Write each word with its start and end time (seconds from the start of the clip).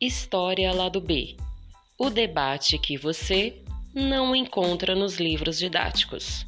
História 0.00 0.72
Lado 0.72 1.00
B 1.00 1.36
o 2.02 2.08
debate 2.08 2.78
que 2.78 2.96
você 2.96 3.62
não 3.94 4.34
encontra 4.34 4.94
nos 4.94 5.20
livros 5.20 5.58
didáticos. 5.58 6.46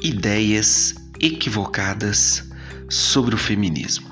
Ideias 0.00 0.94
equivocadas 1.20 2.48
sobre 2.88 3.34
o 3.34 3.38
feminismo. 3.38 4.08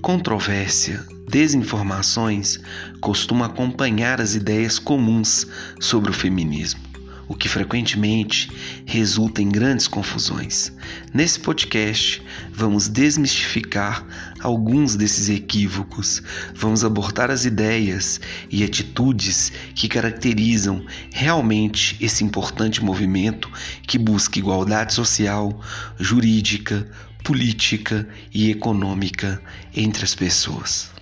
Controvérsia, 0.00 1.04
desinformações 1.28 2.58
costumam 3.00 3.44
acompanhar 3.44 4.20
as 4.20 4.34
ideias 4.34 4.78
comuns 4.78 5.46
sobre 5.80 6.10
o 6.10 6.14
feminismo 6.14 6.86
o 7.28 7.34
que 7.34 7.48
frequentemente 7.48 8.50
resulta 8.84 9.42
em 9.42 9.48
grandes 9.48 9.88
confusões. 9.88 10.72
Nesse 11.12 11.40
podcast, 11.40 12.22
vamos 12.52 12.88
desmistificar 12.88 14.06
alguns 14.40 14.94
desses 14.94 15.28
equívocos, 15.28 16.22
vamos 16.54 16.84
abordar 16.84 17.30
as 17.30 17.44
ideias 17.44 18.20
e 18.50 18.62
atitudes 18.62 19.52
que 19.74 19.88
caracterizam 19.88 20.84
realmente 21.12 21.96
esse 22.00 22.22
importante 22.22 22.82
movimento 22.82 23.50
que 23.86 23.98
busca 23.98 24.38
igualdade 24.38 24.94
social, 24.94 25.60
jurídica, 25.98 26.88
política 27.24 28.08
e 28.32 28.50
econômica 28.50 29.42
entre 29.74 30.04
as 30.04 30.14
pessoas. 30.14 30.94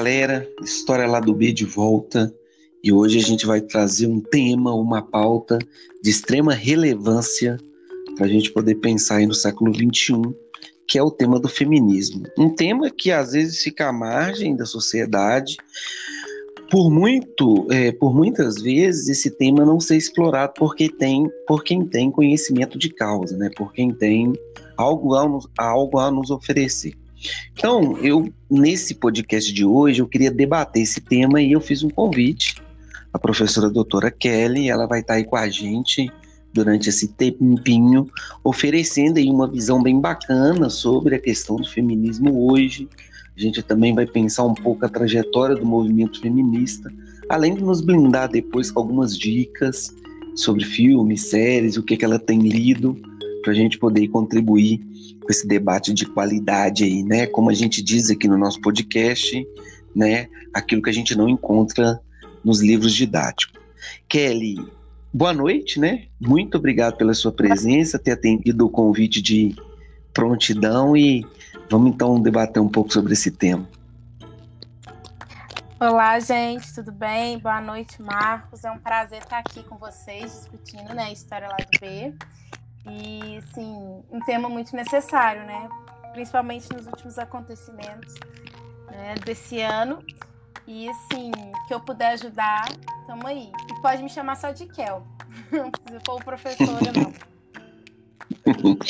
Galera, 0.00 0.48
História 0.62 1.06
lá 1.06 1.20
do 1.20 1.34
B 1.34 1.52
de 1.52 1.66
volta 1.66 2.34
e 2.82 2.90
hoje 2.90 3.18
a 3.18 3.22
gente 3.22 3.44
vai 3.44 3.60
trazer 3.60 4.06
um 4.06 4.18
tema, 4.18 4.74
uma 4.74 5.02
pauta 5.02 5.58
de 6.02 6.08
extrema 6.08 6.54
relevância 6.54 7.58
para 8.16 8.24
a 8.24 8.28
gente 8.28 8.50
poder 8.50 8.76
pensar 8.76 9.16
aí 9.16 9.26
no 9.26 9.34
século 9.34 9.70
XXI, 9.74 10.22
que 10.88 10.96
é 10.96 11.02
o 11.02 11.10
tema 11.10 11.38
do 11.38 11.50
feminismo. 11.50 12.22
Um 12.38 12.48
tema 12.48 12.90
que 12.90 13.12
às 13.12 13.32
vezes 13.32 13.62
fica 13.62 13.90
à 13.90 13.92
margem 13.92 14.56
da 14.56 14.64
sociedade, 14.64 15.58
por 16.70 16.90
muito, 16.90 17.66
é, 17.70 17.92
por 17.92 18.14
muitas 18.14 18.54
vezes 18.54 19.06
esse 19.06 19.30
tema 19.30 19.66
não 19.66 19.78
ser 19.78 19.98
explorado 19.98 20.54
porque 20.56 20.88
tem, 20.88 21.28
por 21.46 21.62
quem 21.62 21.84
tem 21.86 22.10
conhecimento 22.10 22.78
de 22.78 22.88
causa, 22.88 23.36
né? 23.36 23.50
Por 23.54 23.70
quem 23.74 23.92
tem 23.92 24.32
algo 24.78 25.14
a, 25.14 25.28
algo 25.58 25.98
a 25.98 26.10
nos 26.10 26.30
oferecer. 26.30 26.94
Então, 27.52 27.98
eu 27.98 28.32
nesse 28.50 28.94
podcast 28.94 29.52
de 29.52 29.64
hoje 29.64 30.00
eu 30.00 30.08
queria 30.08 30.30
debater 30.30 30.82
esse 30.82 31.00
tema 31.00 31.40
e 31.40 31.52
eu 31.52 31.60
fiz 31.60 31.82
um 31.82 31.90
convite 31.90 32.56
à 33.12 33.18
professora 33.18 33.68
doutora 33.68 34.10
Kelly, 34.10 34.68
ela 34.68 34.86
vai 34.86 35.00
estar 35.00 35.14
aí 35.14 35.24
com 35.24 35.36
a 35.36 35.48
gente 35.48 36.10
durante 36.52 36.88
esse 36.88 37.08
tempinho, 37.08 38.08
oferecendo 38.42 39.18
aí 39.18 39.30
uma 39.30 39.48
visão 39.48 39.82
bem 39.82 40.00
bacana 40.00 40.68
sobre 40.68 41.14
a 41.14 41.20
questão 41.20 41.56
do 41.56 41.68
feminismo 41.68 42.50
hoje. 42.50 42.88
A 43.36 43.40
gente 43.40 43.62
também 43.62 43.94
vai 43.94 44.06
pensar 44.06 44.44
um 44.44 44.54
pouco 44.54 44.84
a 44.84 44.88
trajetória 44.88 45.54
do 45.54 45.64
movimento 45.64 46.20
feminista, 46.20 46.92
além 47.28 47.54
de 47.54 47.62
nos 47.62 47.80
blindar 47.80 48.28
depois 48.28 48.70
com 48.70 48.80
algumas 48.80 49.16
dicas 49.16 49.94
sobre 50.34 50.64
filmes, 50.64 51.30
séries, 51.30 51.76
o 51.76 51.82
que, 51.82 51.96
que 51.96 52.04
ela 52.04 52.18
tem 52.18 52.40
lido, 52.40 53.00
para 53.42 53.52
a 53.52 53.54
gente 53.54 53.78
poder 53.78 54.08
contribuir 54.08 54.78
com 55.20 55.30
esse 55.30 55.46
debate 55.46 55.92
de 55.92 56.06
qualidade 56.06 56.84
aí, 56.84 57.02
né? 57.02 57.26
Como 57.26 57.50
a 57.50 57.54
gente 57.54 57.82
diz 57.82 58.10
aqui 58.10 58.28
no 58.28 58.38
nosso 58.38 58.60
podcast, 58.60 59.46
né? 59.94 60.28
Aquilo 60.52 60.82
que 60.82 60.90
a 60.90 60.92
gente 60.92 61.16
não 61.16 61.28
encontra 61.28 62.00
nos 62.44 62.60
livros 62.60 62.94
didáticos. 62.94 63.60
Kelly, 64.08 64.56
boa 65.12 65.32
noite, 65.32 65.78
né? 65.78 66.06
Muito 66.20 66.58
obrigado 66.58 66.96
pela 66.96 67.14
sua 67.14 67.32
presença, 67.32 67.98
ter 67.98 68.12
atendido 68.12 68.66
o 68.66 68.70
convite 68.70 69.20
de 69.20 69.54
prontidão 70.12 70.96
e 70.96 71.26
vamos 71.70 71.92
então 71.92 72.20
debater 72.20 72.60
um 72.60 72.68
pouco 72.68 72.92
sobre 72.92 73.12
esse 73.12 73.30
tema. 73.30 73.68
Olá, 75.78 76.20
gente, 76.20 76.74
tudo 76.74 76.92
bem? 76.92 77.38
Boa 77.38 77.58
noite, 77.58 78.02
Marcos. 78.02 78.64
É 78.64 78.70
um 78.70 78.78
prazer 78.78 79.22
estar 79.22 79.38
aqui 79.38 79.62
com 79.62 79.78
vocês 79.78 80.30
discutindo 80.32 80.92
né, 80.92 81.04
a 81.04 81.12
história 81.12 81.48
lá 81.48 81.56
do 81.56 81.80
B. 81.80 82.12
E, 82.86 83.40
sim, 83.54 84.02
um 84.10 84.20
tema 84.20 84.48
muito 84.48 84.74
necessário, 84.74 85.44
né? 85.44 85.68
Principalmente 86.12 86.72
nos 86.72 86.86
últimos 86.86 87.18
acontecimentos 87.18 88.14
né, 88.90 89.14
desse 89.24 89.60
ano. 89.60 90.02
E, 90.66 90.88
assim, 90.88 91.30
que 91.66 91.74
eu 91.74 91.80
puder 91.80 92.12
ajudar, 92.12 92.68
tamo 93.06 93.26
aí. 93.26 93.50
E 93.70 93.82
pode 93.82 94.02
me 94.02 94.08
chamar 94.08 94.36
só 94.36 94.50
de 94.50 94.66
Kel. 94.66 95.06
Não 95.50 95.70
precisa 95.70 96.00
for 96.04 96.22
professora, 96.22 96.92
não. 96.94 97.12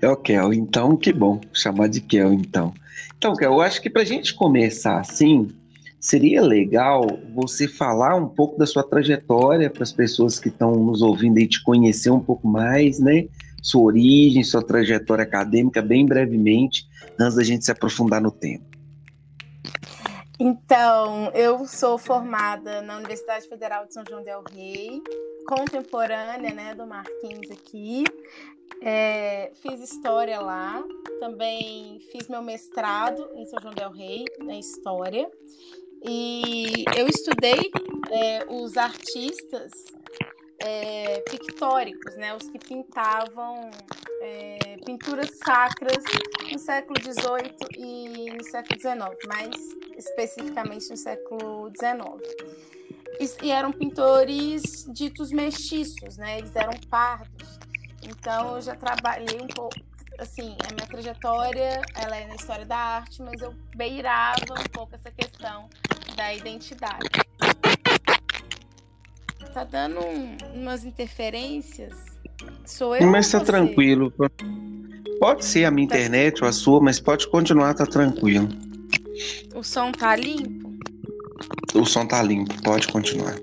É 0.00 0.08
o 0.08 0.16
Kel, 0.16 0.52
então 0.52 0.96
que 0.96 1.12
bom 1.12 1.40
chamar 1.52 1.88
de 1.88 2.00
Kel, 2.00 2.32
então. 2.32 2.72
Então, 3.16 3.34
Kel, 3.34 3.52
eu 3.52 3.60
acho 3.60 3.80
que 3.80 3.90
para 3.90 4.02
a 4.02 4.04
gente 4.04 4.34
começar 4.34 5.00
assim, 5.00 5.48
seria 6.06 6.40
legal 6.40 7.04
você 7.34 7.66
falar 7.66 8.14
um 8.14 8.28
pouco 8.28 8.56
da 8.56 8.64
sua 8.64 8.84
trajetória 8.84 9.68
para 9.68 9.82
as 9.82 9.90
pessoas 9.90 10.38
que 10.38 10.48
estão 10.48 10.76
nos 10.76 11.02
ouvindo 11.02 11.40
e 11.40 11.48
te 11.48 11.60
conhecer 11.64 12.10
um 12.10 12.20
pouco 12.20 12.46
mais, 12.46 13.00
né? 13.00 13.26
Sua 13.60 13.82
origem, 13.82 14.44
sua 14.44 14.64
trajetória 14.64 15.24
acadêmica, 15.24 15.82
bem 15.82 16.06
brevemente, 16.06 16.86
antes 17.18 17.34
da 17.34 17.42
gente 17.42 17.64
se 17.64 17.72
aprofundar 17.72 18.22
no 18.22 18.30
tema. 18.30 18.64
Então, 20.38 21.32
eu 21.34 21.66
sou 21.66 21.98
formada 21.98 22.82
na 22.82 22.98
Universidade 22.98 23.48
Federal 23.48 23.86
de 23.86 23.94
São 23.94 24.04
João 24.08 24.22
del 24.22 24.44
Rei, 24.48 25.02
contemporânea 25.48 26.54
né, 26.54 26.72
do 26.72 26.86
Marquinhos 26.86 27.50
aqui. 27.50 28.04
É, 28.80 29.50
fiz 29.60 29.80
história 29.80 30.38
lá, 30.40 30.84
também 31.18 31.98
fiz 32.12 32.28
meu 32.28 32.42
mestrado 32.42 33.28
em 33.34 33.44
São 33.46 33.58
João 33.60 33.74
del 33.74 33.90
Rei, 33.90 34.24
na 34.44 34.56
história. 34.56 35.28
E 36.02 36.84
eu 36.96 37.06
estudei 37.08 37.70
é, 38.10 38.46
os 38.48 38.76
artistas 38.76 39.72
é, 40.58 41.20
pictóricos, 41.30 42.16
né, 42.16 42.34
os 42.34 42.48
que 42.48 42.58
pintavam 42.58 43.70
é, 44.22 44.76
pinturas 44.84 45.30
sacras 45.44 46.02
no 46.50 46.58
século 46.58 46.98
XVIII 47.00 47.56
e 47.76 48.30
no 48.30 48.44
século 48.44 48.80
XIX, 48.80 49.26
mais 49.28 49.54
especificamente 49.96 50.88
no 50.90 50.96
século 50.96 51.70
XIX. 51.70 52.56
E, 53.42 53.50
eram 53.50 53.72
pintores 53.72 54.86
ditos 54.92 55.30
mestiços, 55.30 56.16
né, 56.16 56.38
eles 56.38 56.54
eram 56.54 56.74
pardos. 56.90 57.58
Então 58.02 58.56
eu 58.56 58.60
já 58.60 58.76
trabalhei 58.76 59.40
um 59.40 59.48
pouco, 59.48 59.76
assim, 60.18 60.56
a 60.66 60.70
minha 60.72 60.86
trajetória, 60.86 61.80
ela 61.94 62.16
é 62.16 62.26
na 62.26 62.34
história 62.34 62.64
da 62.64 62.76
arte, 62.76 63.22
mas 63.22 63.40
eu 63.40 63.54
beirava 63.76 64.54
um 64.58 64.68
pouco 64.72 64.94
essa 64.94 65.10
questão 65.10 65.68
da 66.16 66.34
identidade. 66.34 67.08
Tá 69.52 69.64
dando 69.64 70.00
um, 70.00 70.36
umas 70.54 70.84
interferências? 70.84 71.94
Sou 72.64 72.94
eu 72.94 73.06
Mas 73.06 73.30
tá 73.30 73.40
tranquilo. 73.40 74.12
Pode 75.18 75.44
ser 75.44 75.64
a 75.64 75.70
minha 75.70 75.88
tá 75.88 75.96
internet 75.96 76.42
ou 76.42 76.48
a 76.48 76.52
sua, 76.52 76.80
mas 76.80 77.00
pode 77.00 77.28
continuar, 77.28 77.74
tá 77.74 77.86
tranquilo. 77.86 78.48
O 79.54 79.62
som 79.62 79.92
tá 79.92 80.14
limpo? 80.14 80.76
O 81.74 81.84
som 81.84 82.06
tá 82.06 82.22
limpo, 82.22 82.54
pode 82.62 82.88
continuar. 82.88 83.36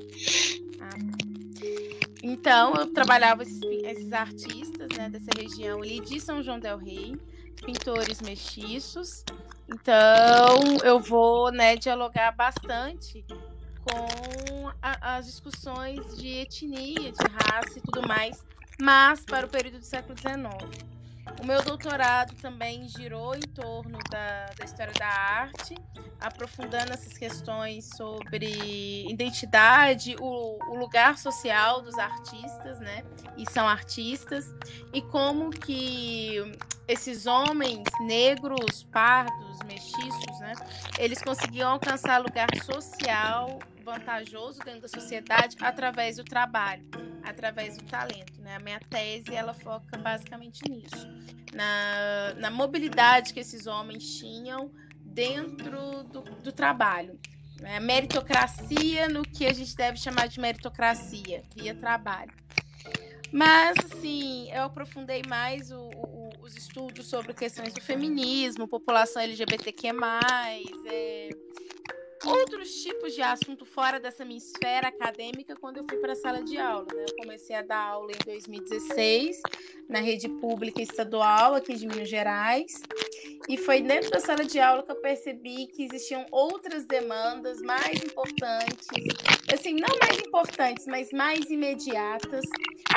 Então, 2.33 2.73
eu 2.75 2.91
trabalhava 2.91 3.43
esses, 3.43 3.61
esses 3.61 4.11
artistas 4.11 4.87
né, 4.97 5.09
dessa 5.09 5.29
região 5.37 5.81
ali 5.81 5.99
de 5.99 6.19
São 6.19 6.41
João 6.41 6.59
del 6.59 6.77
Rei, 6.77 7.15
pintores 7.63 8.21
mestiços, 8.21 9.23
então, 9.67 10.77
eu 10.83 10.99
vou 10.99 11.51
né, 11.51 11.75
dialogar 11.75 12.31
bastante 12.31 13.25
com 13.81 14.71
a, 14.81 15.17
as 15.17 15.25
discussões 15.25 16.17
de 16.17 16.27
etnia, 16.27 17.11
de 17.11 17.25
raça 17.31 17.79
e 17.79 17.81
tudo 17.81 18.07
mais, 18.07 18.43
mas 18.79 19.21
para 19.21 19.45
o 19.45 19.49
período 19.49 19.79
do 19.79 19.85
século 19.85 20.17
XIX. 20.17 20.92
O 21.41 21.45
meu 21.45 21.61
doutorado 21.61 22.33
também 22.35 22.87
girou 22.87 23.35
em 23.35 23.41
torno 23.41 23.97
da, 24.09 24.45
da 24.57 24.65
história 24.65 24.93
da 24.93 25.07
arte, 25.07 25.75
aprofundando 26.19 26.93
essas 26.93 27.17
questões 27.17 27.89
sobre 27.97 29.05
identidade, 29.09 30.15
o, 30.19 30.57
o 30.69 30.75
lugar 30.77 31.17
social 31.17 31.81
dos 31.81 31.97
artistas, 31.97 32.79
né? 32.79 33.03
E 33.37 33.49
são 33.49 33.67
artistas, 33.67 34.53
e 34.93 35.01
como 35.01 35.49
que 35.49 36.39
esses 36.87 37.25
homens 37.25 37.83
negros, 38.01 38.83
pardos, 38.83 39.59
mestiços, 39.65 40.39
né? 40.39 40.53
Eles 40.97 41.21
conseguiam 41.21 41.71
alcançar 41.71 42.19
lugar 42.19 42.49
social 42.63 43.59
vantajoso 43.83 44.59
dentro 44.59 44.81
da 44.81 44.87
sociedade 44.87 45.57
através 45.59 46.17
do 46.17 46.23
trabalho, 46.23 46.83
através 47.23 47.77
do 47.77 47.83
talento. 47.83 48.41
Né? 48.41 48.55
A 48.55 48.59
minha 48.59 48.79
tese 48.79 49.35
ela 49.35 49.53
foca 49.53 49.97
basicamente 49.97 50.61
nisso, 50.69 51.07
na, 51.53 52.33
na 52.37 52.49
mobilidade 52.49 53.33
que 53.33 53.39
esses 53.39 53.67
homens 53.67 54.17
tinham 54.17 54.71
dentro 54.99 56.03
do, 56.03 56.21
do 56.21 56.51
trabalho. 56.51 57.19
Né? 57.59 57.79
Meritocracia 57.79 59.07
no 59.07 59.21
que 59.23 59.45
a 59.45 59.53
gente 59.53 59.75
deve 59.75 59.97
chamar 59.97 60.27
de 60.27 60.39
meritocracia, 60.39 61.43
via 61.55 61.75
trabalho. 61.75 62.31
Mas, 63.31 63.75
assim, 63.85 64.51
eu 64.51 64.63
aprofundei 64.65 65.23
mais 65.27 65.71
o, 65.71 65.79
o, 65.79 66.22
os 66.43 66.57
estudos 66.57 67.07
sobre 67.07 67.33
questões 67.33 67.73
do 67.73 67.81
feminismo, 67.81 68.67
população 68.67 69.21
LGBTQ+, 69.21 69.87
é, 70.85 71.29
outros 72.25 72.69
tipos 72.83 73.13
de 73.13 73.21
assunto 73.21 73.65
fora 73.65 73.97
dessa 73.97 74.25
minha 74.25 74.37
esfera 74.37 74.89
acadêmica 74.89 75.55
quando 75.55 75.77
eu 75.77 75.85
fui 75.89 75.97
para 75.99 76.11
a 76.11 76.15
sala 76.15 76.43
de 76.43 76.57
aula. 76.57 76.87
Né? 76.93 77.05
Eu 77.07 77.15
comecei 77.15 77.55
a 77.55 77.61
dar 77.61 77.79
aula 77.79 78.11
em 78.11 78.25
2016 78.25 79.41
na 79.87 79.99
rede 79.99 80.27
pública 80.27 80.81
estadual 80.81 81.55
aqui 81.55 81.75
de 81.75 81.87
Minas 81.87 82.09
Gerais. 82.09 82.81
E 83.49 83.57
foi 83.57 83.81
dentro 83.81 84.09
da 84.09 84.19
sala 84.19 84.45
de 84.45 84.59
aula 84.59 84.83
que 84.83 84.91
eu 84.91 85.01
percebi 85.01 85.67
que 85.67 85.83
existiam 85.83 86.25
outras 86.31 86.85
demandas 86.85 87.61
mais 87.61 88.01
importantes, 88.01 88.87
assim, 89.53 89.75
não 89.75 89.97
mais 90.01 90.19
importantes, 90.19 90.85
mas 90.87 91.11
mais 91.11 91.49
imediatas 91.49 92.45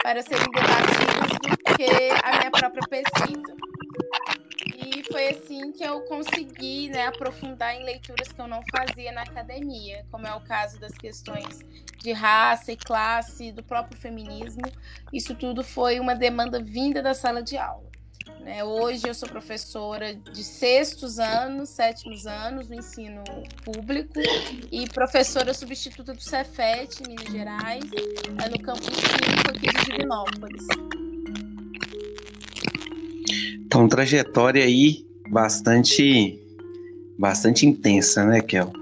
para 0.03 0.23
serem 0.23 0.47
debatidas 0.55 1.39
do 1.43 1.75
que 1.77 2.11
a 2.23 2.39
minha 2.39 2.51
própria 2.51 2.89
pesquisa 2.89 3.57
foi 5.17 5.29
assim 5.29 5.73
que 5.73 5.83
eu 5.83 6.03
consegui 6.03 6.91
né, 6.91 7.07
aprofundar 7.07 7.75
em 7.75 7.85
leituras 7.85 8.31
que 8.31 8.39
eu 8.39 8.47
não 8.47 8.61
fazia 8.71 9.11
na 9.13 9.23
academia, 9.23 10.05
como 10.11 10.27
é 10.27 10.35
o 10.35 10.41
caso 10.41 10.79
das 10.79 10.93
questões 10.93 11.61
de 11.99 12.13
raça 12.13 12.73
e 12.73 12.77
classe, 12.77 13.51
do 13.51 13.63
próprio 13.63 13.99
feminismo. 13.99 14.63
Isso 15.13 15.35
tudo 15.35 15.65
foi 15.65 15.99
uma 16.01 16.15
demanda 16.15 16.63
vinda 16.63 17.03
da 17.03 17.15
sala 17.15 17.43
de 17.43 17.57
aula. 17.57 17.96
Né? 18.41 18.62
Hoje 18.65 19.03
eu 19.06 19.15
sou 19.15 19.29
professora 19.29 20.15
de 20.15 20.44
sextos 20.44 21.19
anos, 21.19 21.69
sétimos 21.69 22.27
anos 22.27 22.69
no 22.69 22.77
ensino 22.77 23.23
público 23.65 24.15
e 24.71 24.88
professora 24.88 25.53
substituta 25.53 26.15
do 26.15 26.23
Cefet, 26.23 27.03
Minas 27.06 27.27
Gerais, 27.31 27.85
no 28.50 28.62
campus 28.62 28.87
5 28.87 29.50
aqui 29.50 29.67
de 29.67 29.85
Divinópolis. 29.91 30.67
Então, 33.67 33.88
trajetória 33.88 34.65
aí 34.65 35.05
bastante 35.29 36.41
bastante 37.19 37.67
intensa, 37.67 38.25
né, 38.25 38.41
Kel? 38.41 38.73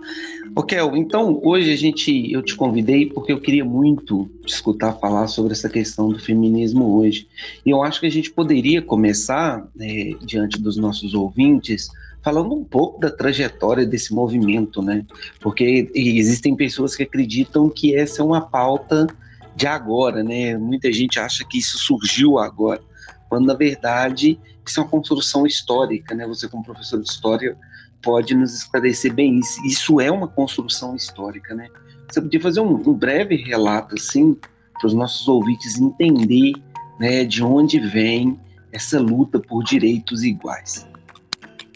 Ô, 0.57 0.63
Kel, 0.63 0.97
então 0.97 1.41
hoje 1.43 1.73
a 1.73 1.77
gente 1.77 2.31
eu 2.31 2.41
te 2.41 2.55
convidei 2.55 3.07
porque 3.07 3.33
eu 3.33 3.41
queria 3.41 3.65
muito 3.65 4.31
escutar 4.47 4.93
falar 4.93 5.27
sobre 5.27 5.53
essa 5.53 5.69
questão 5.69 6.11
do 6.11 6.19
feminismo 6.21 6.97
hoje. 6.97 7.27
E 7.67 7.71
eu 7.71 7.83
acho 7.83 7.99
que 7.99 8.07
a 8.07 8.11
gente 8.11 8.31
poderia 8.31 8.81
começar, 8.81 9.67
né, 9.75 10.13
diante 10.23 10.61
dos 10.61 10.77
nossos 10.77 11.13
ouvintes, 11.13 11.89
falando 12.23 12.55
um 12.55 12.63
pouco 12.63 13.01
da 13.01 13.11
trajetória 13.11 13.85
desse 13.85 14.15
movimento, 14.15 14.81
né? 14.81 15.05
Porque 15.41 15.91
existem 15.93 16.55
pessoas 16.55 16.95
que 16.95 17.03
acreditam 17.03 17.69
que 17.69 17.97
essa 17.97 18.23
é 18.23 18.25
uma 18.25 18.41
pauta 18.41 19.09
de 19.57 19.67
agora, 19.67 20.23
né? 20.23 20.57
Muita 20.57 20.93
gente 20.93 21.19
acha 21.19 21.45
que 21.45 21.59
isso 21.59 21.79
surgiu 21.79 22.39
agora, 22.39 22.81
quando 23.29 23.47
na 23.47 23.55
verdade 23.55 24.39
isso 24.65 24.79
é 24.79 24.83
uma 24.85 24.89
construção 24.89 25.45
histórica, 25.47 26.15
né? 26.15 26.29
Você, 26.29 26.49
como 26.49 26.65
professor 26.65 27.01
de 27.01 27.09
história, 27.09 27.57
pode 28.05 28.35
nos 28.35 28.55
esclarecer 28.55 29.13
bem 29.13 29.39
isso. 29.39 29.65
Isso 29.67 30.01
é 30.01 30.11
uma 30.11 30.29
construção 30.29 30.95
histórica, 30.95 31.55
né? 31.55 31.69
Você 32.09 32.21
podia 32.21 32.41
fazer 32.41 32.61
um, 32.61 32.75
um 32.75 32.93
breve 32.93 33.35
relato, 33.37 33.95
assim, 33.95 34.37
para 34.79 34.87
os 34.87 34.95
nossos 34.95 35.27
ouvintes 35.27 35.81
entender 35.81 36.53
né, 37.01 37.25
de 37.25 37.43
onde 37.43 37.81
vem 37.81 38.39
essa 38.71 39.01
luta 39.01 39.41
por 39.41 39.65
direitos 39.65 40.23
iguais. 40.23 40.87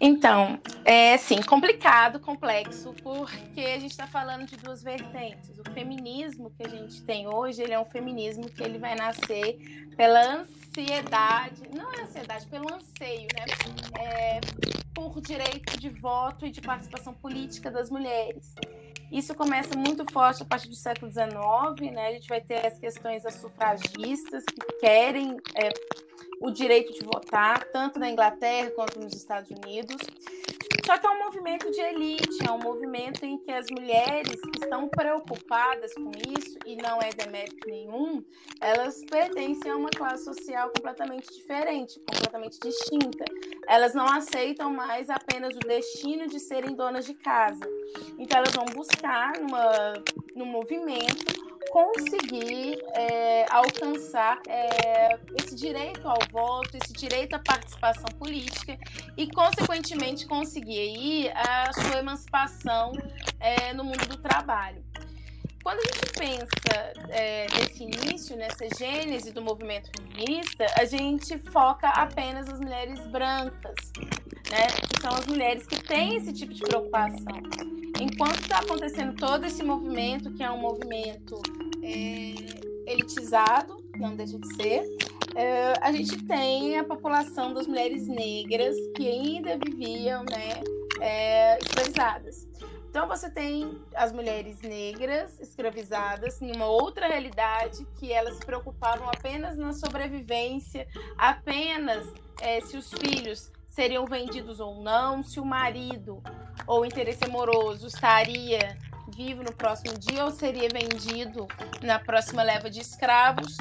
Então, 0.00 0.60
é 0.84 1.16
sim, 1.16 1.42
complicado, 1.42 2.20
complexo, 2.20 2.94
porque 3.02 3.60
a 3.60 3.78
gente 3.78 3.90
está 3.90 4.06
falando 4.06 4.46
de 4.46 4.56
duas 4.56 4.82
vertentes. 4.82 5.58
O 5.58 5.72
feminismo 5.72 6.50
que 6.50 6.64
a 6.64 6.68
gente 6.68 7.02
tem 7.02 7.26
hoje, 7.26 7.62
ele 7.62 7.72
é 7.72 7.80
um 7.80 7.84
feminismo 7.84 8.48
que 8.48 8.62
ele 8.62 8.78
vai 8.78 8.94
nascer 8.94 9.58
pela 9.96 10.20
ansiedade, 10.20 11.62
não 11.74 11.92
é 11.92 12.02
ansiedade, 12.02 12.46
pelo 12.46 12.72
anseio, 12.72 13.26
né? 13.34 13.44
É, 14.00 14.40
por 14.94 15.20
direito 15.20 15.78
de 15.78 15.88
voto 15.88 16.46
e 16.46 16.50
de 16.50 16.60
participação 16.60 17.12
política 17.14 17.70
das 17.70 17.90
mulheres. 17.90 18.54
Isso 19.10 19.34
começa 19.34 19.76
muito 19.76 20.05
forte 20.12 20.43
a 20.43 20.46
partir 20.46 20.69
do 20.69 20.75
século 20.75 21.10
XIX, 21.10 21.93
né? 21.93 22.08
A 22.08 22.12
gente 22.12 22.28
vai 22.28 22.40
ter 22.40 22.66
as 22.66 22.78
questões 22.78 23.22
das 23.22 23.34
sufragistas 23.34 24.44
que 24.44 24.78
querem 24.81 25.37
é, 25.55 25.70
o 26.40 26.50
direito 26.50 26.93
de 26.93 27.00
votar, 27.05 27.64
tanto 27.72 27.99
na 27.99 28.10
Inglaterra 28.10 28.70
quanto 28.70 29.00
nos 29.00 29.14
Estados 29.14 29.50
Unidos. 29.50 29.96
Só 30.88 30.96
que 30.96 31.06
é 31.06 31.11
um 31.11 31.19
movimento 31.19 31.70
de 31.70 31.82
elite, 31.82 32.46
é 32.49 32.50
um 32.50 32.61
movimento 32.61 33.23
em 33.23 33.37
que 33.37 33.52
as 33.52 33.67
mulheres 33.70 34.40
que 34.40 34.64
estão 34.64 34.88
preocupadas 34.88 35.93
com 35.93 36.11
isso, 36.35 36.58
e 36.64 36.76
não 36.76 36.99
é 37.02 37.11
demérito 37.11 37.69
nenhum, 37.69 38.25
elas 38.58 39.05
pertencem 39.05 39.70
a 39.70 39.76
uma 39.76 39.90
classe 39.90 40.25
social 40.25 40.73
completamente 40.75 41.29
diferente, 41.31 42.00
completamente 42.11 42.58
distinta. 42.61 43.23
Elas 43.69 43.93
não 43.93 44.06
aceitam 44.06 44.73
mais 44.73 45.11
apenas 45.11 45.55
o 45.56 45.61
destino 45.61 46.26
de 46.26 46.40
serem 46.40 46.75
donas 46.75 47.05
de 47.05 47.12
casa. 47.12 47.69
Então, 48.19 48.38
elas 48.38 48.55
vão 48.55 48.64
buscar 48.75 49.38
numa, 49.38 49.93
num 50.35 50.46
movimento 50.46 51.47
conseguir 51.70 52.78
é, 52.94 53.46
alcançar 53.50 54.40
é, 54.48 55.18
esse 55.40 55.54
direito 55.54 56.06
ao 56.06 56.18
voto, 56.30 56.76
esse 56.76 56.92
direito 56.92 57.34
à 57.34 57.38
participação 57.38 58.10
política 58.18 58.78
e, 59.16 59.28
consequentemente, 59.30 60.26
conseguir 60.26 60.78
aí 60.78 61.30
a 61.34 61.72
sua 61.72 61.98
emancipação 61.98 62.92
é, 63.40 63.72
no 63.72 63.84
mundo 63.84 64.06
do 64.06 64.16
trabalho. 64.16 64.88
Quando 65.62 65.81
a 65.81 65.82
gente 65.82 66.12
pensa 66.19 66.93
é, 67.10 67.46
nesse 67.56 67.82
início, 67.82 68.37
nessa 68.37 68.66
gênese 68.78 69.32
do 69.32 69.43
movimento 69.43 69.90
feminista, 69.96 70.66
a 70.76 70.84
gente 70.84 71.38
foca 71.50 71.88
apenas 71.88 72.46
nas 72.46 72.60
mulheres 72.60 73.06
brancas, 73.08 73.75
né? 74.50 74.66
Que 74.88 75.00
são 75.00 75.10
as 75.14 75.26
mulheres 75.26 75.66
que 75.66 75.82
têm 75.82 76.16
esse 76.16 76.32
tipo 76.32 76.55
de 76.55 76.62
preocupação. 76.62 77.43
Enquanto 78.00 78.40
está 78.40 78.61
acontecendo 78.61 79.14
todo 79.16 79.44
esse 79.44 79.62
movimento, 79.62 80.32
que 80.32 80.42
é 80.42 80.50
um 80.50 80.59
movimento 80.59 81.40
é, 81.82 82.90
elitizado, 82.90 83.85
não 83.99 84.14
deixa 84.14 84.38
de 84.38 84.54
ser, 84.54 84.85
é, 85.35 85.75
a 85.80 85.92
gente 85.92 86.25
tem 86.25 86.78
a 86.78 86.85
população 86.85 87.52
das 87.52 87.66
mulheres 87.66 88.06
negras 88.06 88.76
que 88.97 89.09
ainda 89.09 89.59
viviam 89.59 90.25
né, 90.25 90.62
é, 91.00 91.59
escravizadas. 91.59 92.48
Então 92.88 93.07
você 93.07 93.30
tem 93.30 93.83
as 93.95 94.12
mulheres 94.12 94.61
negras 94.62 95.38
escravizadas 95.40 96.40
em 96.40 96.54
uma 96.57 96.66
outra 96.66 97.07
realidade 97.07 97.87
que 97.99 98.12
elas 98.12 98.37
se 98.37 98.47
preocupavam 98.47 99.09
apenas 99.09 99.57
na 99.57 99.73
sobrevivência, 99.73 100.88
apenas 101.16 102.07
é, 102.40 102.61
se 102.61 102.76
os 102.76 102.90
filhos 102.92 103.52
seriam 103.68 104.07
vendidos 104.07 104.59
ou 104.59 104.83
não, 104.83 105.23
se 105.23 105.38
o 105.38 105.45
marido 105.45 106.23
ou 106.66 106.85
interesse 106.85 107.25
amoroso 107.25 107.87
estaria 107.87 108.76
vivo 109.14 109.42
no 109.42 109.52
próximo 109.52 109.99
dia 109.99 110.25
ou 110.25 110.30
seria 110.30 110.68
vendido 110.68 111.47
na 111.83 111.99
próxima 111.99 112.42
leva 112.42 112.71
de 112.71 112.80
escravos. 112.80 113.57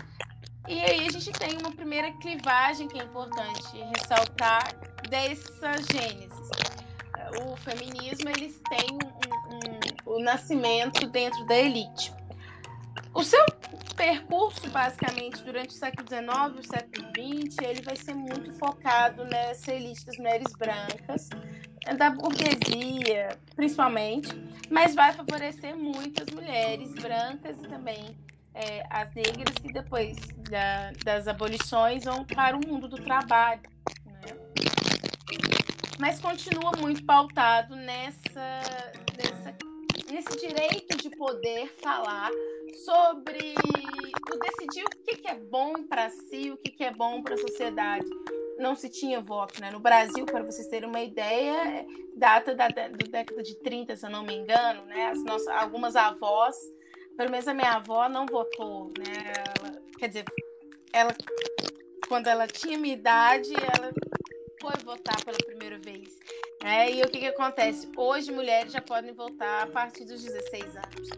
E 0.67 0.79
aí 0.81 1.07
a 1.07 1.11
gente 1.11 1.31
tem 1.31 1.57
uma 1.57 1.71
primeira 1.71 2.11
clivagem 2.13 2.87
que 2.87 2.99
é 2.99 3.03
importante 3.03 3.77
ressaltar 3.95 4.75
dessa 5.09 5.73
gênese. 5.91 6.66
O 7.41 7.55
feminismo 7.57 8.29
eles 8.29 8.61
têm 8.69 8.93
um, 8.93 10.11
um, 10.11 10.13
um, 10.13 10.17
o 10.17 10.23
nascimento 10.23 11.07
dentro 11.07 11.45
da 11.45 11.55
elite. 11.55 12.13
O 13.13 13.23
seu 13.23 13.43
percurso, 13.95 14.69
basicamente, 14.69 15.43
durante 15.43 15.69
o 15.69 15.73
século 15.73 16.07
XIX 16.07 16.59
o 16.59 16.67
século 16.67 17.07
XX, 17.07 17.57
ele 17.63 17.81
vai 17.81 17.95
ser 17.95 18.13
muito 18.13 18.53
focado 18.53 19.25
nessa 19.25 19.73
elite 19.73 20.05
das 20.05 20.17
mulheres 20.17 20.53
brancas, 20.57 21.29
da 21.97 22.09
burguesia, 22.11 23.29
principalmente, 23.55 24.29
mas 24.69 24.93
vai 24.93 25.13
favorecer 25.13 25.75
muitas 25.75 26.29
mulheres 26.29 26.93
brancas 26.95 27.57
e 27.57 27.67
também 27.67 28.15
é, 28.53 28.83
as 28.89 29.13
negras 29.13 29.55
que 29.55 29.71
depois 29.71 30.17
da, 30.49 30.91
das 31.03 31.27
abolições 31.27 32.03
vão 32.03 32.23
para 32.25 32.57
o 32.57 32.67
mundo 32.67 32.87
do 32.87 32.97
trabalho. 32.97 33.61
Mas 35.99 36.19
continua 36.19 36.71
muito 36.79 37.03
pautado 37.03 37.75
nessa, 37.75 38.61
nessa 39.17 39.57
nesse 40.11 40.37
direito 40.37 40.97
de 40.97 41.09
poder 41.11 41.67
falar 41.81 42.31
sobre 42.85 43.53
o 44.31 44.39
decidir 44.39 44.83
o 44.85 44.89
que, 44.89 45.17
que 45.17 45.27
é 45.27 45.35
bom 45.35 45.83
para 45.83 46.09
si, 46.09 46.51
o 46.51 46.57
que, 46.57 46.71
que 46.71 46.83
é 46.83 46.91
bom 46.91 47.21
para 47.21 47.35
a 47.35 47.37
sociedade. 47.37 48.05
Não 48.57 48.75
se 48.75 48.89
tinha 48.89 49.21
voto, 49.21 49.61
né? 49.61 49.69
No 49.69 49.79
Brasil, 49.79 50.25
para 50.25 50.43
vocês 50.43 50.67
terem 50.67 50.89
uma 50.89 51.01
ideia, 51.01 51.85
data 52.15 52.55
da, 52.55 52.67
da 52.69 52.87
década 52.87 53.43
de 53.43 53.55
30, 53.59 53.95
se 53.95 54.05
eu 54.05 54.09
não 54.09 54.23
me 54.23 54.35
engano, 54.35 54.85
né? 54.85 55.07
As 55.07 55.23
nossas, 55.23 55.47
algumas 55.49 55.95
avós, 55.95 56.55
pelo 57.15 57.29
menos 57.29 57.47
a 57.47 57.53
minha 57.53 57.73
avó 57.73 58.09
não 58.09 58.25
votou, 58.25 58.91
né? 58.97 59.33
Ela, 59.35 59.81
quer 59.99 60.07
dizer, 60.07 60.25
ela 60.91 61.13
quando 62.07 62.27
ela 62.27 62.47
tinha 62.47 62.77
minha 62.77 62.93
idade, 62.93 63.53
ela 63.53 63.91
foi 64.67 64.83
votar 64.83 65.23
pela 65.23 65.37
primeira 65.37 65.79
vez. 65.79 66.19
É, 66.61 66.91
e 66.91 67.01
o 67.01 67.09
que, 67.09 67.19
que 67.19 67.27
acontece? 67.27 67.89
Hoje, 67.95 68.31
mulheres 68.31 68.73
já 68.73 68.81
podem 68.81 69.13
votar 69.13 69.63
a 69.63 69.67
partir 69.67 70.03
dos 70.03 70.21
16 70.23 70.75
anos. 70.75 71.09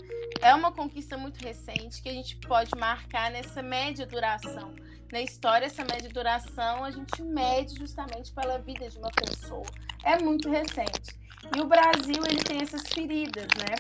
É 0.41 0.53
uma 0.53 0.72
conquista 0.72 1.18
muito 1.18 1.44
recente 1.44 2.01
que 2.01 2.10
a 2.10 2.13
gente 2.13 2.36
pode 2.48 2.72
marcar 2.77 3.32
nessa 3.32 3.63
média 3.63 4.06
duração. 4.06 4.75
Na 5.12 5.22
história, 5.22 5.65
essa 5.65 5.84
média 5.84 6.10
duração 6.10 6.84
a 6.84 6.91
gente 6.91 7.24
mede 7.24 7.75
justamente 7.75 8.32
pela 8.32 8.60
vida 8.60 8.88
de 8.88 8.98
uma 9.00 9.10
pessoa. 9.10 9.65
É 10.03 10.20
muito 10.20 10.48
recente. 10.50 11.18
E 11.56 11.60
o 11.60 11.65
Brasil 11.65 12.22
ele 12.29 12.44
tem 12.44 12.62
essas 12.62 12.84
feridas, 12.94 13.48
né? 13.58 13.75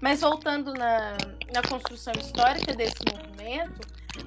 Mas 0.00 0.22
voltando 0.22 0.72
na, 0.72 1.18
na 1.52 1.62
construção 1.68 2.14
histórica 2.18 2.72
desse 2.72 2.96
movimento, 3.12 3.80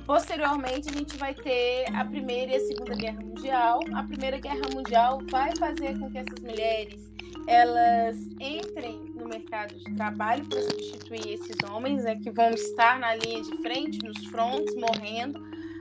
Posteriormente, 0.06 0.90
a 0.90 0.94
gente 0.94 1.18
vai 1.18 1.34
ter 1.34 1.86
a 1.96 2.04
Primeira 2.06 2.52
e 2.52 2.56
a 2.56 2.60
Segunda 2.60 2.96
Guerra 2.96 3.22
Mundial. 3.22 3.80
A 3.94 4.04
Primeira 4.04 4.38
Guerra 4.38 4.70
Mundial 4.74 5.20
vai 5.30 5.56
fazer 5.56 5.98
com 5.98 6.12
que 6.12 6.18
essas 6.18 6.40
mulheres 6.40 7.12
elas 7.48 8.18
entrem 8.40 9.00
no 9.16 9.28
mercado 9.28 9.76
de 9.76 9.96
trabalho 9.96 10.46
para 10.46 10.62
substituir 10.62 11.34
esses 11.34 11.58
homens, 11.70 12.04
né, 12.04 12.16
que 12.16 12.32
vão 12.32 12.50
estar 12.52 13.00
na 13.00 13.16
linha 13.16 13.42
de 13.42 13.58
frente, 13.62 14.00
nos 14.04 14.26
fronts, 14.28 14.74
morrendo, 14.76 15.40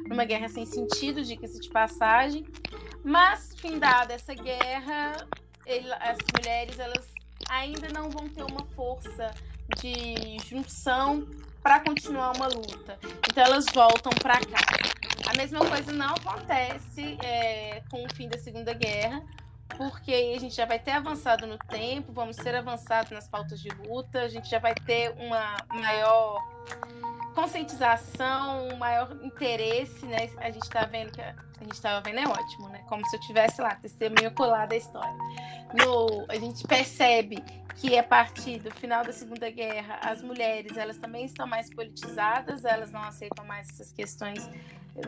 numa 0.09 0.25
guerra 0.25 0.49
sem 0.49 0.67
sentido, 0.67 1.23
diga-se 1.23 1.61
de 1.61 1.69
passagem. 1.69 2.45
Mas, 3.05 3.55
findada 3.57 4.15
essa 4.15 4.35
guerra, 4.35 5.27
ele, 5.67 5.93
as 5.95 6.19
mulheres 6.37 6.79
elas 6.79 7.13
ainda 7.49 7.89
não 7.93 8.11
vão 8.11 8.29
ter 8.29 8.43
uma 8.43 8.65
força 8.75 9.33
de 9.81 10.39
junção 10.49 11.27
para 11.63 11.81
continuar 11.81 12.37
uma 12.37 12.47
luta. 12.49 12.99
Então 13.29 13.45
elas 13.45 13.67
voltam 13.73 14.13
para 14.13 14.41
cá. 14.41 14.61
A 15.27 15.37
mesma 15.37 15.61
coisa 15.61 15.93
não 15.93 16.15
acontece 16.15 17.17
é, 17.23 17.83
com 17.91 18.05
o 18.05 18.15
fim 18.15 18.29
da 18.29 18.37
Segunda 18.37 18.75
Guerra, 18.75 19.23
porque 19.77 20.13
a 20.13 20.39
gente 20.39 20.55
já 20.55 20.67
vai 20.67 20.79
ter 20.79 20.91
avançado 20.91 21.47
no 21.47 21.57
tempo, 21.57 22.13
vamos 22.13 22.37
ter 22.37 22.55
avançado 22.55 23.15
nas 23.15 23.29
pautas 23.29 23.61
de 23.61 23.69
luta, 23.87 24.21
a 24.21 24.29
gente 24.29 24.51
já 24.51 24.59
vai 24.59 24.75
ter 24.75 25.15
uma 25.19 25.57
maior 25.73 26.43
conscientização, 27.35 28.69
um 28.69 28.77
maior 28.77 29.17
interesse, 29.23 30.05
né? 30.07 30.31
A 30.39 30.51
gente 30.51 30.65
está 30.65 30.85
vendo 30.85 31.13
que 31.13 31.21
a, 31.21 31.35
a 31.61 31.65
gente 31.65 31.75
estava 31.75 32.01
vendo 32.01 32.19
é 32.21 32.29
ótimo, 32.29 32.69
né? 32.69 32.85
Como 32.89 33.07
se 33.09 33.17
eu 33.17 33.21
tivesse 33.21 33.61
lá, 33.61 33.75
testemunho 33.77 34.33
colar 34.35 34.67
da 34.67 34.77
história. 34.77 35.17
No, 35.75 36.27
a 36.29 36.37
gente 36.37 36.67
percebe 36.67 37.43
que 37.77 37.99
a 37.99 38.03
partir 38.03 38.59
do 38.59 38.71
final 38.71 39.05
da 39.05 39.13
Segunda 39.13 39.51
Guerra, 39.51 39.99
as 40.03 40.23
mulheres 40.23 40.77
elas 40.77 40.99
também 40.99 41.25
estão 41.25 41.47
mais 41.47 41.69
politizadas, 41.71 42.65
elas 42.65 42.93
não 42.93 43.03
aceitam 43.03 43.45
mais 43.45 43.69
essas 43.71 43.93
questões 43.93 44.49
eh, 44.97 45.03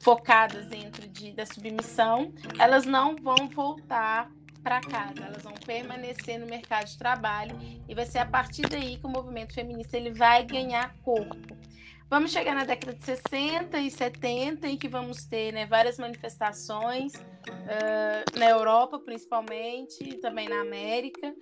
focadas 0.00 0.66
dentro 0.66 1.08
de, 1.08 1.32
da 1.32 1.46
submissão, 1.46 2.32
elas 2.58 2.84
não 2.84 3.16
vão 3.16 3.48
voltar 3.48 4.30
para 4.62 4.80
casa, 4.80 5.24
elas 5.24 5.42
vão 5.42 5.54
permanecer 5.54 6.38
no 6.38 6.46
mercado 6.46 6.86
de 6.86 6.98
trabalho 6.98 7.58
e 7.88 7.94
vai 7.94 8.04
ser 8.04 8.18
a 8.18 8.26
partir 8.26 8.62
daí 8.62 8.98
que 8.98 9.06
o 9.06 9.08
movimento 9.08 9.54
feminista 9.54 9.96
ele 9.96 10.12
vai 10.12 10.44
ganhar 10.44 10.94
corpo. 11.02 11.56
Vamos 12.10 12.32
chegar 12.32 12.56
na 12.56 12.64
década 12.64 12.92
de 12.92 13.04
60 13.04 13.78
e 13.78 13.88
70, 13.88 14.66
em 14.66 14.76
que 14.76 14.88
vamos 14.88 15.24
ter 15.26 15.52
né, 15.52 15.64
várias 15.64 15.96
manifestações 15.96 17.14
uh, 17.14 18.36
na 18.36 18.50
Europa, 18.50 18.98
principalmente, 18.98 20.02
e 20.02 20.14
também 20.14 20.48
na 20.48 20.60
América, 20.60 21.32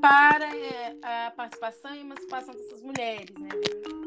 para 0.00 0.48
uh, 0.48 1.00
a 1.02 1.32
participação 1.32 1.92
e 1.96 2.00
emancipação 2.02 2.54
dessas 2.54 2.80
mulheres, 2.80 3.34
né, 3.36 3.48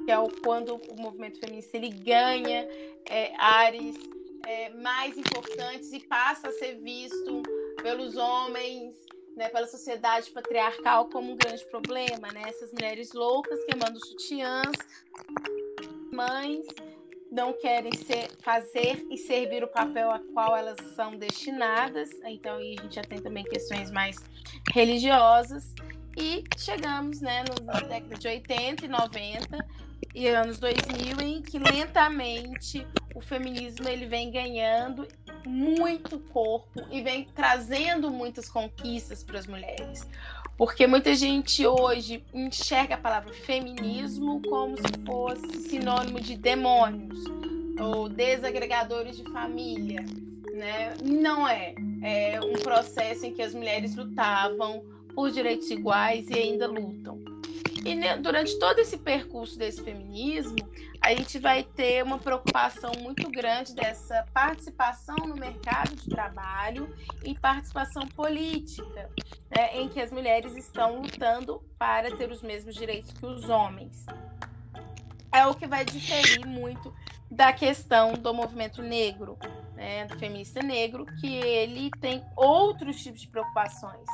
que 0.05 0.09
é 0.09 0.17
o, 0.17 0.29
quando 0.41 0.75
o 0.75 0.95
movimento 0.95 1.41
feminista 1.41 1.75
ele 1.75 1.89
ganha 1.89 2.65
é, 3.05 3.33
áreas 3.37 3.97
é, 4.45 4.69
mais 4.69 5.17
importantes 5.17 5.91
e 5.91 5.99
passa 5.99 6.47
a 6.47 6.51
ser 6.53 6.75
visto 6.75 7.43
pelos 7.83 8.15
homens 8.15 8.95
né, 9.35 9.49
pela 9.49 9.67
sociedade 9.67 10.31
patriarcal 10.31 11.09
como 11.09 11.33
um 11.33 11.35
grande 11.35 11.63
problema, 11.65 12.27
né? 12.33 12.41
Essas 12.47 12.71
mulheres 12.71 13.13
loucas 13.13 13.63
queimando 13.65 14.03
sutiãs, 14.03 14.75
mães 16.17 16.65
não 17.31 17.53
querem 17.53 17.91
ser, 17.93 18.31
fazer 18.41 19.05
e 19.11 19.17
servir 19.17 19.63
o 19.63 19.67
papel 19.67 20.09
a 20.09 20.19
qual 20.33 20.57
elas 20.57 20.77
são 20.95 21.15
destinadas. 21.15 22.09
Então, 22.25 22.57
a 22.57 22.63
gente 22.63 22.95
já 22.95 23.03
tem 23.03 23.21
também 23.21 23.43
questões 23.43 23.91
mais 23.91 24.17
religiosas. 24.73 25.75
E 26.17 26.43
chegamos 26.57 27.21
né, 27.21 27.43
na 27.63 27.79
década 27.81 28.15
de 28.15 28.27
80 28.27 28.85
e 28.85 28.87
90 28.87 29.67
e 30.15 30.27
anos 30.27 30.57
2000 30.57 31.21
em 31.21 31.41
que 31.43 31.59
lentamente 31.59 32.87
o 33.13 33.21
feminismo 33.21 33.87
ele 33.87 34.07
vem 34.07 34.31
ganhando 34.31 35.07
muito 35.45 36.19
corpo 36.19 36.81
e 36.89 37.01
vem 37.01 37.25
trazendo 37.35 38.09
muitas 38.09 38.49
conquistas 38.49 39.23
para 39.23 39.37
as 39.37 39.45
mulheres. 39.45 40.07
Porque 40.57 40.87
muita 40.87 41.13
gente 41.13 41.65
hoje 41.67 42.23
enxerga 42.33 42.95
a 42.95 42.97
palavra 42.97 43.31
feminismo 43.31 44.41
como 44.49 44.75
se 44.75 45.05
fosse 45.05 45.69
sinônimo 45.69 46.19
de 46.19 46.35
demônios 46.35 47.23
ou 47.79 48.09
desagregadores 48.09 49.17
de 49.17 49.23
família. 49.31 50.03
Né? 50.55 50.95
Não 51.03 51.47
é. 51.47 51.75
É 52.01 52.39
um 52.41 52.53
processo 52.53 53.27
em 53.27 53.33
que 53.33 53.41
as 53.43 53.53
mulheres 53.53 53.95
lutavam 53.95 54.83
por 55.13 55.29
direitos 55.29 55.69
iguais 55.69 56.27
e 56.29 56.33
ainda 56.33 56.67
lutam. 56.67 57.16
E 57.87 57.95
né, 57.95 58.17
durante 58.17 58.59
todo 58.59 58.79
esse 58.79 58.97
percurso 58.97 59.57
desse 59.57 59.81
feminismo, 59.81 60.57
a 60.99 61.15
gente 61.15 61.39
vai 61.39 61.63
ter 61.63 62.03
uma 62.03 62.17
preocupação 62.17 62.91
muito 62.99 63.31
grande 63.31 63.73
dessa 63.73 64.25
participação 64.33 65.15
no 65.25 65.35
mercado 65.35 65.95
de 65.95 66.09
trabalho 66.09 66.93
e 67.23 67.33
participação 67.33 68.05
política, 68.09 69.09
né, 69.49 69.77
em 69.77 69.87
que 69.87 70.01
as 70.01 70.11
mulheres 70.11 70.53
estão 70.57 70.99
lutando 70.99 71.63
para 71.79 72.13
ter 72.13 72.29
os 72.29 72.41
mesmos 72.41 72.75
direitos 72.75 73.13
que 73.13 73.25
os 73.25 73.47
homens. 73.47 74.05
É 75.31 75.45
o 75.47 75.55
que 75.55 75.65
vai 75.65 75.85
diferir 75.85 76.45
muito 76.45 76.93
da 77.31 77.53
questão 77.53 78.11
do 78.15 78.33
movimento 78.33 78.81
negro, 78.81 79.37
né, 79.75 80.05
do 80.07 80.19
feminista 80.19 80.61
negro, 80.61 81.05
que 81.21 81.37
ele 81.37 81.89
tem 82.01 82.21
outros 82.35 83.01
tipos 83.01 83.21
de 83.21 83.29
preocupações. 83.29 84.05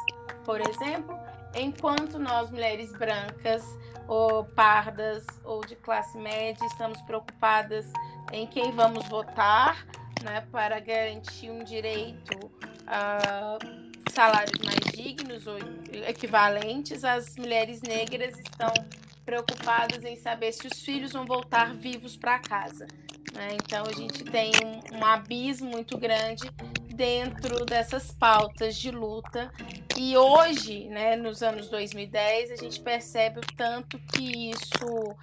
Por 0.45 0.61
exemplo, 0.61 1.17
enquanto 1.55 2.19
nós, 2.19 2.49
mulheres 2.49 2.91
brancas, 2.93 3.63
ou 4.07 4.43
pardas, 4.43 5.25
ou 5.43 5.65
de 5.65 5.75
classe 5.75 6.17
média, 6.17 6.65
estamos 6.65 7.01
preocupadas 7.01 7.91
em 8.31 8.45
quem 8.47 8.71
vamos 8.71 9.07
votar, 9.07 9.85
né, 10.23 10.45
para 10.51 10.79
garantir 10.79 11.49
um 11.49 11.63
direito 11.63 12.51
a 12.87 13.57
salários 14.11 14.59
mais 14.63 14.79
dignos 14.93 15.47
ou 15.47 15.57
equivalentes, 16.07 17.03
as 17.03 17.35
mulheres 17.35 17.81
negras 17.81 18.37
estão 18.37 18.71
preocupadas 19.25 20.03
em 20.03 20.15
saber 20.15 20.51
se 20.51 20.67
os 20.67 20.81
filhos 20.81 21.13
vão 21.13 21.25
voltar 21.25 21.73
vivos 21.73 22.15
para 22.15 22.39
casa. 22.39 22.85
Né? 23.33 23.49
Então 23.53 23.83
a 23.87 23.93
gente 23.93 24.23
tem 24.23 24.51
um, 24.63 24.99
um 24.99 25.05
abismo 25.05 25.69
muito 25.71 25.97
grande 25.97 26.43
dentro 26.93 27.65
dessas 27.65 28.11
pautas 28.11 28.75
de 28.75 28.91
luta. 28.91 29.51
E 29.95 30.17
hoje, 30.17 30.85
né, 30.89 31.15
nos 31.15 31.43
anos 31.43 31.69
2010, 31.69 32.51
a 32.51 32.55
gente 32.55 32.79
percebe 32.79 33.39
o 33.39 33.55
tanto 33.55 33.99
que 34.13 34.51
isso 34.51 35.15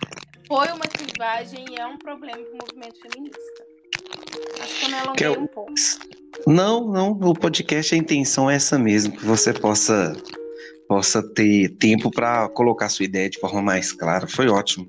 foi 0.47 0.69
uma 0.69 0.87
clivagem 0.87 1.65
e 1.71 1.81
é 1.81 1.87
um 1.87 1.99
problema 1.99 2.39
para 2.39 2.53
o 2.53 2.59
movimento 2.59 3.01
feminista. 3.01 3.41
Acho 4.63 4.79
que 4.79 4.85
eu 4.85 4.89
me 4.89 4.95
alonguei 4.95 5.27
eu... 5.27 5.41
um 5.41 5.47
pouco. 5.47 5.73
Não, 6.47 6.87
não, 6.87 7.11
o 7.11 7.35
podcast, 7.35 7.95
a 7.95 7.99
intenção 7.99 8.51
é 8.51 8.55
essa 8.55 8.79
mesmo, 8.79 9.17
que 9.17 9.25
você 9.25 9.53
possa 9.53 10.13
possa 10.91 11.23
ter 11.23 11.69
tempo 11.77 12.11
para 12.11 12.49
colocar 12.49 12.89
sua 12.89 13.05
ideia 13.05 13.31
de 13.31 13.39
forma 13.39 13.63
mais 13.63 13.93
clara. 13.93 14.27
Foi 14.27 14.49
ótimo. 14.49 14.89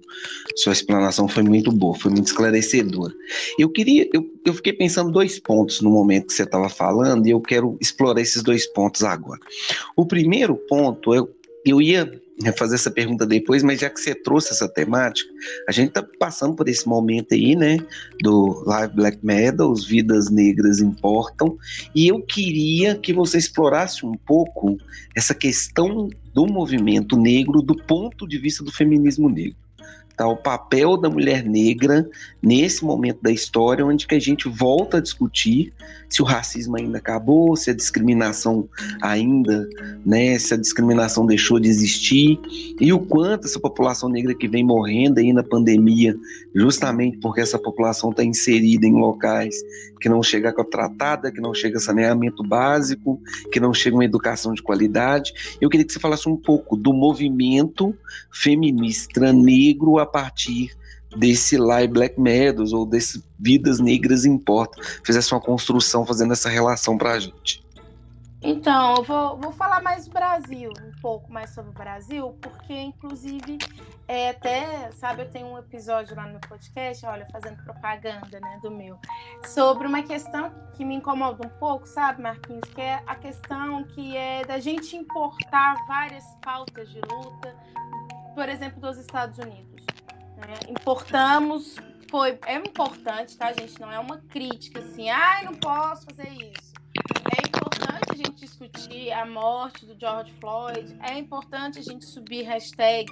Sua 0.55 0.73
explanação 0.73 1.27
foi 1.27 1.43
muito 1.43 1.71
boa, 1.71 1.95
foi 1.95 2.09
muito 2.09 2.25
esclarecedora. 2.25 3.13
Eu 3.59 3.69
queria, 3.69 4.09
eu, 4.11 4.25
eu 4.43 4.51
fiquei 4.55 4.73
pensando 4.73 5.11
dois 5.11 5.37
pontos 5.37 5.79
no 5.79 5.91
momento 5.91 6.25
que 6.25 6.33
você 6.33 6.41
estava 6.41 6.67
falando 6.69 7.27
e 7.27 7.29
eu 7.29 7.39
quero 7.39 7.77
explorar 7.79 8.19
esses 8.19 8.41
dois 8.41 8.65
pontos 8.65 9.03
agora. 9.03 9.39
O 9.95 10.03
primeiro 10.03 10.55
ponto 10.55 11.13
é 11.13 11.19
eu 11.63 11.79
ia 11.79 12.11
fazer 12.57 12.75
essa 12.75 12.89
pergunta 12.89 13.25
depois, 13.25 13.63
mas 13.63 13.79
já 13.79 13.89
que 13.89 13.99
você 13.99 14.15
trouxe 14.15 14.51
essa 14.51 14.67
temática, 14.67 15.29
a 15.67 15.71
gente 15.71 15.89
está 15.89 16.03
passando 16.19 16.55
por 16.55 16.67
esse 16.67 16.87
momento 16.87 17.33
aí, 17.33 17.55
né, 17.55 17.77
do 18.21 18.63
Live 18.65 18.95
Black 18.95 19.19
Metal, 19.23 19.69
os 19.69 19.85
Vidas 19.85 20.29
Negras 20.29 20.79
Importam, 20.79 21.57
e 21.93 22.07
eu 22.07 22.21
queria 22.21 22.95
que 22.95 23.13
você 23.13 23.37
explorasse 23.37 24.05
um 24.05 24.13
pouco 24.13 24.77
essa 25.15 25.35
questão 25.35 26.09
do 26.33 26.47
movimento 26.47 27.17
negro 27.17 27.61
do 27.61 27.75
ponto 27.75 28.27
de 28.27 28.37
vista 28.37 28.63
do 28.63 28.71
feminismo 28.71 29.29
negro 29.29 29.57
tá? 30.15 30.27
o 30.27 30.37
papel 30.37 30.97
da 30.97 31.09
mulher 31.09 31.43
negra 31.43 32.07
nesse 32.41 32.83
momento 32.83 33.21
da 33.21 33.31
história, 33.31 33.85
onde 33.85 34.07
que 34.07 34.15
a 34.15 34.19
gente 34.19 34.47
volta 34.47 34.97
a 34.97 35.01
discutir 35.01 35.73
se 36.09 36.21
o 36.21 36.25
racismo 36.25 36.75
ainda 36.75 36.97
acabou, 36.97 37.55
se 37.55 37.69
a 37.69 37.73
discriminação 37.73 38.67
ainda, 39.01 39.67
né, 40.05 40.37
se 40.37 40.53
a 40.53 40.57
discriminação 40.57 41.25
deixou 41.25 41.59
de 41.59 41.69
existir, 41.69 42.37
e 42.79 42.91
o 42.91 42.99
quanto 42.99 43.45
essa 43.45 43.59
população 43.59 44.09
negra 44.09 44.35
que 44.35 44.47
vem 44.47 44.63
morrendo 44.63 45.19
aí 45.19 45.31
na 45.31 45.43
pandemia, 45.43 46.15
justamente 46.53 47.17
porque 47.19 47.39
essa 47.39 47.57
população 47.57 48.11
está 48.11 48.23
inserida 48.23 48.85
em 48.85 48.93
locais 48.93 49.55
que 50.01 50.09
não 50.09 50.21
chega 50.21 50.49
a 50.49 50.63
tratada, 50.63 51.31
que 51.31 51.39
não 51.39 51.53
chega 51.53 51.79
saneamento 51.79 52.43
básico, 52.43 53.21
que 53.51 53.59
não 53.59 53.73
chega 53.73 53.95
uma 53.95 54.03
educação 54.03 54.53
de 54.53 54.61
qualidade. 54.61 55.31
Eu 55.61 55.69
queria 55.69 55.85
que 55.85 55.93
você 55.93 55.99
falasse 55.99 56.27
um 56.27 56.35
pouco 56.35 56.75
do 56.75 56.91
movimento 56.91 57.95
feminista 58.33 59.31
negro 59.31 59.99
a 60.01 60.05
partir 60.05 60.75
desse 61.17 61.57
Live 61.57 61.93
Black 61.93 62.19
Meadows 62.19 62.73
ou 62.73 62.85
desse 62.85 63.23
Vidas 63.39 63.79
Negras 63.79 64.25
Importa, 64.25 64.81
fizesse 65.03 65.33
uma 65.33 65.41
construção 65.41 66.05
fazendo 66.05 66.33
essa 66.33 66.49
relação 66.49 66.97
para 66.97 67.11
a 67.11 67.19
gente. 67.19 67.61
Então, 68.43 68.95
eu 68.95 69.03
vou, 69.03 69.37
vou 69.37 69.51
falar 69.51 69.83
mais 69.83 70.07
do 70.07 70.11
Brasil, 70.11 70.71
um 70.71 70.99
pouco 70.99 71.31
mais 71.31 71.51
sobre 71.51 71.69
o 71.69 71.73
Brasil, 71.73 72.35
porque, 72.41 72.73
inclusive, 72.73 73.59
é, 74.07 74.31
até, 74.31 74.89
sabe, 74.93 75.21
eu 75.21 75.29
tenho 75.29 75.45
um 75.45 75.59
episódio 75.59 76.15
lá 76.15 76.25
no 76.25 76.39
podcast, 76.39 77.05
olha, 77.05 77.27
fazendo 77.31 77.63
propaganda, 77.63 78.39
né, 78.39 78.59
do 78.63 78.71
meu, 78.71 78.97
sobre 79.45 79.85
uma 79.85 80.01
questão 80.01 80.51
que 80.73 80.83
me 80.83 80.95
incomoda 80.95 81.45
um 81.45 81.49
pouco, 81.59 81.85
sabe, 81.85 82.23
Marquinhos, 82.23 82.67
que 82.73 82.81
é 82.81 83.03
a 83.05 83.15
questão 83.15 83.83
que 83.83 84.17
é 84.17 84.43
da 84.43 84.57
gente 84.57 84.97
importar 84.97 85.75
várias 85.87 86.25
pautas 86.41 86.89
de 86.89 86.99
luta, 86.99 87.55
por 88.33 88.49
exemplo, 88.49 88.81
dos 88.81 88.97
Estados 88.97 89.37
Unidos. 89.37 89.70
Né? 90.41 90.53
Importamos, 90.69 91.75
foi, 92.09 92.37
é 92.45 92.55
importante, 92.55 93.37
tá, 93.37 93.53
gente? 93.53 93.79
Não 93.79 93.91
é 93.91 93.99
uma 93.99 94.17
crítica 94.17 94.79
assim, 94.79 95.09
ai, 95.09 95.45
não 95.45 95.53
posso 95.53 96.05
fazer 96.05 96.29
isso. 96.29 96.71
É 97.37 97.47
importante 97.47 98.11
a 98.11 98.15
gente 98.15 98.31
discutir 98.31 99.11
a 99.11 99.25
morte 99.25 99.85
do 99.85 99.97
George 99.97 100.33
Floyd, 100.39 100.97
é 101.09 101.17
importante 101.17 101.79
a 101.79 101.81
gente 101.81 102.03
subir 102.05 102.43
hashtag, 102.43 103.09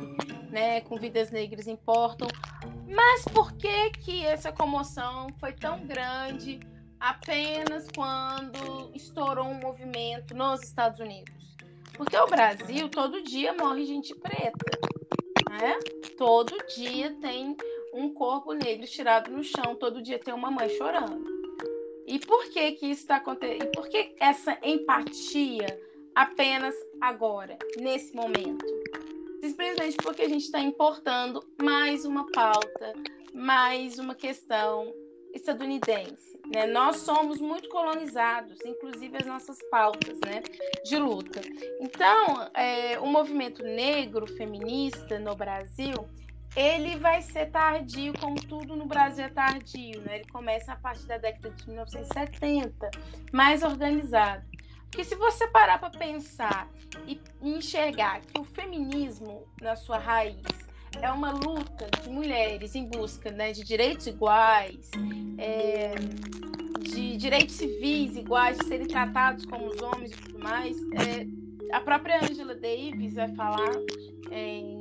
né, 0.49 0.81
com 0.81 0.97
vidas 0.97 1.31
negras 1.31 1.67
importam. 1.67 2.27
Mas 2.87 3.23
por 3.25 3.53
que 3.53 3.91
que 3.91 4.25
essa 4.25 4.51
comoção 4.51 5.27
foi 5.39 5.53
tão 5.53 5.85
grande 5.85 6.59
apenas 6.99 7.87
quando 7.95 8.91
estourou 8.93 9.45
um 9.45 9.59
movimento 9.59 10.35
nos 10.35 10.61
Estados 10.63 10.99
Unidos? 10.99 11.33
Porque 11.93 12.17
o 12.17 12.27
Brasil 12.27 12.89
todo 12.89 13.23
dia 13.23 13.53
morre 13.53 13.85
gente 13.85 14.15
preta 14.15 14.88
né? 15.49 15.79
Todo 16.17 16.55
dia 16.75 17.15
tem 17.19 17.57
um 17.93 18.13
corpo 18.13 18.53
negro 18.53 18.85
tirado 18.85 19.31
no 19.31 19.43
chão, 19.43 19.75
todo 19.75 20.01
dia 20.01 20.19
tem 20.19 20.33
uma 20.33 20.51
mãe 20.51 20.69
chorando. 20.69 21.25
E 22.05 22.19
por 22.19 22.45
que 22.49 22.71
que 22.73 22.85
isso 22.87 23.01
está 23.01 23.17
acontecendo? 23.17 23.63
E 23.63 23.71
por 23.71 23.87
que 23.89 24.15
essa 24.19 24.57
empatia 24.63 25.67
apenas 26.15 26.75
agora, 27.01 27.57
nesse 27.79 28.15
momento? 28.15 28.65
Simplesmente 29.41 29.97
porque 29.97 30.23
a 30.23 30.29
gente 30.29 30.45
está 30.45 30.59
importando 30.59 31.43
mais 31.61 32.05
uma 32.05 32.29
pauta, 32.31 32.93
mais 33.33 33.97
uma 33.97 34.15
questão 34.15 34.93
estadunidense. 35.33 36.38
Né? 36.53 36.65
Nós 36.65 36.97
somos 36.97 37.39
muito 37.39 37.69
colonizados, 37.69 38.57
inclusive 38.65 39.17
as 39.17 39.25
nossas 39.25 39.57
pautas 39.69 40.19
né, 40.25 40.41
de 40.83 40.97
luta. 40.97 41.41
Então, 41.79 42.49
é, 42.53 42.99
o 42.99 43.05
movimento 43.05 43.63
negro 43.63 44.25
feminista 44.25 45.19
no 45.19 45.35
Brasil, 45.35 46.09
ele 46.55 46.95
vai 46.97 47.21
ser 47.21 47.51
tardio, 47.51 48.13
como 48.19 48.35
tudo 48.35 48.75
no 48.75 48.85
Brasil 48.85 49.25
é 49.25 49.29
tardio. 49.29 50.01
Né? 50.01 50.17
Ele 50.17 50.29
começa 50.29 50.73
a 50.73 50.75
partir 50.75 51.05
da 51.05 51.17
década 51.17 51.51
de 51.51 51.67
1970, 51.67 52.89
mais 53.31 53.63
organizado. 53.63 54.43
Porque 54.89 55.03
se 55.03 55.15
você 55.15 55.47
parar 55.47 55.77
para 55.77 55.91
pensar 55.91 56.67
e 57.05 57.21
enxergar 57.43 58.21
que 58.21 58.41
o 58.41 58.43
feminismo, 58.43 59.47
na 59.61 59.75
sua 59.75 59.99
raiz, 59.99 60.41
é 61.01 61.11
uma 61.11 61.31
luta 61.31 61.89
de 62.03 62.09
mulheres 62.09 62.75
em 62.75 62.85
busca 62.85 63.31
né, 63.31 63.51
de 63.51 63.63
direitos 63.63 64.07
iguais, 64.07 64.89
é, 65.37 65.95
de 66.81 67.17
direitos 67.17 67.55
civis 67.55 68.15
iguais, 68.15 68.57
de 68.57 68.65
serem 68.65 68.87
tratados 68.87 69.45
como 69.45 69.67
os 69.67 69.81
homens 69.81 70.11
e 70.11 70.15
tudo 70.15 70.39
mais. 70.39 70.77
É, 70.93 71.75
a 71.75 71.79
própria 71.81 72.23
Angela 72.23 72.55
Davis 72.55 73.13
vai 73.13 73.29
falar 73.35 73.71
em 74.31 74.79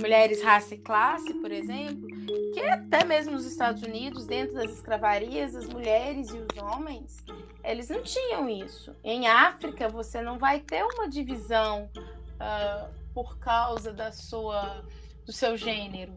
Mulheres, 0.00 0.40
Raça 0.42 0.76
e 0.76 0.78
Classe, 0.78 1.34
por 1.34 1.50
exemplo, 1.50 2.06
que 2.54 2.60
até 2.60 3.04
mesmo 3.04 3.32
nos 3.32 3.44
Estados 3.44 3.82
Unidos, 3.82 4.26
dentro 4.26 4.54
das 4.54 4.70
escravarias, 4.70 5.56
as 5.56 5.66
mulheres 5.66 6.28
e 6.30 6.38
os 6.38 6.62
homens, 6.62 7.24
eles 7.64 7.88
não 7.88 8.02
tinham 8.02 8.48
isso. 8.48 8.94
Em 9.02 9.26
África, 9.26 9.88
você 9.88 10.22
não 10.22 10.38
vai 10.38 10.60
ter 10.60 10.84
uma 10.84 11.08
divisão 11.08 11.90
uh, 11.96 12.88
por 13.12 13.38
causa 13.38 13.92
da 13.92 14.12
sua 14.12 14.84
do 15.28 15.32
seu 15.32 15.58
gênero. 15.58 16.14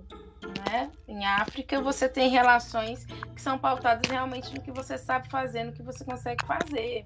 Né? 0.66 0.90
Em 1.06 1.26
África, 1.26 1.82
você 1.82 2.08
tem 2.08 2.30
relações 2.30 3.04
que 3.36 3.42
são 3.42 3.58
pautadas 3.58 4.10
realmente 4.10 4.54
no 4.56 4.62
que 4.62 4.72
você 4.72 4.98
sabe 4.98 5.30
fazer, 5.30 5.66
no 5.66 5.74
que 5.74 5.84
você 5.84 6.06
consegue 6.06 6.46
fazer. 6.46 7.06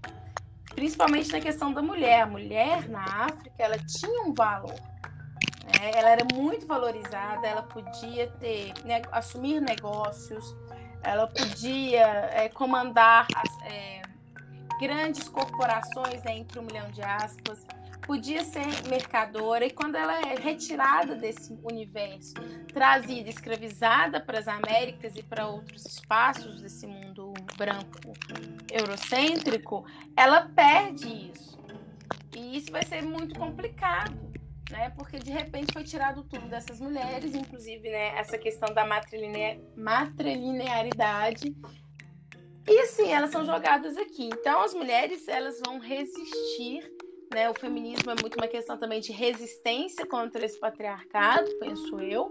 Principalmente 0.75 1.31
na 1.31 1.39
questão 1.39 1.73
da 1.73 1.81
mulher. 1.81 2.21
A 2.21 2.27
mulher 2.27 2.87
na 2.87 3.03
África, 3.03 3.55
ela 3.57 3.77
tinha 3.79 4.21
um 4.21 4.35
valor. 4.35 4.75
Né? 5.65 5.91
Ela 5.95 6.09
era 6.11 6.27
muito 6.31 6.67
valorizada, 6.67 7.47
ela 7.47 7.63
podia 7.63 8.27
ter, 8.39 8.71
né, 8.85 9.01
assumir 9.11 9.59
negócios, 9.59 10.55
ela 11.01 11.25
podia 11.25 12.05
é, 12.33 12.49
comandar 12.49 13.25
as, 13.35 13.71
é, 13.71 14.03
grandes 14.79 15.27
corporações, 15.27 16.21
né, 16.23 16.37
entre 16.37 16.59
um 16.59 16.63
milhão 16.63 16.87
de 16.91 17.01
aspas 17.01 17.65
podia 18.05 18.43
ser 18.43 18.67
mercadora 18.87 19.65
e 19.65 19.71
quando 19.71 19.95
ela 19.95 20.21
é 20.21 20.35
retirada 20.35 21.15
desse 21.15 21.57
universo, 21.63 22.35
trazida, 22.71 23.27
escravizada 23.29 24.21
para 24.21 24.37
as 24.39 24.47
Américas 24.47 25.15
e 25.15 25.23
para 25.23 25.47
outros 25.47 25.83
espaços 25.85 26.61
desse 26.61 26.85
mundo 26.85 27.33
branco 27.57 28.13
eurocêntrico, 28.71 29.83
ela 30.15 30.47
perde 30.55 31.31
isso. 31.31 31.57
E 32.35 32.57
isso 32.57 32.71
vai 32.71 32.85
ser 32.85 33.01
muito 33.01 33.33
complicado, 33.39 34.15
né? 34.69 34.91
Porque 34.91 35.17
de 35.17 35.31
repente 35.31 35.73
foi 35.73 35.83
tirado 35.83 36.23
tudo 36.23 36.47
dessas 36.47 36.79
mulheres, 36.79 37.33
inclusive, 37.33 37.89
né, 37.89 38.15
essa 38.17 38.37
questão 38.37 38.71
da 38.73 38.85
matrilinearidade 38.85 41.55
e 42.67 42.79
assim, 42.79 43.11
elas 43.11 43.29
são 43.29 43.45
jogadas 43.45 43.95
aqui. 43.95 44.25
Então, 44.25 44.63
as 44.63 44.73
mulheres, 44.73 45.27
elas 45.27 45.61
vão 45.63 45.77
resistir 45.77 46.81
né? 47.35 47.49
O 47.49 47.53
feminismo 47.53 48.09
é 48.09 48.15
muito 48.19 48.35
uma 48.35 48.47
questão 48.47 48.77
também 48.77 49.01
de 49.01 49.11
resistência 49.11 50.05
contra 50.05 50.45
esse 50.45 50.57
patriarcado, 50.57 51.51
penso 51.59 51.99
eu. 51.99 52.29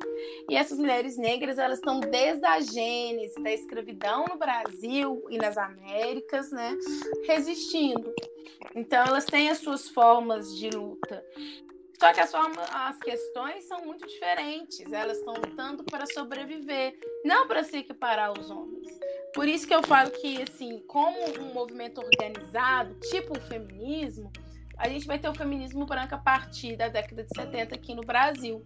E 0.49 0.57
essas 0.57 0.79
mulheres 0.79 1.19
negras, 1.19 1.59
elas 1.59 1.79
estão 1.79 2.01
desde 2.01 2.45
a 2.47 2.59
gênese 2.59 3.41
da 3.43 3.53
escravidão 3.53 4.25
no 4.25 4.39
Brasil 4.39 5.23
e 5.29 5.37
nas 5.37 5.59
Américas, 5.59 6.51
né? 6.51 6.77
Resistindo. 7.27 8.13
Então, 8.75 9.05
elas 9.05 9.27
têm 9.27 9.51
as 9.51 9.59
suas 9.59 9.91
formas 9.91 10.57
de 10.57 10.71
luta. 10.71 11.23
Só 12.01 12.13
que 12.13 12.21
as, 12.21 12.31
formas, 12.31 12.69
as 12.73 12.99
questões 12.99 13.65
são 13.65 13.85
muito 13.85 14.07
diferentes. 14.07 14.91
Elas 14.91 15.19
estão 15.19 15.35
lutando 15.35 15.85
para 15.85 16.07
sobreviver, 16.07 16.99
não 17.25 17.47
para 17.47 17.63
se 17.63 17.77
equiparar 17.77 18.31
aos 18.31 18.51
homens. 18.51 18.99
Por 19.35 19.47
isso 19.47 19.67
que 19.67 19.75
eu 19.75 19.83
falo 19.83 20.11
que, 20.11 20.41
assim, 20.43 20.83
como 20.87 21.19
um 21.41 21.53
movimento 21.53 22.01
organizado, 22.01 22.95
tipo 23.11 23.37
o 23.37 23.41
feminismo, 23.43 24.33
a 24.77 24.89
gente 24.89 25.07
vai 25.07 25.19
ter 25.19 25.29
o 25.29 25.35
feminismo 25.35 25.87
branco 25.87 26.15
a 26.15 26.19
partir 26.19 26.77
da 26.77 26.89
década 26.89 27.23
de 27.23 27.31
70 27.35 27.75
aqui 27.75 27.95
no 27.95 28.03
Brasil. 28.03 28.65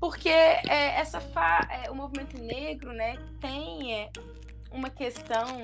Porque 0.00 0.28
é, 0.28 0.98
essa 0.98 1.20
fa 1.20 1.66
é, 1.70 1.90
o 1.90 1.94
movimento 1.94 2.36
negro 2.38 2.92
né, 2.92 3.16
tem 3.40 3.94
é, 3.94 4.10
uma 4.70 4.90
questão 4.90 5.62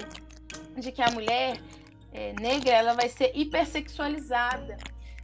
de 0.79 0.92
que 0.92 1.03
a 1.03 1.11
mulher 1.11 1.61
é, 2.12 2.33
negra 2.40 2.72
ela 2.72 2.94
vai 2.94 3.09
ser 3.09 3.33
hipersexualizada. 3.35 4.76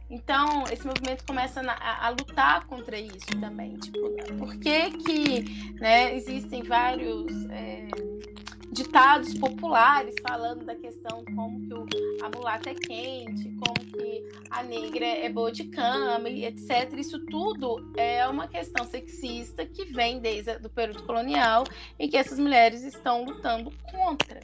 Então, 0.09 0.63
esse 0.71 0.85
movimento 0.87 1.25
começa 1.25 1.61
a, 1.61 2.07
a, 2.07 2.09
lutar 2.09 2.65
contra 2.65 2.97
isso 2.97 3.27
também. 3.41 3.75
Tipo, 3.77 4.09
por 4.37 4.57
que, 4.57 4.91
que 4.91 5.73
né, 5.73 6.15
existem 6.15 6.63
vários 6.63 7.45
é, 7.49 7.87
ditados 8.77 9.33
populares 9.33 10.13
falando 10.21 10.63
da 10.63 10.75
questão 10.75 11.25
como 11.35 11.59
que 11.61 11.73
o, 11.73 12.23
a 12.23 12.29
mulata 12.29 12.69
é 12.69 12.75
quente, 12.75 13.49
como 13.55 13.91
que 13.91 14.23
a 14.51 14.61
negra 14.61 15.05
é 15.05 15.27
boa 15.29 15.51
de 15.51 15.63
cama, 15.63 16.29
etc. 16.29 16.93
Isso 16.95 17.19
tudo 17.25 17.91
é 17.97 18.27
uma 18.27 18.47
questão 18.47 18.85
sexista 18.85 19.65
que 19.65 19.85
vem 19.85 20.19
desde 20.19 20.51
o 20.63 20.69
período 20.69 21.03
colonial 21.03 21.63
e 21.97 22.07
que 22.07 22.15
essas 22.15 22.37
mulheres 22.37 22.83
estão 22.83 23.23
lutando 23.23 23.73
contra. 23.91 24.39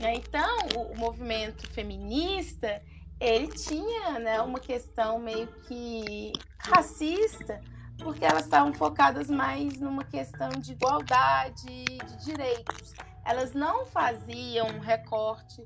Né? 0.00 0.14
Então, 0.14 0.56
o, 0.76 0.92
o 0.92 0.98
movimento 0.98 1.68
feminista 1.68 2.82
ele 3.20 3.48
tinha 3.48 4.18
né, 4.18 4.40
uma 4.40 4.58
questão 4.58 5.18
meio 5.18 5.46
que 5.68 6.32
racista, 6.58 7.60
porque 7.98 8.24
elas 8.24 8.44
estavam 8.44 8.72
focadas 8.72 9.28
mais 9.28 9.78
numa 9.78 10.04
questão 10.04 10.48
de 10.48 10.72
igualdade 10.72 11.66
de 11.66 12.24
direitos. 12.24 12.94
Elas 13.24 13.52
não 13.52 13.86
faziam 13.86 14.78
recorte 14.80 15.62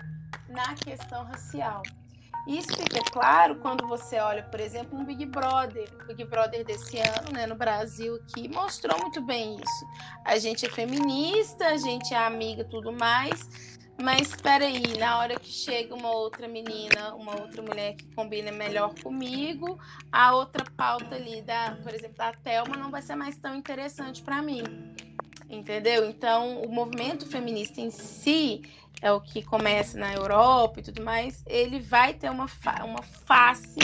na 0.48 0.74
questão 0.74 1.24
racial. 1.24 1.82
Isso 2.46 2.68
fica 2.68 3.02
claro 3.12 3.56
quando 3.56 3.86
você 3.86 4.18
olha, 4.18 4.42
por 4.42 4.58
exemplo, 4.58 4.98
um 4.98 5.04
Big 5.04 5.26
Brother. 5.26 5.86
O 6.02 6.06
Big 6.06 6.24
Brother 6.24 6.64
desse 6.64 6.96
ano, 6.98 7.30
né, 7.32 7.46
no 7.46 7.54
Brasil 7.54 8.14
aqui, 8.14 8.48
mostrou 8.48 8.98
muito 9.00 9.20
bem 9.20 9.56
isso. 9.56 9.86
A 10.24 10.38
gente 10.38 10.64
é 10.64 10.70
feminista, 10.70 11.66
a 11.66 11.76
gente 11.76 12.14
é 12.14 12.16
amiga 12.16 12.64
tudo 12.64 12.90
mais, 12.90 13.78
mas 14.00 14.28
espera 14.28 14.64
aí, 14.64 14.96
na 14.96 15.18
hora 15.18 15.38
que 15.38 15.50
chega 15.50 15.94
uma 15.94 16.10
outra 16.10 16.48
menina, 16.48 17.14
uma 17.16 17.38
outra 17.38 17.60
mulher 17.60 17.94
que 17.96 18.06
combina 18.14 18.50
melhor 18.50 18.94
comigo, 19.02 19.78
a 20.10 20.34
outra 20.34 20.64
pauta 20.76 21.16
ali 21.16 21.42
da, 21.42 21.76
por 21.82 21.92
exemplo, 21.92 22.16
da 22.16 22.32
Thelma 22.32 22.76
não 22.76 22.90
vai 22.90 23.02
ser 23.02 23.16
mais 23.16 23.36
tão 23.36 23.56
interessante 23.56 24.22
para 24.22 24.40
mim. 24.40 24.62
Entendeu? 25.48 26.08
Então, 26.08 26.60
o 26.62 26.70
movimento 26.70 27.26
feminista 27.26 27.80
em 27.80 27.90
si, 27.90 28.62
é 29.00 29.12
o 29.12 29.20
que 29.20 29.42
começa 29.42 29.98
na 29.98 30.12
Europa 30.12 30.80
e 30.80 30.82
tudo 30.82 31.02
mais, 31.02 31.42
ele 31.46 31.80
vai 31.80 32.14
ter 32.14 32.30
uma, 32.30 32.48
fa 32.48 32.84
uma 32.84 33.02
face 33.02 33.78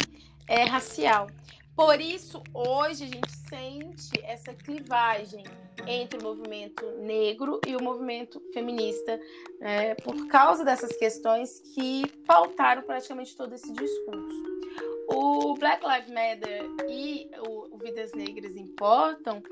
é, 0.49 0.65
racial. 0.65 1.29
Por 1.77 2.01
isso, 2.01 2.43
hoje 2.53 3.05
a 3.05 3.09
gente 3.09 3.31
sente 3.49 4.21
essa 4.23 4.55
clivagem 4.55 5.43
entre 5.87 6.19
o 6.19 6.23
movimento 6.23 6.85
negro 7.01 7.61
e 7.67 7.75
o 7.75 7.83
movimento 7.83 8.41
feminista, 8.53 9.21
é, 9.61 9.95
por 9.97 10.29
causa 10.29 10.65
dessas 10.65 10.97
questões 10.97 11.61
que 11.75 12.07
pautaram 12.27 12.83
praticamente 12.83 13.37
todo 13.37 13.55
esse 13.55 13.73
discurso. 13.73 14.55
O 15.09 15.55
Black 15.55 15.85
Lives 15.87 16.09
Matter 16.09 16.65
e 16.89 17.31
o, 17.47 17.77
Vidas 17.79 18.13
Negras 18.13 18.57
Importam, 18.57 19.43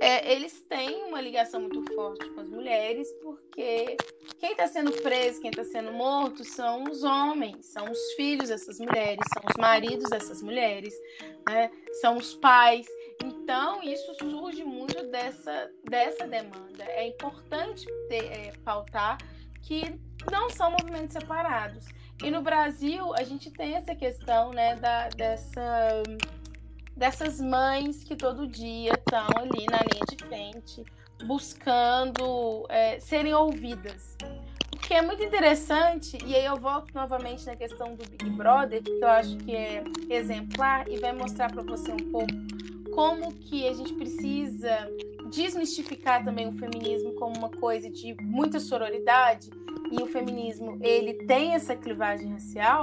é, 0.00 0.32
eles 0.32 0.62
têm 0.62 1.04
uma 1.04 1.20
ligação 1.20 1.60
muito 1.60 1.82
forte 1.94 2.28
com 2.30 2.40
as 2.40 2.48
mulheres, 2.48 3.12
porque 3.22 3.96
quem 4.38 4.52
está 4.52 4.66
sendo 4.66 4.90
preso, 5.02 5.40
quem 5.40 5.50
está 5.50 5.64
sendo 5.64 5.92
morto 5.92 6.42
são 6.42 6.84
os 6.84 7.04
homens, 7.04 7.66
são 7.66 7.90
os 7.90 8.12
filhos 8.14 8.48
dessas 8.48 8.78
mulheres, 8.78 9.24
são 9.34 9.42
os 9.48 9.56
maridos 9.58 10.08
dessas 10.08 10.42
mulheres, 10.42 10.94
né? 11.48 11.70
são 12.00 12.16
os 12.16 12.34
pais. 12.34 12.86
Então, 13.22 13.82
isso 13.82 14.14
surge 14.14 14.64
muito 14.64 15.06
dessa, 15.08 15.70
dessa 15.84 16.26
demanda. 16.26 16.84
É 16.84 17.08
importante 17.08 17.86
ter, 18.08 18.24
é, 18.24 18.52
pautar 18.64 19.18
que 19.62 19.82
não 20.30 20.48
são 20.50 20.70
movimentos 20.70 21.12
separados. 21.12 21.86
E 22.22 22.30
no 22.30 22.40
Brasil, 22.40 23.12
a 23.14 23.24
gente 23.24 23.50
tem 23.50 23.74
essa 23.74 23.96
questão 23.96 24.50
né, 24.52 24.76
da, 24.76 25.08
dessa, 25.08 26.02
dessas 26.96 27.40
mães 27.40 28.04
que 28.04 28.14
todo 28.14 28.46
dia 28.46 28.92
estão 28.92 29.26
ali 29.36 29.66
na 29.68 29.78
linha 29.78 30.04
de 30.08 30.24
frente, 30.24 30.84
buscando 31.24 32.64
é, 32.68 33.00
serem 33.00 33.34
ouvidas. 33.34 34.16
Porque 34.70 34.94
é 34.94 35.02
muito 35.02 35.22
interessante, 35.22 36.16
e 36.24 36.36
aí 36.36 36.44
eu 36.44 36.56
volto 36.56 36.94
novamente 36.94 37.44
na 37.44 37.56
questão 37.56 37.96
do 37.96 38.08
Big 38.08 38.30
Brother, 38.30 38.82
que 38.82 38.90
eu 38.90 39.08
acho 39.08 39.36
que 39.38 39.56
é 39.56 39.82
exemplar 40.08 40.88
e 40.88 40.98
vai 41.00 41.12
mostrar 41.12 41.50
para 41.50 41.62
você 41.62 41.90
um 41.90 42.10
pouco 42.12 42.32
como 42.94 43.32
que 43.32 43.66
a 43.66 43.72
gente 43.72 43.94
precisa 43.94 44.88
desmistificar 45.28 46.24
também 46.24 46.46
o 46.46 46.52
feminismo 46.52 47.14
como 47.14 47.36
uma 47.36 47.48
coisa 47.48 47.90
de 47.90 48.14
muita 48.22 48.60
sororidade 48.60 49.50
e 49.92 50.02
o 50.02 50.06
feminismo 50.06 50.78
ele 50.82 51.26
tem 51.26 51.52
essa 51.52 51.76
clivagem 51.76 52.32
racial 52.32 52.82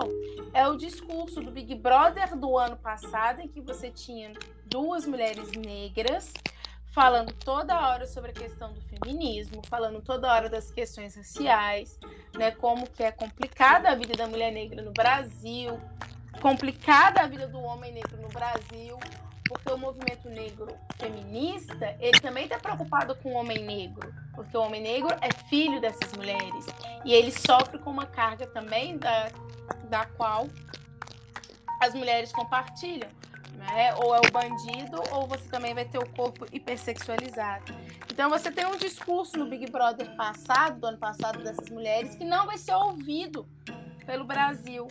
é 0.54 0.68
o 0.68 0.78
discurso 0.78 1.42
do 1.42 1.50
Big 1.50 1.74
Brother 1.74 2.38
do 2.38 2.56
ano 2.56 2.78
passado 2.78 3.42
em 3.42 3.48
que 3.48 3.60
você 3.60 3.90
tinha 3.90 4.32
duas 4.68 5.08
mulheres 5.08 5.52
negras 5.52 6.32
falando 6.92 7.34
toda 7.34 7.88
hora 7.88 8.06
sobre 8.06 8.32
a 8.32 8.34
questão 8.34 8.74
do 8.74 8.82
feminismo, 8.82 9.62
falando 9.68 10.02
toda 10.02 10.32
hora 10.32 10.50
das 10.50 10.72
questões 10.72 11.16
raciais, 11.16 12.00
né, 12.36 12.52
como 12.52 12.90
que 12.90 13.04
é 13.04 13.12
complicada 13.12 13.90
a 13.90 13.96
vida 13.96 14.16
da 14.16 14.28
mulher 14.28 14.52
negra 14.52 14.82
no 14.82 14.92
Brasil, 14.92 15.80
complicada 16.42 17.22
a 17.22 17.28
vida 17.28 17.48
do 17.48 17.60
homem 17.60 17.94
negro 17.94 18.20
no 18.22 18.28
Brasil, 18.30 18.98
porque 19.50 19.72
o 19.72 19.78
movimento 19.78 20.30
negro 20.30 20.68
feminista, 20.98 21.98
ele 22.00 22.20
também 22.22 22.44
está 22.44 22.60
preocupado 22.60 23.16
com 23.16 23.34
o 23.34 23.36
homem 23.36 23.66
negro, 23.66 24.14
porque 24.36 24.56
o 24.56 24.62
homem 24.62 24.80
negro 24.80 25.10
é 25.22 25.34
filho 25.50 25.82
dessas 25.82 26.14
mulheres 26.14 26.68
e 27.04 27.12
ele 27.12 27.32
sofre 27.32 27.80
com 27.80 27.90
uma 27.90 28.06
carga 28.06 28.46
também 28.46 28.98
da, 29.00 29.32
da 29.90 30.06
qual 30.06 30.48
as 31.82 31.96
mulheres 31.96 32.32
compartilham. 32.32 33.10
Né? 33.56 33.94
Ou 33.96 34.16
é 34.16 34.20
o 34.20 34.32
bandido, 34.32 35.02
ou 35.12 35.28
você 35.28 35.50
também 35.50 35.74
vai 35.74 35.84
ter 35.84 35.98
o 35.98 36.10
corpo 36.12 36.46
hipersexualizado. 36.50 37.74
Então 38.10 38.30
você 38.30 38.50
tem 38.50 38.66
um 38.66 38.78
discurso 38.78 39.38
no 39.38 39.48
Big 39.48 39.70
Brother 39.70 40.16
passado, 40.16 40.80
do 40.80 40.88
ano 40.88 40.98
passado, 40.98 41.44
dessas 41.44 41.70
mulheres, 41.70 42.16
que 42.16 42.24
não 42.24 42.46
vai 42.46 42.58
ser 42.58 42.74
ouvido 42.74 43.46
pelo 44.10 44.26
Brasil. 44.26 44.88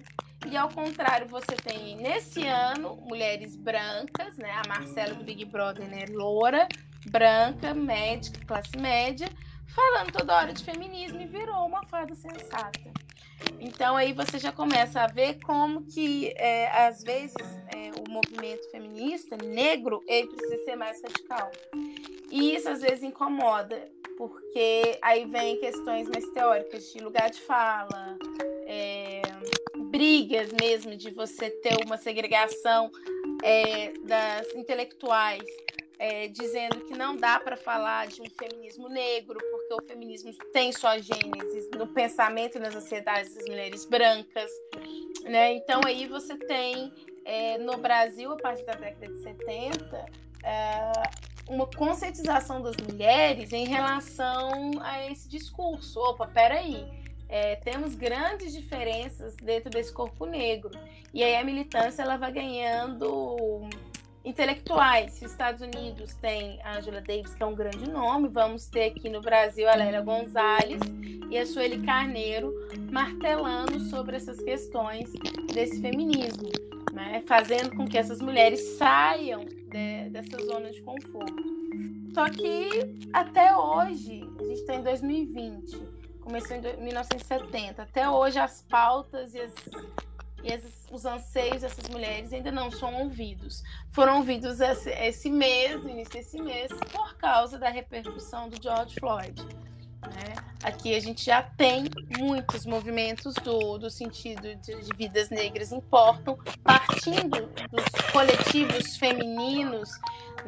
E 0.48 0.56
ao 0.56 0.68
contrário, 0.68 1.26
você 1.26 1.56
tem 1.56 1.96
nesse 1.96 2.46
ano 2.46 2.94
mulheres 3.02 3.56
brancas, 3.56 4.36
né? 4.36 4.52
A 4.64 4.68
Marcela 4.68 5.12
do 5.12 5.24
Big 5.24 5.44
Brother, 5.44 5.88
né? 5.88 6.04
Loura, 6.08 6.68
branca, 7.10 7.74
médica, 7.74 8.38
classe 8.46 8.78
média, 8.78 9.28
falando 9.66 10.12
toda 10.12 10.36
hora 10.36 10.52
de 10.52 10.62
feminismo 10.62 11.20
e 11.20 11.26
virou 11.26 11.66
uma 11.66 11.82
fada 11.86 12.14
sensata. 12.14 12.92
Então 13.60 13.96
aí 13.96 14.12
você 14.12 14.38
já 14.38 14.52
começa 14.52 15.00
a 15.00 15.06
ver 15.06 15.38
como 15.44 15.84
que 15.86 16.32
é, 16.36 16.68
às 16.86 17.02
vezes 17.02 17.36
é, 17.74 17.90
o 18.00 18.10
movimento 18.10 18.70
feminista 18.70 19.36
negro 19.36 20.02
ele 20.06 20.28
precisa 20.28 20.64
ser 20.64 20.76
mais 20.76 21.02
radical. 21.02 21.50
E 22.30 22.54
isso 22.54 22.68
às 22.68 22.80
vezes 22.80 23.02
incomoda, 23.02 23.90
porque 24.16 24.98
aí 25.00 25.24
vem 25.24 25.58
questões 25.58 26.08
mais 26.08 26.28
teóricas 26.30 26.92
de 26.92 26.98
lugar 27.00 27.30
de 27.30 27.40
fala, 27.40 28.18
é, 28.66 29.22
brigas 29.90 30.52
mesmo 30.52 30.96
de 30.96 31.10
você 31.10 31.50
ter 31.50 31.76
uma 31.86 31.96
segregação 31.96 32.90
é, 33.42 33.92
das 34.04 34.52
intelectuais, 34.54 35.44
é, 35.98 36.28
dizendo 36.28 36.80
que 36.82 36.96
não 36.96 37.16
dá 37.16 37.40
para 37.40 37.56
falar 37.56 38.06
de 38.06 38.22
um 38.22 38.30
feminismo 38.30 38.88
negro, 38.88 39.38
porque 39.50 39.74
o 39.74 39.86
feminismo 39.86 40.32
tem 40.52 40.72
sua 40.72 40.98
gênese 40.98 41.70
no 41.76 41.86
pensamento 41.88 42.56
e 42.56 42.60
nas 42.60 42.72
sociedades 42.72 43.34
das 43.34 43.44
mulheres 43.46 43.84
brancas. 43.84 44.50
Né? 45.24 45.54
Então, 45.54 45.80
aí 45.84 46.06
você 46.06 46.36
tem 46.36 46.92
é, 47.24 47.58
no 47.58 47.76
Brasil, 47.78 48.32
a 48.32 48.36
partir 48.36 48.64
da 48.64 48.74
década 48.74 49.08
de 49.08 49.22
70, 49.22 50.06
é, 50.44 50.92
uma 51.48 51.66
conscientização 51.66 52.62
das 52.62 52.76
mulheres 52.76 53.52
em 53.52 53.66
relação 53.66 54.70
a 54.80 55.10
esse 55.10 55.28
discurso. 55.28 55.98
Opa, 55.98 56.28
peraí 56.28 56.86
é, 57.28 57.56
temos 57.56 57.94
grandes 57.94 58.52
diferenças 58.54 59.36
dentro 59.36 59.70
desse 59.70 59.92
corpo 59.92 60.24
negro. 60.24 60.70
E 61.12 61.22
aí 61.22 61.36
a 61.36 61.44
militância 61.44 62.02
ela 62.02 62.16
vai 62.16 62.32
ganhando 62.32 63.68
intelectuais. 64.24 65.12
Se 65.12 65.24
os 65.24 65.32
Estados 65.32 65.60
Unidos 65.60 66.14
tem 66.14 66.60
a 66.62 66.78
Angela 66.78 67.00
Davis, 67.00 67.34
que 67.34 67.42
é 67.42 67.46
um 67.46 67.54
grande 67.54 67.88
nome, 67.88 68.28
vamos 68.28 68.66
ter 68.66 68.84
aqui 68.84 69.08
no 69.08 69.20
Brasil 69.20 69.68
a 69.68 69.74
Lélia 69.74 70.00
Gonzalez 70.00 70.80
e 71.30 71.36
a 71.36 71.46
Sueli 71.46 71.84
Carneiro 71.84 72.52
martelando 72.90 73.78
sobre 73.80 74.16
essas 74.16 74.40
questões 74.40 75.12
desse 75.52 75.80
feminismo, 75.80 76.48
né? 76.92 77.22
fazendo 77.26 77.76
com 77.76 77.86
que 77.86 77.98
essas 77.98 78.20
mulheres 78.20 78.60
saiam 78.76 79.44
de, 79.44 80.10
dessa 80.10 80.38
zona 80.44 80.70
de 80.70 80.80
conforto. 80.82 81.58
Só 82.14 82.28
que 82.30 82.68
até 83.12 83.54
hoje, 83.54 84.22
a 84.40 84.42
gente 84.42 84.60
está 84.60 84.74
em 84.74 84.82
2020, 84.82 85.78
começou 86.20 86.56
em 86.56 86.60
1970. 86.82 87.82
Até 87.82 88.08
hoje, 88.08 88.38
as 88.38 88.62
pautas 88.62 89.34
e, 89.34 89.40
as, 89.40 89.54
e 90.42 90.52
as, 90.52 90.62
os 90.90 91.04
anseios 91.04 91.62
dessas 91.62 91.88
mulheres 91.88 92.32
ainda 92.32 92.50
não 92.50 92.70
são 92.70 92.94
ouvidos. 93.02 93.62
Foram 93.90 94.18
ouvidos 94.18 94.60
esse, 94.60 94.90
esse 94.90 95.30
mês, 95.30 95.82
início 95.84 96.14
desse 96.14 96.40
mês, 96.40 96.72
por 96.92 97.16
causa 97.16 97.58
da 97.58 97.68
repercussão 97.68 98.48
do 98.48 98.62
George 98.62 98.94
Floyd. 98.98 99.42
Né? 100.02 100.34
Aqui 100.62 100.94
a 100.94 101.00
gente 101.00 101.24
já 101.24 101.42
tem 101.42 101.86
muitos 102.18 102.64
movimentos 102.64 103.34
do, 103.34 103.78
do 103.78 103.90
sentido 103.90 104.54
de, 104.56 104.80
de 104.80 104.96
vidas 104.96 105.28
negras 105.28 105.72
importam, 105.72 106.38
partindo 106.62 107.50
dos 107.70 108.10
coletivos 108.12 108.96
femininos 108.96 109.90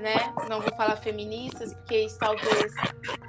né? 0.01 0.33
Não 0.49 0.61
vou 0.61 0.75
falar 0.77 0.97
feministas, 0.97 1.75
porque 1.75 2.07
talvez 2.19 2.75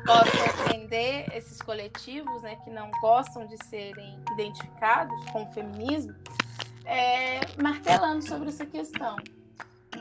possa 0.06 0.64
ofender 0.64 1.26
esses 1.36 1.62
coletivos, 1.62 2.42
né, 2.42 2.56
que 2.64 2.70
não 2.70 2.90
gostam 3.02 3.46
de 3.46 3.58
serem 3.66 4.20
identificados 4.34 5.14
com 5.32 5.44
o 5.44 5.48
feminismo, 5.48 6.14
é, 6.92 7.40
martelando 7.62 8.22
sobre 8.28 8.50
essa 8.50 8.66
questão. 8.66 9.16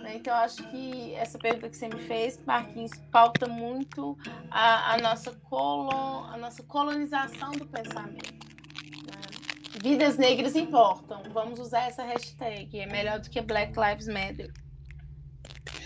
Né? 0.03 0.17
Então, 0.17 0.35
acho 0.35 0.69
que 0.71 1.15
essa 1.15 1.39
pergunta 1.39 1.69
que 1.69 1.77
você 1.77 1.89
me 1.89 2.01
fez, 2.01 2.39
Marquinhos, 2.45 2.91
pauta 3.13 3.47
muito 3.47 4.19
a, 4.51 4.95
a 4.95 4.99
nossa, 4.99 5.31
colon, 5.49 6.25
a 6.25 6.37
nossa 6.37 6.63
colonização 6.65 7.53
do 7.53 7.65
pensamento. 7.67 8.33
Né? 8.33 9.21
Vidas 9.81 10.19
negras 10.19 10.57
importam. 10.57 11.23
Vamos 11.33 11.61
usar 11.61 11.87
essa 11.87 12.03
hashtag. 12.03 12.81
É 12.81 12.87
melhor 12.87 13.21
do 13.21 13.31
que 13.31 13.41
Black 13.41 13.73
Lives 13.79 14.09
Matter. 14.09 14.53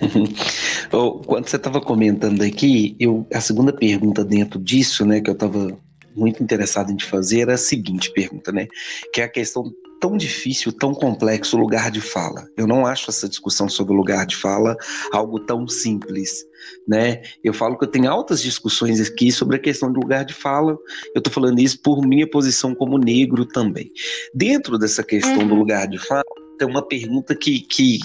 Quando 1.27 1.49
você 1.49 1.57
estava 1.57 1.81
comentando 1.81 2.43
aqui, 2.43 2.97
eu, 2.99 3.27
a 3.33 3.41
segunda 3.41 3.73
pergunta 3.73 4.25
dentro 4.25 4.59
disso, 4.59 5.05
né, 5.05 5.21
que 5.21 5.29
eu 5.29 5.35
estava 5.35 5.77
muito 6.15 6.43
interessado 6.43 6.91
em 6.93 6.97
te 6.97 7.05
fazer, 7.05 7.41
era 7.41 7.55
a 7.55 7.59
seguinte 7.59 8.13
pergunta, 8.13 8.53
né, 8.53 8.69
que 9.13 9.21
é 9.21 9.25
a 9.25 9.29
questão 9.29 9.73
tão 10.01 10.17
difícil, 10.17 10.73
tão 10.73 10.95
complexo 10.95 11.57
o 11.57 11.61
lugar 11.61 11.91
de 11.91 12.01
fala. 12.01 12.49
Eu 12.57 12.67
não 12.67 12.87
acho 12.87 13.11
essa 13.11 13.29
discussão 13.29 13.69
sobre 13.69 13.93
o 13.93 13.97
lugar 13.97 14.27
de 14.27 14.37
fala 14.37 14.77
algo 15.13 15.41
tão 15.41 15.67
simples, 15.67 16.45
né? 16.87 17.23
Eu 17.43 17.53
falo 17.53 17.79
que 17.79 17.85
eu 17.85 17.91
tenho 17.91 18.11
altas 18.11 18.43
discussões 18.43 19.01
aqui 19.01 19.33
sobre 19.33 19.57
a 19.57 19.61
questão 19.61 19.93
do 19.93 20.01
lugar 20.01 20.25
de 20.25 20.35
fala. 20.35 20.73
Eu 21.15 21.19
estou 21.19 21.33
falando 21.33 21.59
isso 21.59 21.81
por 21.83 22.07
minha 22.07 22.29
posição 22.29 22.75
como 22.75 22.99
negro 22.99 23.47
também. 23.47 23.91
Dentro 24.35 24.79
dessa 24.79 25.03
questão 25.03 25.39
uhum. 25.39 25.49
do 25.49 25.55
lugar 25.55 25.89
de 25.89 25.99
fala, 25.99 26.25
tem 26.59 26.69
uma 26.69 26.87
pergunta 26.87 27.35
que, 27.35 27.61
que 27.61 27.99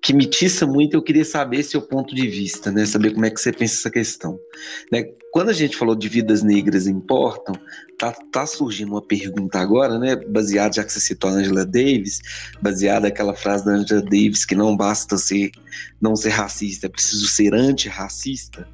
que 0.00 0.12
me 0.12 0.26
tiça 0.26 0.66
muito, 0.66 0.94
eu 0.94 1.02
queria 1.02 1.24
saber 1.24 1.62
seu 1.62 1.80
ponto 1.80 2.14
de 2.14 2.26
vista, 2.28 2.72
né? 2.72 2.84
Saber 2.84 3.12
como 3.12 3.24
é 3.24 3.30
que 3.30 3.40
você 3.40 3.52
pensa 3.52 3.74
essa 3.74 3.90
questão. 3.90 4.38
Né? 4.90 5.04
Quando 5.30 5.50
a 5.50 5.52
gente 5.52 5.76
falou 5.76 5.94
de 5.94 6.08
vidas 6.08 6.42
negras 6.42 6.86
importam, 6.86 7.54
tá, 7.98 8.12
tá 8.32 8.46
surgindo 8.46 8.92
uma 8.92 9.02
pergunta 9.02 9.60
agora, 9.60 9.98
né? 9.98 10.16
Baseada, 10.16 10.74
já 10.74 10.84
que 10.84 10.92
você 10.92 11.00
citou 11.00 11.30
a 11.30 11.34
Angela 11.34 11.64
Davis, 11.64 12.20
baseada 12.60 13.08
naquela 13.08 13.34
frase 13.34 13.64
da 13.64 13.72
Angela 13.72 14.02
Davis 14.02 14.44
que 14.44 14.54
não 14.54 14.76
basta 14.76 15.16
ser 15.16 15.52
não 16.00 16.16
ser 16.16 16.30
racista, 16.30 16.86
é 16.86 16.90
preciso 16.90 17.26
ser 17.28 17.54
antirracista, 17.54 18.66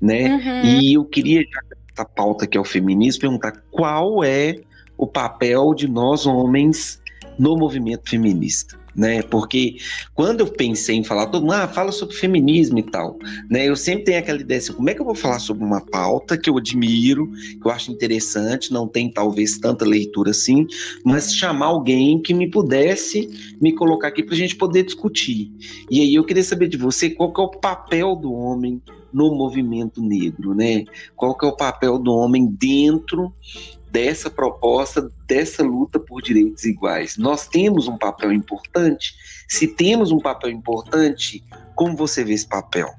né? 0.00 0.34
Uhum. 0.34 0.64
E 0.64 0.94
eu 0.94 1.04
queria, 1.04 1.42
já 1.42 1.60
essa 1.92 2.04
pauta 2.04 2.46
que 2.46 2.56
é 2.56 2.60
o 2.60 2.64
feminismo, 2.64 3.22
perguntar 3.22 3.52
qual 3.70 4.22
é 4.22 4.56
o 4.96 5.06
papel 5.06 5.74
de 5.74 5.88
nós 5.88 6.26
homens 6.26 7.00
no 7.38 7.56
movimento 7.56 8.08
feminista 8.08 8.78
né? 8.94 9.22
Porque 9.22 9.76
quando 10.14 10.40
eu 10.40 10.46
pensei 10.46 10.96
em 10.96 11.04
falar, 11.04 11.26
todo 11.26 11.42
mundo 11.42 11.54
ah, 11.54 11.68
fala 11.68 11.92
sobre 11.92 12.16
feminismo 12.16 12.78
e 12.78 12.82
tal, 12.82 13.18
né? 13.50 13.68
Eu 13.68 13.76
sempre 13.76 14.04
tenho 14.04 14.18
aquela 14.18 14.40
ideia 14.40 14.58
assim, 14.58 14.72
como 14.72 14.90
é 14.90 14.94
que 14.94 15.00
eu 15.00 15.04
vou 15.04 15.14
falar 15.14 15.38
sobre 15.38 15.64
uma 15.64 15.80
pauta 15.80 16.36
que 16.36 16.48
eu 16.48 16.56
admiro, 16.56 17.30
que 17.60 17.66
eu 17.66 17.70
acho 17.70 17.90
interessante, 17.90 18.72
não 18.72 18.86
tem 18.86 19.10
talvez 19.10 19.58
tanta 19.58 19.84
leitura 19.84 20.30
assim, 20.30 20.66
mas 21.04 21.34
chamar 21.34 21.66
alguém 21.66 22.20
que 22.20 22.34
me 22.34 22.50
pudesse 22.50 23.56
me 23.60 23.74
colocar 23.74 24.08
aqui 24.08 24.22
para 24.22 24.34
a 24.34 24.38
gente 24.38 24.56
poder 24.56 24.84
discutir. 24.84 25.50
E 25.90 26.00
aí 26.00 26.14
eu 26.14 26.24
queria 26.24 26.42
saber 26.42 26.68
de 26.68 26.76
você 26.76 27.10
qual 27.10 27.32
que 27.32 27.40
é 27.40 27.44
o 27.44 27.50
papel 27.50 28.16
do 28.16 28.32
homem 28.32 28.80
no 29.12 29.34
movimento 29.34 30.00
negro, 30.00 30.54
né? 30.54 30.84
Qual 31.16 31.36
que 31.36 31.44
é 31.44 31.48
o 31.48 31.56
papel 31.56 31.98
do 31.98 32.12
homem 32.12 32.46
dentro 32.46 33.32
dessa 33.90 34.30
proposta, 34.30 35.10
dessa 35.26 35.62
luta 35.62 35.98
por 35.98 36.22
direitos 36.22 36.64
iguais. 36.64 37.16
Nós 37.16 37.48
temos 37.48 37.88
um 37.88 37.98
papel 37.98 38.32
importante? 38.32 39.14
Se 39.48 39.66
temos 39.66 40.12
um 40.12 40.18
papel 40.18 40.50
importante, 40.50 41.44
como 41.74 41.96
você 41.96 42.22
vê 42.22 42.34
esse 42.34 42.46
papel? 42.46 42.94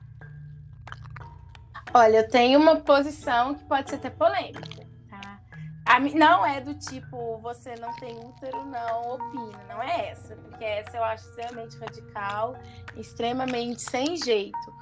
Olha, 1.93 2.17
eu 2.17 2.29
tenho 2.29 2.59
uma 2.59 2.77
posição 2.77 3.55
que 3.55 3.63
pode 3.65 3.89
ser 3.89 3.97
até 3.97 4.09
polêmica. 4.09 4.61
Tá? 5.09 5.39
A, 5.85 5.99
não 5.99 6.45
é 6.45 6.61
do 6.61 6.73
tipo, 6.73 7.37
você 7.39 7.75
não 7.75 7.93
tem 7.95 8.17
útero, 8.17 8.63
não 8.65 9.15
opina. 9.15 9.59
Não 9.69 9.81
é 9.81 10.09
essa. 10.09 10.35
Porque 10.35 10.63
essa 10.63 10.97
eu 10.97 11.03
acho 11.03 11.27
extremamente 11.27 11.77
radical, 11.77 12.55
extremamente 12.95 13.81
sem 13.81 14.15
jeito. 14.17 14.80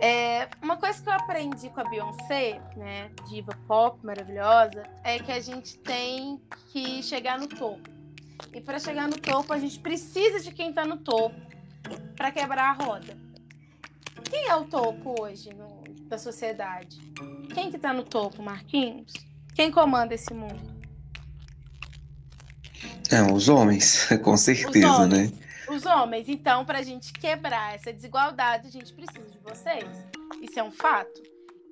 É, 0.00 0.48
uma 0.62 0.76
coisa 0.76 1.02
que 1.02 1.08
eu 1.08 1.12
aprendi 1.12 1.70
com 1.70 1.80
a 1.80 1.84
Beyoncé, 1.84 2.60
né, 2.76 3.10
diva 3.28 3.52
pop 3.66 4.04
maravilhosa, 4.04 4.82
é 5.02 5.18
que 5.18 5.32
a 5.32 5.40
gente 5.40 5.78
tem 5.78 6.40
que 6.70 7.02
chegar 7.02 7.38
no 7.38 7.46
topo. 7.46 7.88
E 8.52 8.60
para 8.60 8.78
chegar 8.78 9.08
no 9.08 9.18
topo, 9.18 9.52
a 9.52 9.58
gente 9.58 9.78
precisa 9.78 10.40
de 10.40 10.52
quem 10.52 10.70
está 10.70 10.84
no 10.84 10.98
topo 10.98 11.34
para 12.16 12.30
quebrar 12.30 12.70
a 12.70 12.84
roda. 12.84 13.16
Quem 14.30 14.48
é 14.48 14.56
o 14.56 14.64
topo 14.64 15.14
hoje 15.22 15.50
no, 15.54 15.82
da 16.08 16.18
sociedade? 16.18 16.98
Quem 17.54 17.70
que 17.70 17.76
está 17.76 17.92
no 17.92 18.02
topo, 18.02 18.42
Marquinhos? 18.42 19.12
Quem 19.54 19.70
comanda 19.70 20.14
esse 20.14 20.34
mundo? 20.34 20.76
É, 23.10 23.22
os 23.22 23.48
homens, 23.48 24.08
com 24.22 24.36
certeza, 24.36 24.90
os 24.90 24.98
homens. 24.98 25.30
né? 25.32 25.45
Os 25.68 25.86
homens. 25.86 26.28
Então, 26.28 26.64
para 26.64 26.78
a 26.78 26.82
gente 26.82 27.12
quebrar 27.12 27.74
essa 27.74 27.92
desigualdade, 27.92 28.68
a 28.68 28.70
gente 28.70 28.92
precisa 28.92 29.28
de 29.28 29.38
vocês. 29.38 29.84
Isso 30.40 30.58
é 30.58 30.62
um 30.62 30.70
fato. 30.70 31.22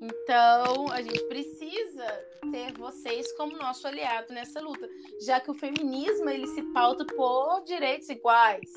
Então, 0.01 0.91
a 0.91 1.01
gente 1.01 1.23
precisa 1.29 2.07
ter 2.51 2.73
vocês 2.73 3.31
como 3.33 3.57
nosso 3.57 3.87
aliado 3.87 4.35
nessa 4.35 4.61
luta, 4.61 4.89
já 5.25 5.41
que 5.41 5.51
o 5.51 5.55
feminismo 5.55 6.29
ele 6.29 6.47
se 6.49 6.63
pauta 6.73 7.07
por 7.07 7.63
direitos 7.65 8.09
iguais, 8.11 8.71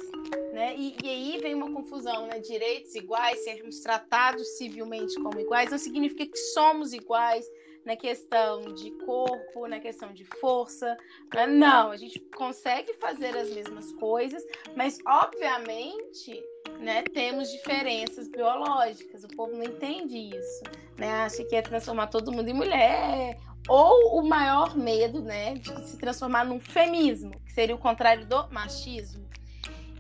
né? 0.53 0.75
E, 0.77 0.95
e 1.03 1.10
aí 1.10 1.39
vem 1.41 1.53
uma 1.53 1.71
confusão, 1.71 2.27
né? 2.27 2.39
Direitos 2.39 2.95
iguais, 2.95 3.43
sermos 3.43 3.80
tratados 3.82 4.47
civilmente 4.58 5.15
como 5.21 5.39
iguais, 5.39 5.69
não 5.69 5.77
significa 5.77 6.25
que 6.25 6.38
somos 6.38 6.93
iguais, 6.93 7.45
na 7.88 7.95
questão 7.95 8.73
de 8.73 8.91
corpo, 9.06 9.65
na 9.65 9.80
questão 9.80 10.12
de 10.12 10.26
força. 10.26 10.97
Né? 11.34 11.47
Não, 11.47 11.89
a 11.89 11.95
gente 11.95 12.19
consegue 12.36 12.93
fazer 12.95 13.36
as 13.36 13.50
mesmas 13.50 13.93
coisas, 13.93 14.43
mas 14.76 15.00
obviamente 15.08 16.43
né, 16.82 17.02
temos 17.04 17.50
diferenças 17.50 18.28
biológicas. 18.28 19.23
O 19.23 19.30
povo 19.30 19.54
não 19.54 19.63
entende 19.63 20.17
isso. 20.17 20.63
Né? 20.97 21.10
Acha 21.10 21.45
que 21.45 21.56
é 21.56 21.62
transformar 21.62 22.08
todo 22.08 22.30
mundo 22.30 22.50
em 22.50 22.54
mulher. 22.54 23.38
Ou 23.69 24.19
o 24.19 24.28
maior 24.28 24.76
medo 24.76 25.21
né, 25.21 25.54
de 25.54 25.88
se 25.88 25.97
transformar 25.97 26.45
num 26.45 26.60
feminismo, 26.60 27.39
que 27.45 27.54
seria 27.54 27.76
o 27.76 27.80
contrário 27.80 28.26
do 28.26 28.50
machismo. 28.50 29.26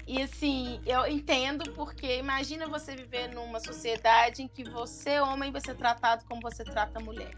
E 0.05 0.21
assim, 0.21 0.81
eu 0.85 1.05
entendo 1.05 1.71
porque 1.71 2.17
imagina 2.17 2.67
você 2.67 2.95
viver 2.95 3.29
numa 3.29 3.59
sociedade 3.59 4.41
em 4.41 4.47
que 4.47 4.63
você, 4.63 5.19
homem, 5.19 5.51
vai 5.51 5.61
ser 5.61 5.75
tratado 5.75 6.23
como 6.25 6.41
você 6.41 6.63
trata 6.63 6.99
a 6.99 7.01
mulher 7.01 7.31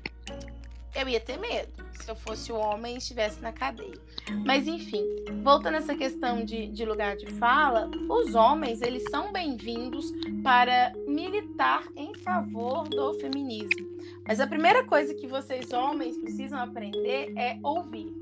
eu 0.96 1.08
ia 1.08 1.20
ter 1.20 1.38
medo 1.38 1.72
se 1.94 2.10
eu 2.10 2.16
fosse 2.16 2.52
o 2.52 2.56
homem 2.56 2.96
e 2.96 2.98
estivesse 2.98 3.42
na 3.42 3.52
cadeia. 3.52 4.00
Mas 4.46 4.68
enfim, 4.68 5.04
voltando 5.44 5.76
essa 5.76 5.96
questão 5.96 6.44
de, 6.44 6.68
de 6.68 6.86
lugar 6.86 7.18
de 7.18 7.28
fala, 7.34 7.90
os 8.10 8.36
homens 8.36 8.82
eles 8.82 9.04
são 9.10 9.32
bem-vindos 9.32 10.12
para 10.44 10.94
militar 11.08 11.84
em 11.96 12.14
favor 12.16 12.88
do 12.88 13.14
feminismo. 13.16 13.88
Mas 14.26 14.40
a 14.40 14.48
primeira 14.48 14.84
coisa 14.84 15.14
que 15.14 15.28
vocês 15.28 15.72
homens 15.74 16.18
precisam 16.18 16.60
aprender 16.60 17.34
é 17.38 17.58
ouvir. 17.64 18.14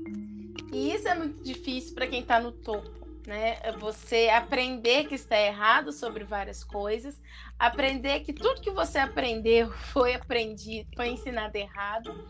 E 0.72 0.92
isso 0.92 1.08
é 1.08 1.14
muito 1.14 1.42
difícil 1.42 1.94
para 1.94 2.06
quem 2.06 2.20
está 2.20 2.40
no 2.40 2.52
topo 2.52 2.97
né? 3.28 3.58
Você 3.78 4.30
aprender 4.30 5.06
que 5.06 5.14
está 5.14 5.38
errado 5.38 5.92
sobre 5.92 6.24
várias 6.24 6.64
coisas, 6.64 7.20
aprender 7.58 8.20
que 8.20 8.32
tudo 8.32 8.62
que 8.62 8.70
você 8.70 8.98
aprendeu 8.98 9.70
foi 9.92 10.14
aprendido, 10.14 10.88
foi 10.96 11.08
ensinado 11.08 11.54
errado, 11.54 12.26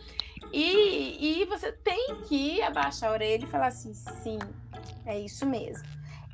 e, 0.52 1.40
e 1.40 1.44
você 1.44 1.70
tem 1.70 2.16
que 2.22 2.61
abaixar 2.62 3.11
a 3.11 3.12
orelha 3.12 3.44
e 3.44 3.48
falar 3.48 3.68
assim, 3.68 3.94
sim, 3.94 4.38
é 5.06 5.20
isso 5.20 5.46
mesmo. 5.46 5.87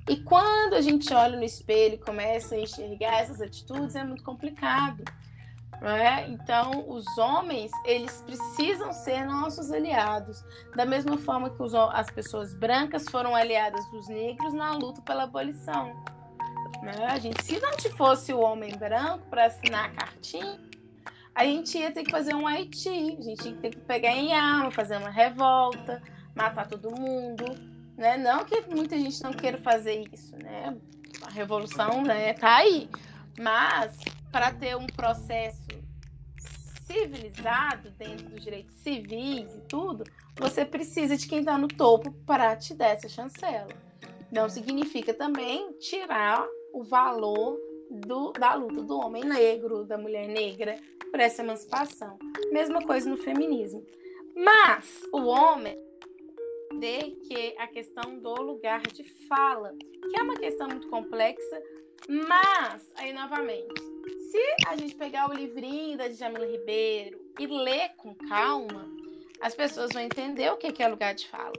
E 0.09 0.17
quando 0.17 0.75
a 0.75 0.81
gente 0.81 1.13
olha 1.13 1.37
no 1.37 1.45
espelho 1.45 1.95
e 1.95 1.99
começa 1.99 2.55
a 2.55 2.59
enxergar 2.59 3.21
essas 3.21 3.43
atitudes, 3.43 3.95
é 3.95 4.03
muito 4.03 4.25
complicado. 4.25 5.05
É? 5.83 6.29
Então, 6.29 6.85
os 6.89 7.07
homens, 7.19 7.71
eles 7.85 8.23
precisam 8.23 8.93
ser 8.93 9.27
nossos 9.27 9.71
aliados, 9.71 10.43
da 10.75 10.87
mesma 10.87 11.19
forma 11.19 11.51
que 11.51 11.63
os, 11.63 11.75
as 11.75 12.11
pessoas 12.11 12.55
brancas 12.55 13.07
foram 13.09 13.35
aliadas 13.35 13.85
dos 13.91 14.09
negros 14.09 14.55
na 14.55 14.73
luta 14.73 15.03
pela 15.03 15.25
abolição. 15.25 15.95
Né? 16.83 17.07
A 17.07 17.19
gente, 17.19 17.43
se 17.45 17.61
não 17.61 17.73
fosse 17.97 18.33
o 18.33 18.41
homem 18.41 18.77
branco 18.77 19.27
para 19.29 19.47
assinar 19.47 19.87
a 19.87 19.91
cartinha, 19.91 20.59
a 21.35 21.45
gente 21.45 21.77
ia 21.77 21.91
ter 21.91 22.05
que 22.05 22.11
fazer 22.11 22.35
um 22.35 22.47
Haiti, 22.47 23.17
a 23.19 23.23
gente 23.23 23.49
ia 23.49 23.57
ter 23.57 23.71
que 23.71 23.81
pegar 23.81 24.13
em 24.13 24.33
arma, 24.33 24.71
fazer 24.71 24.97
uma 24.97 25.11
revolta, 25.11 26.01
matar 26.35 26.67
todo 26.67 26.91
mundo. 26.91 27.45
Né? 27.97 28.17
Não 28.17 28.45
que 28.45 28.61
muita 28.73 28.97
gente 28.97 29.23
não 29.23 29.33
queira 29.33 29.59
fazer 29.59 30.05
isso, 30.13 30.37
né? 30.37 30.77
A 31.23 31.31
revolução 31.31 32.03
né, 32.03 32.33
tá 32.35 32.57
aí. 32.57 32.89
Mas 33.39 33.99
para 34.35 34.53
ter 34.53 34.77
um 34.77 34.89
processo 34.89 35.63
civilizado 36.89 37.89
dentro 37.91 38.29
dos 38.31 38.43
direitos 38.43 38.75
civis 38.79 39.55
e 39.55 39.61
tudo, 39.69 40.03
você 40.37 40.65
precisa 40.65 41.17
de 41.17 41.29
quem 41.29 41.39
está 41.39 41.57
no 41.57 41.69
topo 41.69 42.11
para 42.27 42.57
te 42.57 42.75
dar 42.75 42.89
essa 42.89 43.09
chancela. 43.09 43.69
Não 44.33 44.49
significa 44.49 45.15
também 45.15 45.71
tirar 45.75 46.45
o 46.73 46.83
valor 46.83 47.57
do, 47.89 48.33
da 48.33 48.55
luta 48.55 48.83
do 48.83 48.99
homem 48.99 49.23
negro, 49.23 49.85
da 49.85 49.97
mulher 49.97 50.27
negra, 50.27 50.81
por 51.13 51.21
essa 51.21 51.41
emancipação. 51.41 52.19
Mesma 52.51 52.83
coisa 52.83 53.09
no 53.09 53.17
feminismo. 53.17 53.87
Mas 54.35 55.01
o 55.13 55.27
homem 55.27 55.79
de 56.81 57.13
que 57.29 57.55
a 57.57 57.69
questão 57.69 58.19
do 58.19 58.35
lugar 58.43 58.83
de 58.83 59.05
fala, 59.29 59.73
que 59.79 60.19
é 60.19 60.23
uma 60.25 60.35
questão 60.35 60.67
muito 60.67 60.89
complexa, 60.89 61.63
mas 62.09 62.93
aí 62.97 63.13
novamente, 63.13 63.94
se 64.35 64.67
a 64.67 64.75
gente 64.75 64.97
pegar 64.97 65.31
o 65.31 65.33
livrinho 65.33 65.97
da 65.97 66.09
Djamila 66.09 66.45
Ribeiro 66.45 67.21
e 67.39 67.47
ler 67.47 67.91
com 67.97 68.13
calma, 68.17 68.85
as 69.41 69.55
pessoas 69.55 69.93
vão 69.93 70.03
entender 70.03 70.51
o 70.51 70.57
que 70.57 70.83
é 70.83 70.89
lugar 70.89 71.15
de 71.15 71.29
fala. 71.29 71.53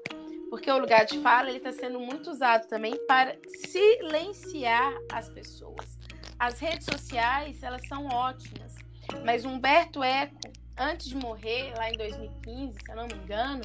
Porque 0.49 0.69
o 0.69 0.77
lugar 0.77 1.05
de 1.05 1.17
fala 1.19 1.47
ele 1.47 1.59
está 1.59 1.71
sendo 1.71 2.01
muito 2.01 2.29
usado 2.29 2.67
também 2.67 2.93
para 3.07 3.37
silenciar 3.65 4.93
as 5.09 5.29
pessoas. 5.29 5.97
As 6.37 6.59
redes 6.59 6.85
sociais 6.85 7.63
elas 7.63 7.87
são 7.87 8.07
ótimas, 8.07 8.75
mas 9.23 9.45
Humberto 9.45 10.03
Eco, 10.03 10.51
antes 10.77 11.07
de 11.07 11.15
morrer, 11.15 11.73
lá 11.77 11.89
em 11.89 11.97
2015, 11.97 12.73
se 12.73 12.91
eu 12.91 12.95
não 12.97 13.07
me 13.07 13.13
engano, 13.13 13.63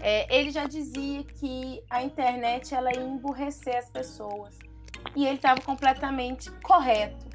é, 0.00 0.36
ele 0.36 0.50
já 0.50 0.66
dizia 0.66 1.24
que 1.24 1.82
a 1.88 2.02
internet 2.02 2.74
ela 2.74 2.94
ia 2.94 3.00
emburrecer 3.00 3.78
as 3.78 3.88
pessoas. 3.88 4.58
E 5.16 5.24
ele 5.24 5.36
estava 5.36 5.62
completamente 5.62 6.50
correto. 6.62 7.29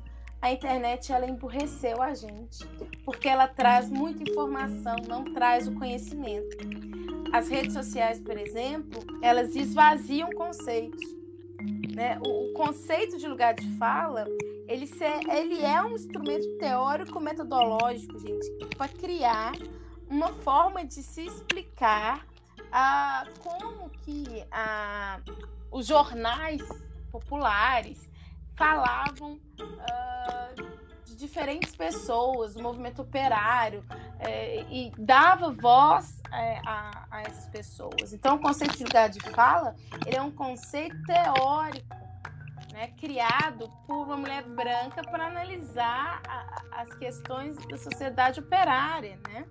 A 0.46 0.52
internet 0.52 1.12
ela 1.12 1.26
emburreceu 1.26 2.04
a 2.04 2.14
gente, 2.14 2.64
porque 3.04 3.28
ela 3.28 3.48
traz 3.48 3.90
muita 3.90 4.22
informação, 4.22 4.96
não 5.08 5.24
traz 5.34 5.68
o 5.68 5.72
conhecimento. 5.72 6.56
As 7.34 7.50
redes 7.50 7.74
sociais, 7.74 8.20
por 8.20 8.38
exemplo, 8.38 9.04
elas 9.24 9.56
esvaziam 9.56 10.30
conceitos. 10.30 11.02
Né? 11.96 12.20
O, 12.24 12.52
o 12.52 12.54
conceito 12.54 13.18
de 13.18 13.28
lugar 13.28 13.56
de 13.56 13.68
fala, 13.80 14.26
ele, 14.68 14.86
se, 14.86 15.04
ele 15.04 15.64
é 15.64 15.82
um 15.82 15.96
instrumento 15.96 16.48
teórico 16.60 17.20
metodológico, 17.20 18.20
gente, 18.20 18.48
para 18.78 18.88
criar 18.88 19.54
uma 20.08 20.32
forma 20.32 20.86
de 20.86 21.02
se 21.02 21.26
explicar 21.26 22.24
a 22.72 23.26
como 23.40 23.90
que 24.04 24.46
os 25.72 25.88
jornais 25.88 26.62
populares 27.12 28.08
falavam 28.56 29.40
uh, 29.60 31.06
de 31.06 31.16
diferentes 31.16 31.76
pessoas, 31.76 32.56
movimento 32.56 33.02
operário, 33.02 33.84
é, 34.20 34.64
e 34.70 34.92
dava 34.98 35.52
voz 35.52 36.22
é, 36.32 36.60
a, 36.66 37.06
a, 37.12 37.22
essas 37.22 37.48
pessoas. 37.50 38.14
Então, 38.14 38.36
o 38.36 38.40
conceito 38.40 38.78
de 38.78 38.84
lugar 38.84 39.10
de 39.10 39.20
fala 39.32 39.76
ele 40.06 40.16
é 40.16 40.22
um 40.22 40.32
conceito 40.32 40.96
teórico, 41.04 41.96
né, 42.74 42.88
criado 42.98 43.70
por 43.88 44.06
uma 44.06 44.18
mulher 44.18 44.44
branca 44.44 45.02
para 45.04 45.28
analisar 45.28 46.22
a, 46.28 46.82
as 46.82 46.94
questões 46.96 47.56
da 47.68 47.78
sociedade 47.78 48.40
operária, 48.40 49.18
né? 49.30 49.46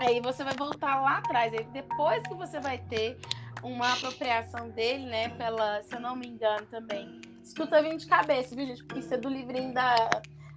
Aí 0.00 0.20
você 0.20 0.44
vai 0.44 0.54
voltar 0.54 1.00
lá 1.02 1.18
atrás, 1.18 1.52
aí 1.52 1.64
depois 1.64 2.22
que 2.26 2.34
você 2.34 2.60
vai 2.60 2.78
ter 2.78 3.18
uma 3.62 3.92
apropriação 3.92 4.70
dele, 4.70 5.06
né, 5.06 5.28
pela, 5.30 5.82
se 5.82 5.94
eu 5.94 6.00
não 6.00 6.14
me 6.14 6.28
engano 6.28 6.64
também, 6.66 7.20
escuta 7.48 7.82
vindo 7.82 7.98
de 7.98 8.06
cabeça, 8.06 8.54
viu, 8.54 8.66
gente? 8.66 8.84
Porque 8.84 9.00
isso 9.00 9.12
é 9.12 9.16
do 9.16 9.28
livrinho 9.28 9.72
da, 9.72 10.10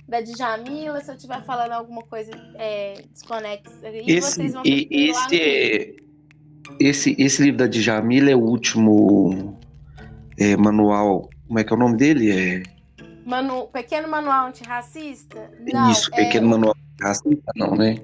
da 0.08 0.22
Djamila. 0.22 1.02
Se 1.02 1.12
eu 1.12 1.16
estiver 1.16 1.44
falando 1.44 1.72
alguma 1.72 2.04
coisa 2.04 2.32
é, 2.56 3.04
desconexa, 3.12 3.64
esse, 3.84 4.22
vocês 4.22 4.54
vão 4.54 4.64
e, 4.66 4.88
esse, 4.92 5.42
é, 5.42 5.96
esse, 6.80 7.16
esse 7.18 7.44
livro 7.44 7.58
da 7.58 7.68
Djamila 7.68 8.30
é 8.30 8.36
o 8.36 8.42
último 8.42 9.58
é, 10.38 10.56
manual. 10.58 11.30
Como 11.48 11.60
é 11.60 11.64
que 11.64 11.74
é 11.74 11.76
o 11.76 11.80
nome 11.80 11.98
dele? 11.98 12.32
É... 12.32 12.64
Manu, 13.26 13.68
pequeno 13.68 14.08
Manual 14.08 14.48
Antirracista? 14.48 15.52
Não, 15.72 15.92
Isso, 15.92 16.10
Pequeno 16.12 16.48
é... 16.48 16.50
Manual 16.50 16.76
Antirracista, 16.94 17.52
não, 17.56 17.76
né? 17.76 17.98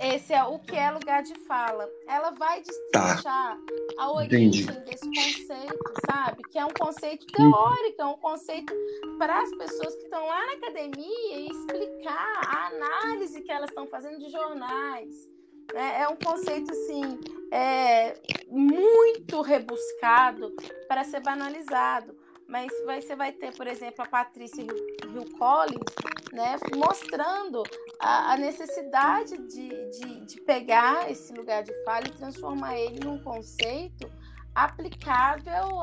Esse 0.00 0.32
é 0.32 0.42
o 0.42 0.58
que 0.58 0.74
é 0.74 0.90
lugar 0.90 1.22
de 1.22 1.34
fala. 1.40 1.86
Ela 2.08 2.30
vai 2.30 2.62
destrinchar 2.62 3.22
tá. 3.22 3.58
a 3.98 4.12
origem 4.12 4.62
Entendi. 4.62 4.72
desse 4.84 5.04
conceito, 5.04 5.92
sabe? 6.10 6.42
Que 6.44 6.58
é 6.58 6.64
um 6.64 6.70
conceito 6.70 7.26
teórico, 7.26 8.00
é 8.00 8.06
um 8.06 8.16
conceito 8.16 8.72
para 9.18 9.42
as 9.42 9.50
pessoas 9.50 9.94
que 9.96 10.04
estão 10.04 10.26
lá 10.26 10.46
na 10.46 10.52
academia 10.54 11.36
e 11.36 11.48
explicar 11.50 12.40
a 12.46 12.66
análise 12.68 13.42
que 13.42 13.52
elas 13.52 13.68
estão 13.68 13.86
fazendo 13.86 14.18
de 14.18 14.30
jornais. 14.30 15.28
É, 15.74 16.02
é 16.02 16.08
um 16.08 16.16
conceito 16.16 16.72
assim 16.72 17.20
é, 17.52 18.18
muito 18.48 19.42
rebuscado 19.42 20.54
para 20.88 21.04
ser 21.04 21.20
banalizado 21.20 22.16
mas 22.50 22.68
vai, 22.84 23.00
você 23.00 23.14
vai 23.14 23.30
ter, 23.30 23.56
por 23.56 23.68
exemplo, 23.68 24.04
a 24.04 24.08
Patrícia 24.08 24.60
Hill, 24.60 25.38
Collins, 25.38 25.94
né, 26.32 26.56
mostrando 26.76 27.62
a, 27.98 28.32
a 28.32 28.36
necessidade 28.36 29.36
de, 29.48 29.90
de, 29.90 30.26
de, 30.26 30.40
pegar 30.42 31.10
esse 31.10 31.32
lugar 31.32 31.62
de 31.62 31.72
fala 31.84 32.06
e 32.06 32.12
transformar 32.12 32.78
ele 32.78 33.00
num 33.04 33.18
conceito 33.22 34.10
aplicável 34.54 35.80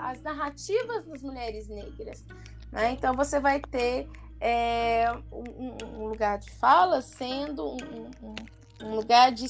às 0.00 0.20
narrativas 0.22 1.04
das 1.04 1.22
mulheres 1.22 1.68
negras. 1.68 2.24
Né? 2.72 2.92
Então, 2.92 3.14
você 3.14 3.40
vai 3.40 3.60
ter 3.60 4.08
é, 4.40 5.10
um, 5.32 5.76
um, 5.84 6.06
lugar 6.06 6.38
de 6.38 6.50
fala 6.52 7.02
sendo 7.02 7.66
um, 7.66 8.10
um, 8.22 8.34
um 8.86 8.94
lugar 8.94 9.32
de, 9.32 9.46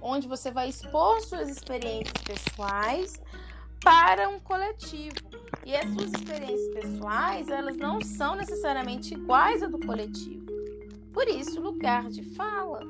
onde 0.00 0.26
você 0.26 0.50
vai 0.50 0.68
expor 0.68 1.20
suas 1.20 1.48
experiências 1.48 2.22
pessoais 2.24 3.20
para 3.82 4.28
um 4.28 4.38
coletivo. 4.40 5.14
E 5.64 5.76
as 5.76 5.88
suas 5.90 6.12
experiências 6.12 6.74
pessoais, 6.74 7.48
elas 7.48 7.76
não 7.76 8.00
são 8.00 8.34
necessariamente 8.34 9.14
iguais 9.14 9.62
à 9.62 9.66
do 9.66 9.78
coletivo. 9.78 10.46
Por 11.12 11.28
isso, 11.28 11.60
lugar 11.60 12.08
de 12.08 12.22
fala. 12.34 12.80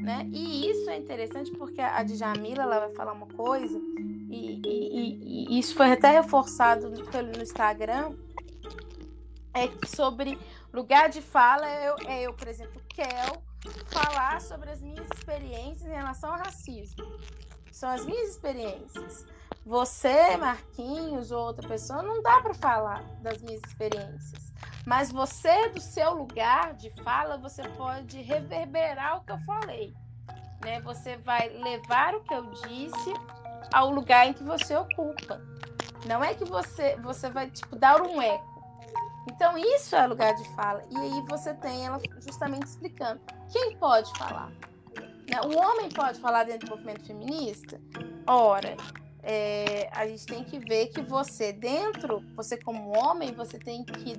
Né? 0.00 0.28
E 0.32 0.70
isso 0.70 0.88
é 0.90 0.98
interessante 0.98 1.50
porque 1.52 1.80
a 1.80 2.02
Djamila 2.02 2.62
ela 2.62 2.80
vai 2.80 2.94
falar 2.94 3.12
uma 3.12 3.26
coisa, 3.26 3.80
e, 4.28 4.60
e, 4.64 5.54
e, 5.54 5.58
isso 5.58 5.74
foi 5.74 5.92
até 5.92 6.10
reforçado 6.10 6.90
pelo, 7.10 7.32
no 7.32 7.42
Instagram, 7.42 8.14
é 9.54 9.86
sobre 9.86 10.38
lugar 10.72 11.08
de 11.08 11.22
fala, 11.22 11.68
é 11.68 11.88
eu, 11.88 11.96
é 12.06 12.22
eu 12.22 12.34
por 12.34 12.46
exemplo, 12.46 12.80
quero 12.88 13.40
falar 13.86 14.40
sobre 14.40 14.70
as 14.70 14.80
minhas 14.82 15.06
experiências 15.16 15.88
em 15.90 15.94
relação 15.94 16.30
ao 16.30 16.38
racismo. 16.38 17.04
São 17.72 17.90
as 17.90 18.04
minhas 18.04 18.30
experiências. 18.30 19.26
Você, 19.66 20.36
Marquinhos 20.36 21.32
ou 21.32 21.44
outra 21.44 21.66
pessoa, 21.66 22.00
não 22.00 22.22
dá 22.22 22.40
para 22.40 22.54
falar 22.54 23.02
das 23.20 23.42
minhas 23.42 23.60
experiências. 23.66 24.52
Mas 24.86 25.10
você, 25.10 25.70
do 25.70 25.80
seu 25.80 26.14
lugar 26.14 26.74
de 26.74 26.88
fala, 27.02 27.36
você 27.36 27.68
pode 27.70 28.22
reverberar 28.22 29.16
o 29.16 29.20
que 29.22 29.32
eu 29.32 29.38
falei. 29.40 29.92
Né? 30.64 30.80
Você 30.82 31.16
vai 31.16 31.48
levar 31.48 32.14
o 32.14 32.22
que 32.22 32.32
eu 32.32 32.46
disse 32.46 33.12
ao 33.72 33.90
lugar 33.90 34.28
em 34.28 34.32
que 34.32 34.44
você 34.44 34.76
ocupa. 34.76 35.42
Não 36.06 36.22
é 36.22 36.32
que 36.32 36.44
você, 36.44 36.94
você 37.02 37.28
vai 37.28 37.50
tipo, 37.50 37.74
dar 37.74 38.00
um 38.00 38.22
eco. 38.22 38.62
Então, 39.28 39.58
isso 39.58 39.96
é 39.96 40.06
lugar 40.06 40.32
de 40.36 40.48
fala. 40.54 40.84
E 40.88 40.96
aí 40.96 41.24
você 41.28 41.52
tem 41.54 41.84
ela 41.84 42.00
justamente 42.20 42.66
explicando. 42.66 43.20
Quem 43.50 43.76
pode 43.78 44.16
falar? 44.16 44.52
Né? 45.28 45.40
O 45.44 45.58
homem 45.58 45.88
pode 45.88 46.20
falar 46.20 46.44
dentro 46.44 46.68
do 46.68 46.76
movimento 46.76 47.04
feminista? 47.04 47.80
Ora, 48.28 48.76
é, 49.28 49.90
a 49.92 50.06
gente 50.06 50.24
tem 50.24 50.44
que 50.44 50.56
ver 50.60 50.86
que 50.86 51.02
você, 51.02 51.52
dentro, 51.52 52.22
você 52.36 52.56
como 52.56 52.96
homem, 52.96 53.32
você 53.32 53.58
tem 53.58 53.82
que 53.82 54.14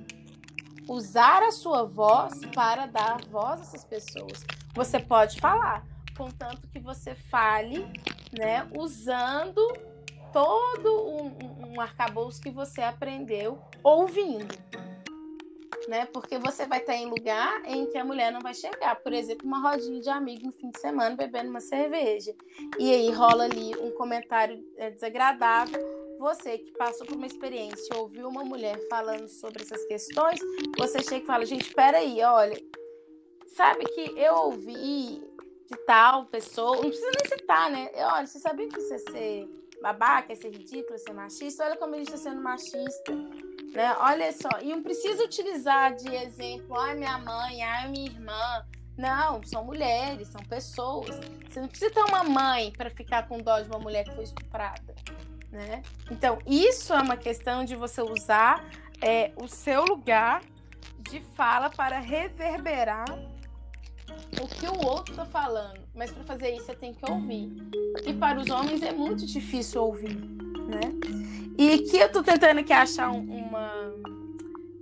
usar 0.86 1.42
a 1.42 1.50
sua 1.50 1.84
voz 1.84 2.44
para 2.54 2.84
dar 2.84 3.18
voz 3.30 3.58
a 3.58 3.62
essas 3.62 3.84
pessoas. 3.84 4.44
Você 4.74 5.00
pode 5.00 5.40
falar, 5.40 5.82
contanto 6.14 6.68
que 6.68 6.78
você 6.78 7.14
fale, 7.14 7.90
né, 8.38 8.68
usando 8.76 9.66
todo 10.30 11.08
um, 11.08 11.72
um 11.72 11.80
arcabouço 11.80 12.38
que 12.42 12.50
você 12.50 12.82
aprendeu 12.82 13.58
ouvindo 13.82 14.54
né? 15.88 16.06
Porque 16.06 16.38
você 16.38 16.66
vai 16.66 16.78
estar 16.78 16.94
em 16.94 17.06
lugar 17.06 17.62
em 17.64 17.86
que 17.86 17.98
a 17.98 18.04
mulher 18.04 18.32
não 18.32 18.40
vai 18.40 18.54
chegar. 18.54 18.96
Por 18.96 19.12
exemplo, 19.12 19.46
uma 19.46 19.60
rodinha 19.60 20.00
de 20.00 20.08
amigo 20.08 20.46
no 20.46 20.52
fim 20.52 20.70
de 20.70 20.80
semana 20.80 21.16
bebendo 21.16 21.50
uma 21.50 21.60
cerveja. 21.60 22.34
E 22.78 22.92
aí 22.92 23.10
rola 23.10 23.44
ali 23.44 23.74
um 23.76 23.90
comentário 23.92 24.64
é, 24.76 24.90
desagradável. 24.90 25.80
Você 26.18 26.58
que 26.58 26.72
passou 26.72 27.06
por 27.06 27.16
uma 27.16 27.26
experiência, 27.26 27.96
ouviu 27.96 28.28
uma 28.28 28.44
mulher 28.44 28.76
falando 28.88 29.28
sobre 29.28 29.62
essas 29.62 29.84
questões, 29.86 30.40
você 30.76 31.00
chega 31.00 31.22
e 31.22 31.26
fala, 31.26 31.46
gente, 31.46 31.72
peraí, 31.72 32.20
olha, 32.22 32.60
sabe 33.46 33.84
que 33.84 34.18
eu 34.18 34.34
ouvi 34.34 35.22
de 35.70 35.76
tal 35.86 36.26
pessoa, 36.26 36.76
não 36.76 36.88
precisa 36.88 37.10
nem 37.10 37.38
citar, 37.38 37.70
né? 37.70 37.90
Olha, 37.94 38.26
você 38.26 38.40
sabia 38.40 38.68
que 38.68 38.80
isso 38.80 38.94
é 38.94 38.98
ser 38.98 39.48
babaca, 39.80 40.32
é 40.32 40.36
ser 40.36 40.50
ridículo, 40.50 40.98
ser 40.98 41.12
machista? 41.12 41.64
Olha 41.64 41.76
como 41.76 41.94
ele 41.94 42.02
está 42.02 42.16
sendo 42.16 42.40
machista 42.40 43.12
né? 43.72 43.94
Olha 44.00 44.32
só, 44.32 44.48
e 44.60 44.68
não 44.74 44.82
precisa 44.82 45.24
utilizar 45.24 45.94
de 45.94 46.14
exemplo, 46.14 46.78
ai 46.78 46.96
minha 46.96 47.18
mãe, 47.18 47.62
ai 47.62 47.88
minha 47.88 48.06
irmã. 48.06 48.64
Não, 48.96 49.40
são 49.44 49.64
mulheres, 49.64 50.28
são 50.28 50.42
pessoas. 50.42 51.20
Você 51.48 51.60
não 51.60 51.68
precisa 51.68 51.92
ter 51.92 52.02
uma 52.02 52.24
mãe 52.24 52.72
para 52.72 52.90
ficar 52.90 53.28
com 53.28 53.38
dó 53.38 53.60
de 53.60 53.68
uma 53.68 53.78
mulher 53.78 54.04
que 54.04 54.14
foi 54.14 54.24
estuprada. 54.24 54.94
Né? 55.52 55.82
Então, 56.10 56.38
isso 56.44 56.92
é 56.92 57.00
uma 57.00 57.16
questão 57.16 57.64
de 57.64 57.76
você 57.76 58.02
usar 58.02 58.68
é, 59.00 59.30
o 59.36 59.46
seu 59.46 59.84
lugar 59.84 60.42
de 60.98 61.20
fala 61.36 61.70
para 61.70 62.00
reverberar 62.00 63.06
o 64.40 64.46
que 64.46 64.66
o 64.66 64.86
outro 64.86 65.12
está 65.12 65.24
falando. 65.24 65.80
Mas 65.94 66.10
para 66.10 66.24
fazer 66.24 66.50
isso 66.50 66.66
você 66.66 66.74
tem 66.74 66.94
que 66.94 67.10
ouvir. 67.10 67.50
E 68.06 68.12
para 68.12 68.40
os 68.40 68.50
homens 68.50 68.82
é 68.82 68.92
muito 68.92 69.26
difícil 69.26 69.82
ouvir, 69.82 70.16
né? 70.16 70.80
E 71.58 71.72
aqui 71.72 71.96
eu 71.98 72.06
estou 72.06 72.22
tentando 72.22 72.60
aqui 72.60 72.72
achar 72.72 73.10
uma 73.10 73.72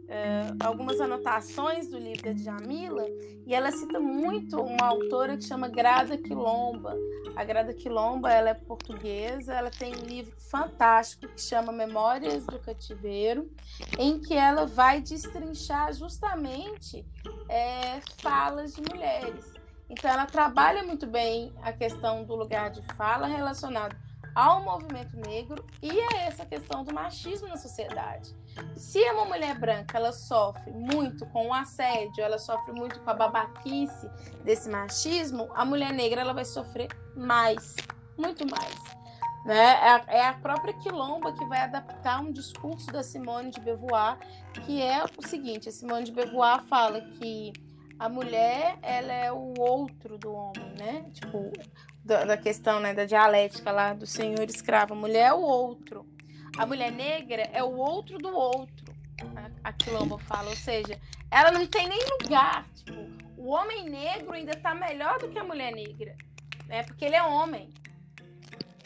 uh, 0.07 0.64
algumas 0.64 1.00
anotações 1.00 1.88
do 1.88 1.98
livro 1.98 2.32
de 2.34 2.42
Jamila 2.42 3.04
e 3.46 3.54
ela 3.54 3.70
cita 3.70 4.00
muito 4.00 4.61
uma 4.61 4.86
autora 4.86 5.36
que 5.36 5.44
chama 5.44 5.68
Grada 5.68 6.16
Quilomba. 6.16 6.96
A 7.34 7.44
Grada 7.44 7.72
Quilomba 7.74 8.32
ela 8.32 8.50
é 8.50 8.54
portuguesa, 8.54 9.54
ela 9.54 9.70
tem 9.70 9.94
um 9.94 10.07
livro 10.07 10.34
fantástico 10.50 11.28
que 11.28 11.40
chama 11.40 11.70
Memórias 11.70 12.46
do 12.46 12.59
Cativeiro, 12.59 13.50
em 13.98 14.18
que 14.18 14.34
ela 14.34 14.66
vai 14.66 15.00
destrinchar 15.00 15.92
justamente 15.92 17.04
é, 17.48 18.00
falas 18.20 18.74
de 18.74 18.82
mulheres. 18.82 19.54
Então, 19.88 20.11
ela 20.11 20.26
trabalha 20.26 20.82
muito 20.82 21.07
bem 21.07 21.52
a 21.62 21.72
questão 21.72 22.24
do 22.24 22.34
lugar 22.34 22.70
de 22.70 22.82
fala 22.96 23.28
relacionado 23.28 23.96
ao 24.37 24.62
movimento 24.62 25.16
negro 25.16 25.64
e 25.82 25.99
a 25.99 26.18
essa 26.24 26.45
questão 26.45 26.84
do 26.84 26.93
machismo 26.93 27.49
na 27.49 27.57
sociedade. 27.57 28.37
Se 28.76 29.01
uma 29.11 29.24
mulher 29.24 29.59
branca 29.59 29.97
ela 29.97 30.12
sofre 30.12 30.70
muito 30.72 31.24
com 31.26 31.49
o 31.49 31.55
assédio, 31.55 32.22
ela 32.22 32.39
sofre 32.39 32.74
muito 32.74 33.01
com 33.01 33.11
a 33.11 33.14
babaquice 33.14 34.07
desse 34.45 34.68
machismo, 34.68 35.49
a 35.55 35.64
mulher 35.64 35.91
negra 35.91 36.20
ela 36.20 36.34
vai 36.34 36.45
sofrer 36.45 36.89
mais, 37.16 37.74
muito 38.18 38.47
mais. 38.47 38.76
Né? 39.47 39.57
É, 39.57 39.89
a, 39.89 40.05
é 40.09 40.32
própria 40.34 40.74
Quilomba 40.74 41.32
que 41.32 41.45
vai 41.47 41.61
adaptar 41.61 42.20
um 42.20 42.30
discurso 42.30 42.89
da 42.89 43.03
Simone 43.03 43.51
de 43.51 43.61
Beauvoir, 43.61 44.18
que 44.66 44.82
é 44.82 45.03
o 45.05 45.26
seguinte: 45.26 45.68
a 45.68 45.72
Simone 45.72 46.05
de 46.05 46.12
Beauvoir 46.12 46.62
fala 46.64 47.01
que 47.01 47.53
a 47.99 48.09
mulher 48.09 48.76
ela 48.82 49.12
é 49.12 49.32
o 49.32 49.55
outro 49.59 50.18
do 50.18 50.32
homem, 50.32 50.74
né? 50.76 51.07
Tipo, 51.12 51.53
da, 52.07 52.24
da 52.24 52.36
questão 52.36 52.78
né, 52.78 52.94
da 52.94 53.04
dialética 53.04 53.72
lá 53.72 53.92
do 53.92 54.07
senhor 54.07 54.48
escravo. 54.48 54.94
A 54.94 54.96
mulher 54.96 55.28
é 55.28 55.32
o 55.32 55.40
outro. 55.40 56.07
A 56.57 56.64
mulher 56.64 56.92
negra 56.92 57.42
é 57.52 57.62
o 57.62 57.76
outro 57.76 58.16
do 58.16 58.28
outro. 58.28 58.94
A, 59.34 59.68
a 59.68 59.72
Quilombo 59.72 60.16
fala. 60.16 60.48
Ou 60.48 60.57
seja, 60.57 60.98
ela 61.30 61.50
não 61.50 61.66
tem 61.66 61.88
nem 61.88 61.98
lugar. 62.22 62.64
Tipo, 62.74 62.92
o 63.36 63.48
homem 63.48 63.90
negro 63.90 64.32
ainda 64.32 64.52
está 64.52 64.74
melhor 64.74 65.18
do 65.18 65.28
que 65.28 65.38
a 65.38 65.44
mulher 65.44 65.72
negra. 65.72 66.16
Né? 66.66 66.84
Porque 66.84 67.04
ele 67.04 67.16
é 67.16 67.22
homem. 67.22 67.74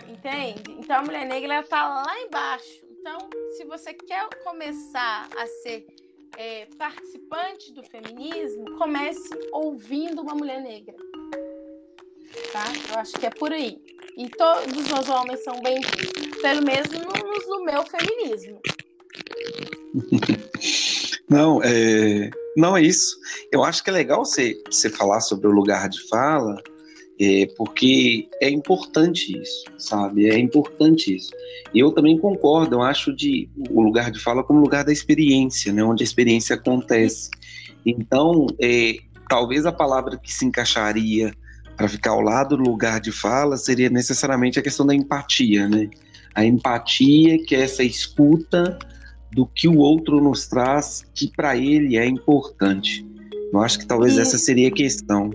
Entende? 0.08 0.72
Então 0.72 0.96
a 0.96 1.02
mulher 1.02 1.26
negra 1.26 1.54
ela 1.54 1.62
tá 1.62 1.88
lá 1.88 2.20
embaixo. 2.20 2.80
Então, 2.98 3.18
se 3.56 3.64
você 3.64 3.94
quer 3.94 4.28
começar 4.44 5.28
a 5.38 5.46
ser 5.62 5.86
é, 6.36 6.66
participante 6.78 7.72
do 7.72 7.82
feminismo, 7.82 8.76
comece 8.76 9.30
ouvindo 9.52 10.20
uma 10.20 10.34
mulher 10.34 10.60
negra 10.60 10.96
tá? 12.52 12.64
Eu 12.90 12.98
acho 12.98 13.12
que 13.12 13.26
é 13.26 13.30
por 13.30 13.52
aí. 13.52 13.78
E 14.16 14.28
todos 14.28 14.90
os 14.90 15.08
homens 15.08 15.42
são 15.44 15.60
bem, 15.62 15.80
pelo 16.42 16.62
menos 16.64 16.90
no, 16.92 17.56
no 17.56 17.64
meu 17.64 17.82
feminismo. 17.84 18.60
Não, 21.30 21.62
é, 21.62 22.28
não 22.56 22.76
é 22.76 22.82
isso. 22.82 23.16
Eu 23.52 23.62
acho 23.62 23.84
que 23.84 23.90
é 23.90 23.92
legal 23.92 24.24
você, 24.24 24.60
você 24.68 24.90
falar 24.90 25.20
sobre 25.20 25.46
o 25.46 25.52
lugar 25.52 25.88
de 25.88 26.08
fala, 26.08 26.60
é, 27.20 27.46
porque 27.56 28.28
é 28.42 28.50
importante 28.50 29.40
isso, 29.40 29.64
sabe? 29.78 30.28
É 30.28 30.36
importante 30.36 31.14
isso. 31.14 31.30
E 31.72 31.78
eu 31.78 31.92
também 31.92 32.18
concordo, 32.18 32.74
eu 32.76 32.82
acho 32.82 33.14
de 33.14 33.48
o 33.70 33.80
lugar 33.80 34.10
de 34.10 34.18
fala 34.18 34.42
como 34.42 34.58
lugar 34.58 34.84
da 34.84 34.92
experiência, 34.92 35.72
né? 35.72 35.84
Onde 35.84 36.02
a 36.02 36.04
experiência 36.04 36.56
acontece. 36.56 37.30
Então, 37.86 38.48
é, 38.60 38.96
talvez 39.28 39.66
a 39.66 39.72
palavra 39.72 40.18
que 40.18 40.32
se 40.32 40.44
encaixaria 40.44 41.32
para 41.76 41.88
ficar 41.88 42.10
ao 42.10 42.20
lado 42.20 42.56
do 42.56 42.62
lugar 42.62 43.00
de 43.00 43.10
fala 43.10 43.56
seria 43.56 43.88
necessariamente 43.88 44.58
a 44.58 44.62
questão 44.62 44.86
da 44.86 44.94
empatia, 44.94 45.68
né? 45.68 45.88
A 46.34 46.44
empatia, 46.44 47.42
que 47.44 47.54
é 47.56 47.62
essa 47.62 47.82
escuta 47.82 48.78
do 49.32 49.46
que 49.46 49.68
o 49.68 49.78
outro 49.78 50.20
nos 50.20 50.46
traz, 50.46 51.04
que 51.14 51.30
para 51.34 51.56
ele 51.56 51.96
é 51.96 52.06
importante. 52.06 53.06
Eu 53.52 53.60
acho 53.60 53.78
que 53.78 53.86
talvez 53.86 54.12
Isso. 54.12 54.22
essa 54.22 54.38
seria 54.38 54.68
a 54.68 54.72
questão. 54.72 55.30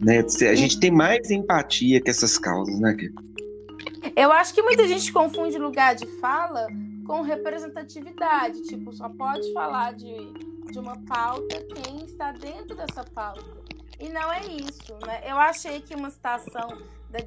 Né? 0.00 0.24
A 0.50 0.54
gente 0.54 0.78
tem 0.78 0.90
mais 0.90 1.30
empatia 1.30 2.00
que 2.00 2.10
essas 2.10 2.38
causas, 2.38 2.78
né, 2.80 2.96
Eu 4.16 4.32
acho 4.32 4.54
que 4.54 4.62
muita 4.62 4.86
gente 4.86 5.12
confunde 5.12 5.58
lugar 5.58 5.94
de 5.94 6.06
fala 6.20 6.66
com 7.06 7.22
representatividade. 7.22 8.62
Tipo, 8.62 8.92
só 8.92 9.08
pode 9.08 9.52
falar 9.52 9.94
de, 9.94 10.14
de 10.72 10.78
uma 10.78 10.96
pauta 11.06 11.60
quem 11.74 12.04
está 12.04 12.32
dentro 12.32 12.76
dessa 12.76 13.04
pauta. 13.04 13.64
E 13.98 14.08
não 14.08 14.32
é 14.32 14.40
isso, 14.46 14.96
né? 15.06 15.22
Eu 15.24 15.38
achei 15.38 15.80
que 15.80 15.94
uma 15.94 16.10
citação 16.10 16.68
da, 17.10 17.18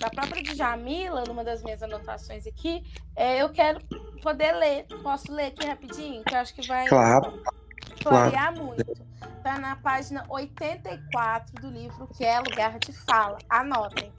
da 0.00 0.10
própria 0.10 0.42
Djamila, 0.42 1.24
numa 1.24 1.44
das 1.44 1.62
minhas 1.62 1.82
anotações 1.82 2.46
aqui, 2.46 2.82
é, 3.14 3.42
eu 3.42 3.50
quero 3.50 3.80
poder 4.22 4.52
ler. 4.52 4.86
Posso 5.02 5.32
ler 5.32 5.46
aqui 5.46 5.66
rapidinho? 5.66 6.24
Que 6.24 6.34
eu 6.34 6.38
acho 6.38 6.54
que 6.54 6.66
vai 6.66 6.86
claro, 6.86 7.42
clarear 8.02 8.54
claro. 8.54 8.64
muito. 8.64 9.06
Está 9.36 9.58
na 9.58 9.76
página 9.76 10.24
84 10.28 11.54
do 11.60 11.70
livro, 11.70 12.08
que 12.08 12.24
é 12.24 12.40
Lugar 12.40 12.78
de 12.78 12.92
Fala. 12.92 13.38
Anotem. 13.48 14.12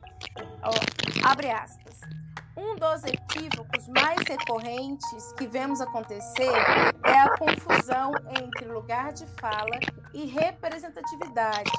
Ó, 0.62 0.72
abre 1.28 1.52
aspas. 1.52 2.00
Um 2.60 2.76
dos 2.76 3.04
equívocos 3.04 3.88
mais 3.88 4.20
recorrentes 4.28 5.32
que 5.34 5.46
vemos 5.46 5.80
acontecer 5.80 6.52
é 7.06 7.20
a 7.20 7.38
confusão 7.38 8.12
entre 8.42 8.66
lugar 8.66 9.14
de 9.14 9.28
fala 9.40 9.80
e 10.12 10.26
representatividade. 10.26 11.70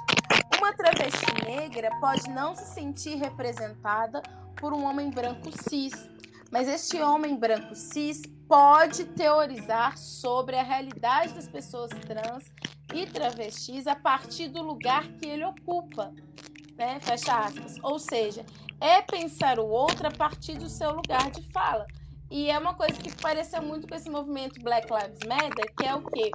Uma 0.57 0.72
travesti 0.72 1.45
negra 1.45 1.91
pode 2.01 2.31
não 2.31 2.55
se 2.55 2.64
sentir 2.66 3.16
representada 3.16 4.22
por 4.55 4.72
um 4.72 4.85
homem 4.85 5.11
branco 5.11 5.51
cis, 5.68 6.09
mas 6.53 6.68
este 6.68 7.03
homem 7.03 7.37
branco 7.37 7.74
cis 7.74 8.22
pode 8.47 9.05
teorizar 9.05 9.99
sobre 9.99 10.57
a 10.57 10.62
realidade 10.62 11.35
das 11.35 11.49
pessoas 11.49 11.91
trans 12.07 12.45
e 12.95 13.05
travestis 13.05 13.89
a 13.89 13.97
partir 13.97 14.47
do 14.47 14.62
lugar 14.62 15.09
que 15.09 15.26
ele 15.26 15.45
ocupa. 15.45 16.14
Né? 16.79 17.01
Fecha 17.01 17.37
aspas. 17.37 17.76
Ou 17.83 17.99
seja, 17.99 18.47
é 18.81 19.03
pensar 19.03 19.59
o 19.59 19.68
outro 19.68 20.07
a 20.07 20.11
partir 20.11 20.55
do 20.55 20.68
seu 20.68 20.93
lugar 20.93 21.31
de 21.31 21.43
fala. 21.53 21.87
E 22.31 22.51
é 22.51 22.59
uma 22.59 22.74
coisa 22.74 22.93
que 22.95 23.11
pareceu 23.16 23.62
muito 23.62 23.89
com 23.89 23.95
esse 23.95 24.11
movimento 24.11 24.61
Black 24.61 24.87
Lives 24.93 25.20
Matter, 25.26 25.74
que 25.74 25.87
é 25.87 25.95
o 25.95 26.03
quê? 26.03 26.31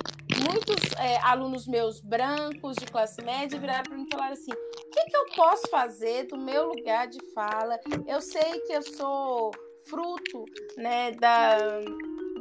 Muitos 0.52 0.92
é, 0.98 1.18
alunos 1.20 1.68
meus 1.68 2.02
brancos 2.02 2.76
de 2.78 2.86
classe 2.88 3.22
média 3.22 3.60
viraram 3.60 3.84
para 3.84 3.96
mim 3.96 4.08
e 4.08 4.12
falaram 4.12 4.34
assim: 4.34 4.52
o 4.52 4.90
que, 4.90 5.06
que 5.06 5.16
eu 5.16 5.26
posso 5.36 5.68
fazer 5.70 6.26
do 6.26 6.38
meu 6.38 6.70
lugar 6.70 7.08
de 7.08 7.20
fala? 7.34 7.80
Eu 8.08 8.22
sei 8.22 8.60
que 8.62 8.74
eu 8.74 8.82
sou 8.82 9.52
fruto 9.86 10.46
né, 10.78 11.12
da, 11.12 11.58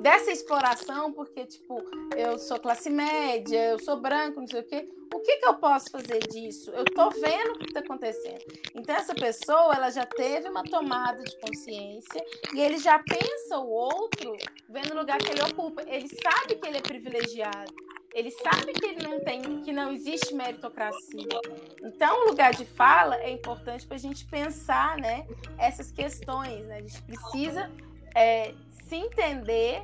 dessa 0.00 0.30
exploração, 0.30 1.12
porque, 1.12 1.46
tipo, 1.46 1.82
eu 2.16 2.38
sou 2.38 2.58
classe 2.58 2.90
média, 2.90 3.70
eu 3.70 3.78
sou 3.78 4.00
branco, 4.00 4.40
não 4.40 4.46
sei 4.46 4.60
o 4.60 4.64
quê. 4.64 4.88
O 5.14 5.20
que, 5.20 5.36
que 5.36 5.46
eu 5.46 5.54
posso 5.54 5.90
fazer 5.90 6.20
disso? 6.28 6.70
Eu 6.70 6.84
tô 6.86 7.10
vendo 7.10 7.54
o 7.54 7.58
que 7.58 7.66
está 7.66 7.80
acontecendo. 7.80 8.42
Então, 8.74 8.96
essa 8.96 9.14
pessoa, 9.14 9.74
ela 9.74 9.90
já 9.90 10.06
teve 10.06 10.48
uma 10.48 10.64
tomada 10.64 11.22
de 11.22 11.38
consciência 11.38 12.24
e 12.54 12.60
ele 12.60 12.78
já 12.78 12.98
pensa 12.98 13.58
o 13.58 13.68
outro 13.68 14.36
vendo 14.68 14.92
o 14.92 14.98
lugar 14.98 15.18
que 15.18 15.30
ele 15.30 15.42
ocupa. 15.42 15.82
Ele 15.86 16.08
sabe 16.08 16.54
que 16.54 16.66
ele 16.66 16.78
é 16.78 16.80
privilegiado. 16.80 17.74
Ele 18.14 18.30
sabe 18.30 18.72
que 18.72 18.86
ele 18.86 19.06
não 19.06 19.20
tem, 19.20 19.62
que 19.62 19.72
não 19.72 19.92
existe 19.92 20.34
meritocracia. 20.34 21.40
Então, 21.82 22.24
o 22.24 22.28
lugar 22.28 22.52
de 22.52 22.64
fala 22.64 23.16
é 23.16 23.30
importante 23.30 23.86
para 23.86 23.96
a 23.96 24.00
gente 24.00 24.26
pensar, 24.26 24.98
né, 24.98 25.26
essas 25.58 25.90
questões. 25.90 26.66
Né? 26.66 26.76
A 26.76 26.80
gente 26.80 27.02
precisa 27.02 27.70
é, 28.14 28.54
se 28.92 28.96
entender 28.96 29.82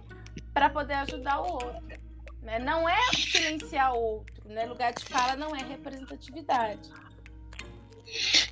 para 0.52 0.68
poder 0.68 0.94
ajudar 0.94 1.40
o 1.40 1.52
outro. 1.52 1.98
Né? 2.42 2.58
Não 2.58 2.86
é 2.86 2.98
silenciar 3.14 3.94
o 3.94 3.98
outro, 3.98 4.34
né? 4.46 4.66
Lugar 4.66 4.92
de 4.92 5.02
fala 5.06 5.34
não 5.34 5.56
é 5.56 5.62
representatividade. 5.62 6.90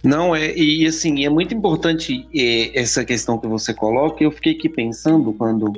Não, 0.03 0.35
é, 0.35 0.55
e 0.57 0.87
assim, 0.87 1.25
é 1.25 1.29
muito 1.29 1.55
importante 1.55 2.27
é, 2.35 2.79
essa 2.79 3.05
questão 3.05 3.39
que 3.39 3.47
você 3.47 3.75
coloca. 3.75 4.25
Eu 4.25 4.31
fiquei 4.31 4.55
aqui 4.55 4.69
pensando 4.69 5.33
quando 5.35 5.73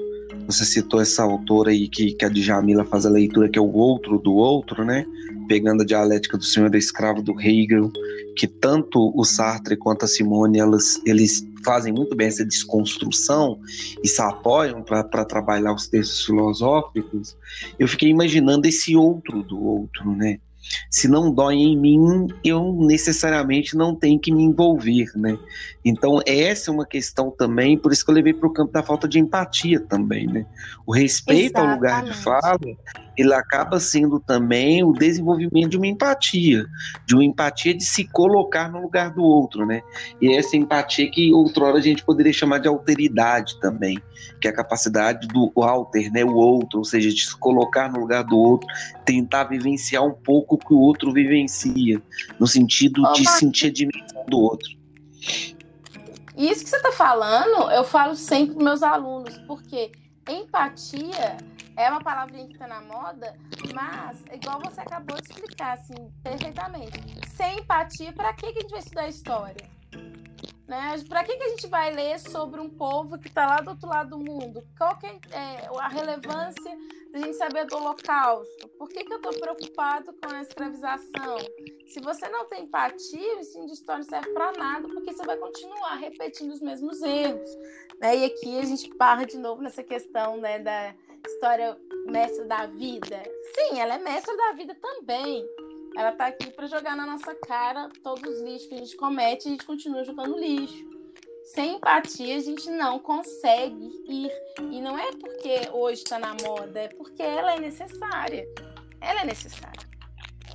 você 0.48 0.64
citou 0.64 0.98
essa 0.98 1.22
autora 1.22 1.70
aí 1.70 1.86
que, 1.88 2.14
que 2.14 2.24
a 2.24 2.28
Djamila 2.30 2.82
faz 2.82 3.04
a 3.04 3.10
leitura, 3.10 3.50
que 3.50 3.58
é 3.58 3.62
o 3.62 3.70
outro 3.70 4.18
do 4.18 4.32
outro, 4.32 4.82
né? 4.82 5.04
Pegando 5.46 5.82
a 5.82 5.86
dialética 5.86 6.38
do 6.38 6.44
senhor 6.44 6.70
da 6.70 6.78
escravo 6.78 7.22
do 7.22 7.38
Hegel, 7.38 7.92
que 8.34 8.46
tanto 8.46 9.12
o 9.14 9.24
Sartre 9.26 9.76
quanto 9.76 10.06
a 10.06 10.08
Simone, 10.08 10.58
elas, 10.58 11.02
eles 11.04 11.46
fazem 11.62 11.92
muito 11.92 12.16
bem 12.16 12.28
essa 12.28 12.46
desconstrução 12.46 13.60
e 14.02 14.08
se 14.08 14.22
apoiam 14.22 14.82
para 14.82 15.04
trabalhar 15.26 15.74
os 15.74 15.86
textos 15.86 16.24
filosóficos. 16.24 17.36
Eu 17.78 17.86
fiquei 17.86 18.08
imaginando 18.08 18.66
esse 18.66 18.96
outro 18.96 19.42
do 19.42 19.62
outro, 19.62 20.16
né? 20.16 20.40
Se 20.90 21.08
não 21.08 21.32
dói 21.32 21.54
em 21.54 21.76
mim, 21.76 22.26
eu 22.44 22.76
necessariamente 22.80 23.76
não 23.76 23.94
tenho 23.94 24.18
que 24.18 24.32
me 24.32 24.42
envolver, 24.42 25.06
né? 25.16 25.38
Então, 25.84 26.20
essa 26.26 26.70
é 26.70 26.74
uma 26.74 26.86
questão 26.86 27.30
também, 27.30 27.78
por 27.78 27.92
isso 27.92 28.04
que 28.04 28.10
eu 28.10 28.14
levei 28.14 28.34
para 28.34 28.48
o 28.48 28.52
campo 28.52 28.72
da 28.72 28.82
falta 28.82 29.08
de 29.08 29.18
empatia 29.18 29.80
também, 29.80 30.26
né? 30.26 30.46
O 30.86 30.92
respeito 30.92 31.56
Exatamente. 31.56 31.70
ao 31.70 31.74
lugar 31.74 32.04
de 32.04 32.14
fala, 32.14 32.58
ele 33.18 33.34
acaba 33.34 33.80
sendo 33.80 34.20
também 34.20 34.84
o 34.84 34.92
desenvolvimento 34.92 35.70
de 35.70 35.76
uma 35.76 35.88
empatia, 35.88 36.64
de 37.04 37.14
uma 37.14 37.24
empatia 37.24 37.74
de 37.74 37.84
se 37.84 38.04
colocar 38.04 38.70
no 38.70 38.80
lugar 38.80 39.12
do 39.12 39.24
outro, 39.24 39.66
né? 39.66 39.82
E 40.20 40.32
essa 40.32 40.56
empatia 40.56 41.10
que 41.10 41.32
outrora 41.34 41.78
a 41.78 41.80
gente 41.80 42.04
poderia 42.04 42.32
chamar 42.32 42.58
de 42.58 42.68
alteridade 42.68 43.58
também, 43.60 44.00
que 44.40 44.46
é 44.46 44.50
a 44.50 44.54
capacidade 44.54 45.26
do 45.26 45.52
alter, 45.56 46.12
né, 46.12 46.24
o 46.24 46.34
outro, 46.34 46.78
ou 46.78 46.84
seja, 46.84 47.10
de 47.10 47.26
se 47.26 47.36
colocar 47.36 47.90
no 47.90 47.98
lugar 47.98 48.22
do 48.22 48.38
outro, 48.38 48.68
tentar 49.04 49.44
vivenciar 49.44 50.06
um 50.06 50.14
pouco 50.14 50.54
o 50.54 50.58
que 50.58 50.72
o 50.72 50.78
outro 50.78 51.12
vivencia, 51.12 52.00
no 52.38 52.46
sentido 52.46 53.02
de 53.14 53.28
sentir 53.28 53.66
a 53.66 53.72
dimensão 53.72 54.24
do 54.28 54.38
outro. 54.38 54.68
Isso 56.36 56.62
que 56.62 56.70
você 56.70 56.76
está 56.76 56.92
falando, 56.92 57.68
eu 57.72 57.82
falo 57.82 58.14
sempre 58.14 58.54
para 58.54 58.64
meus 58.64 58.80
alunos, 58.84 59.36
porque 59.38 59.90
empatia 60.30 61.36
é 61.76 61.90
uma 61.90 62.02
palavrinha 62.02 62.46
que 62.46 62.54
está 62.54 62.66
na 62.66 62.80
moda, 62.80 63.36
mas, 63.74 64.24
igual 64.32 64.60
você 64.60 64.80
acabou 64.80 65.16
de 65.16 65.30
explicar, 65.30 65.74
assim, 65.74 66.10
perfeitamente. 66.22 67.00
Sem 67.28 67.60
empatia, 67.60 68.12
para 68.12 68.32
que, 68.34 68.52
que 68.52 68.58
a 68.58 68.62
gente 68.62 68.70
vai 68.70 68.80
estudar 68.80 69.08
história? 69.08 69.68
Né? 70.68 71.02
Para 71.08 71.24
que, 71.24 71.34
que 71.34 71.42
a 71.42 71.48
gente 71.48 71.66
vai 71.66 71.94
ler 71.94 72.20
sobre 72.20 72.60
um 72.60 72.68
povo 72.68 73.18
que 73.18 73.28
está 73.28 73.46
lá 73.46 73.60
do 73.62 73.70
outro 73.70 73.88
lado 73.88 74.10
do 74.10 74.18
mundo? 74.18 74.62
Qual 74.76 74.98
que 74.98 75.06
é, 75.06 75.18
é 75.32 75.68
a 75.78 75.88
relevância 75.88 76.76
da 77.10 77.20
gente 77.20 77.36
saber 77.38 77.64
do 77.64 77.76
Holocausto? 77.76 78.68
Por 78.76 78.86
que, 78.90 79.02
que 79.02 79.10
eu 79.10 79.16
estou 79.16 79.32
preocupado 79.32 80.12
com 80.12 80.30
a 80.30 80.42
escravização? 80.42 81.38
Se 81.86 82.00
você 82.00 82.28
não 82.28 82.44
tem 82.44 82.64
empatia, 82.64 83.36
o 83.36 83.40
ensino 83.40 83.64
de 83.64 83.72
história 83.72 84.02
não 84.02 84.10
serve 84.10 84.30
para 84.34 84.52
nada, 84.52 84.86
porque 84.88 85.14
você 85.14 85.24
vai 85.24 85.38
continuar 85.38 85.94
repetindo 85.94 86.52
os 86.52 86.60
mesmos 86.60 87.00
erros. 87.00 87.50
Né? 87.98 88.18
E 88.18 88.24
aqui 88.26 88.58
a 88.58 88.64
gente 88.66 88.94
parra 88.94 89.24
de 89.24 89.38
novo 89.38 89.62
nessa 89.62 89.82
questão 89.82 90.36
né, 90.36 90.58
da 90.58 90.94
história 91.26 91.78
mestre 92.06 92.44
da 92.44 92.66
vida. 92.66 93.22
Sim, 93.54 93.80
ela 93.80 93.94
é 93.94 93.98
mestre 93.98 94.36
da 94.36 94.52
vida 94.52 94.74
também. 94.74 95.48
Ela 95.96 96.12
tá 96.12 96.26
aqui 96.26 96.50
para 96.50 96.66
jogar 96.66 96.96
na 96.96 97.06
nossa 97.06 97.34
cara 97.34 97.88
todos 98.02 98.22
os 98.22 98.42
lixos 98.42 98.68
que 98.68 98.74
a 98.74 98.78
gente 98.78 98.96
comete 98.96 99.44
e 99.44 99.48
a 99.48 99.50
gente 99.52 99.64
continua 99.64 100.04
jogando 100.04 100.38
lixo. 100.38 100.86
Sem 101.54 101.76
empatia, 101.76 102.36
a 102.36 102.40
gente 102.40 102.70
não 102.70 102.98
consegue 102.98 103.90
ir. 104.08 104.30
E 104.70 104.80
não 104.80 104.98
é 104.98 105.10
porque 105.12 105.68
hoje 105.72 106.02
está 106.02 106.18
na 106.18 106.36
moda, 106.42 106.80
é 106.80 106.88
porque 106.88 107.22
ela 107.22 107.54
é 107.54 107.60
necessária. 107.60 108.46
Ela 109.00 109.22
é 109.22 109.24
necessária. 109.24 109.88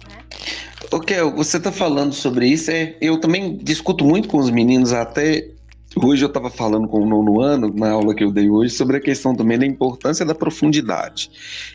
Né? 0.07 0.23
Ok, 0.91 1.19
você 1.35 1.57
está 1.57 1.71
falando 1.71 2.13
sobre 2.13 2.47
isso. 2.47 2.69
É, 2.69 2.95
eu 3.01 3.19
também 3.19 3.57
discuto 3.57 4.05
muito 4.05 4.29
com 4.29 4.37
os 4.37 4.51
meninos, 4.51 4.93
até 4.93 5.53
Hoje 5.95 6.25
eu 6.25 6.27
estava 6.27 6.49
falando 6.49 6.87
com 6.87 7.01
o 7.01 7.05
nono 7.05 7.39
ano, 7.39 7.71
na 7.71 7.91
aula 7.91 8.15
que 8.15 8.23
eu 8.23 8.31
dei 8.31 8.49
hoje, 8.49 8.73
sobre 8.73 8.97
a 8.97 8.99
questão 8.99 9.35
também 9.35 9.59
da 9.59 9.65
importância 9.65 10.25
da 10.25 10.33
profundidade. 10.33 11.29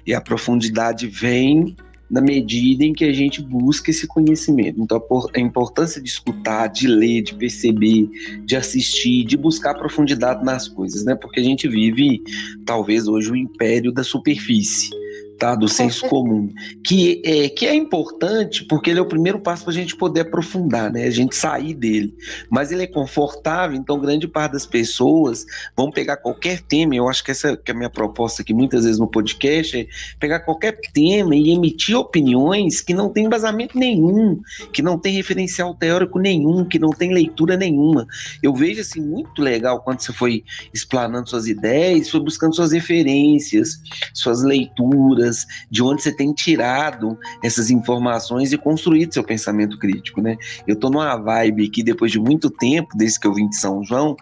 E 0.04 0.12
a 0.12 0.20
profundidade 0.20 1.06
vem 1.06 1.76
na 2.10 2.20
medida 2.20 2.84
em 2.84 2.92
que 2.92 3.04
a 3.04 3.12
gente 3.12 3.42
busca 3.42 3.90
esse 3.90 4.06
conhecimento. 4.06 4.80
Então, 4.80 5.02
a 5.34 5.40
importância 5.40 6.00
de 6.00 6.08
escutar, 6.08 6.68
de 6.68 6.86
ler, 6.86 7.22
de 7.22 7.34
perceber, 7.34 8.08
de 8.44 8.56
assistir, 8.56 9.24
de 9.24 9.36
buscar 9.36 9.74
profundidade 9.74 10.44
nas 10.44 10.68
coisas, 10.68 11.04
né? 11.04 11.14
Porque 11.14 11.40
a 11.40 11.44
gente 11.44 11.68
vive, 11.68 12.22
talvez 12.64 13.06
hoje, 13.06 13.30
o 13.30 13.36
império 13.36 13.92
da 13.92 14.02
superfície 14.02 14.90
tá? 15.38 15.54
do 15.54 15.68
senso 15.68 16.06
comum, 16.08 16.52
que 16.84 17.22
é, 17.24 17.48
que 17.48 17.66
é 17.66 17.74
importante 17.74 18.64
porque 18.64 18.90
ele 18.90 18.98
é 18.98 19.02
o 19.02 19.06
primeiro 19.06 19.38
passo 19.38 19.64
para 19.64 19.72
a 19.72 19.76
gente 19.76 19.96
poder 19.96 20.22
aprofundar, 20.22 20.92
né? 20.92 21.04
a 21.04 21.10
gente 21.10 21.36
sair 21.36 21.74
dele. 21.74 22.14
Mas 22.50 22.72
ele 22.72 22.82
é 22.82 22.86
confortável, 22.86 23.76
então 23.76 24.00
grande 24.00 24.26
parte 24.26 24.52
das 24.52 24.66
pessoas 24.66 25.46
vão 25.76 25.90
pegar 25.90 26.16
qualquer 26.16 26.60
tema, 26.62 26.94
eu 26.94 27.08
acho 27.08 27.22
que 27.24 27.30
essa 27.30 27.56
que 27.56 27.70
é 27.70 27.74
a 27.74 27.76
minha 27.76 27.90
proposta 27.90 28.42
aqui 28.42 28.52
muitas 28.52 28.84
vezes 28.84 28.98
no 28.98 29.06
podcast, 29.06 29.78
é 29.78 29.86
pegar 30.18 30.40
qualquer 30.40 30.78
tema 30.92 31.34
e 31.34 31.50
emitir 31.50 31.96
opiniões 31.96 32.80
que 32.80 32.92
não 32.92 33.08
tem 33.08 33.26
embasamento 33.26 33.78
nenhum, 33.78 34.40
que 34.72 34.82
não 34.82 34.98
tem 34.98 35.14
referencial 35.14 35.74
teórico 35.74 36.18
nenhum, 36.18 36.64
que 36.64 36.78
não 36.78 36.90
tem 36.90 37.12
leitura 37.12 37.56
nenhuma. 37.56 38.06
Eu 38.42 38.54
vejo 38.54 38.80
assim 38.80 39.00
muito 39.00 39.40
legal 39.42 39.80
quando 39.82 40.00
você 40.00 40.12
foi 40.12 40.44
explanando 40.72 41.30
suas 41.30 41.46
ideias, 41.46 42.08
foi 42.08 42.20
buscando 42.20 42.54
suas 42.54 42.72
referências, 42.72 43.80
suas 44.12 44.42
leituras, 44.42 45.27
de 45.70 45.82
onde 45.82 46.02
você 46.02 46.12
tem 46.12 46.32
tirado 46.32 47.18
essas 47.42 47.70
informações 47.70 48.52
e 48.52 48.58
construído 48.58 49.12
seu 49.12 49.24
pensamento 49.24 49.78
crítico, 49.78 50.20
né? 50.20 50.36
Eu 50.66 50.76
tô 50.76 50.90
numa 50.90 51.16
vibe 51.16 51.66
aqui, 51.66 51.82
depois 51.82 52.12
de 52.12 52.18
muito 52.18 52.50
tempo, 52.50 52.96
desde 52.96 53.20
que 53.20 53.26
eu 53.26 53.34
vim 53.34 53.48
de 53.48 53.56
São 53.56 53.84
João, 53.84 54.16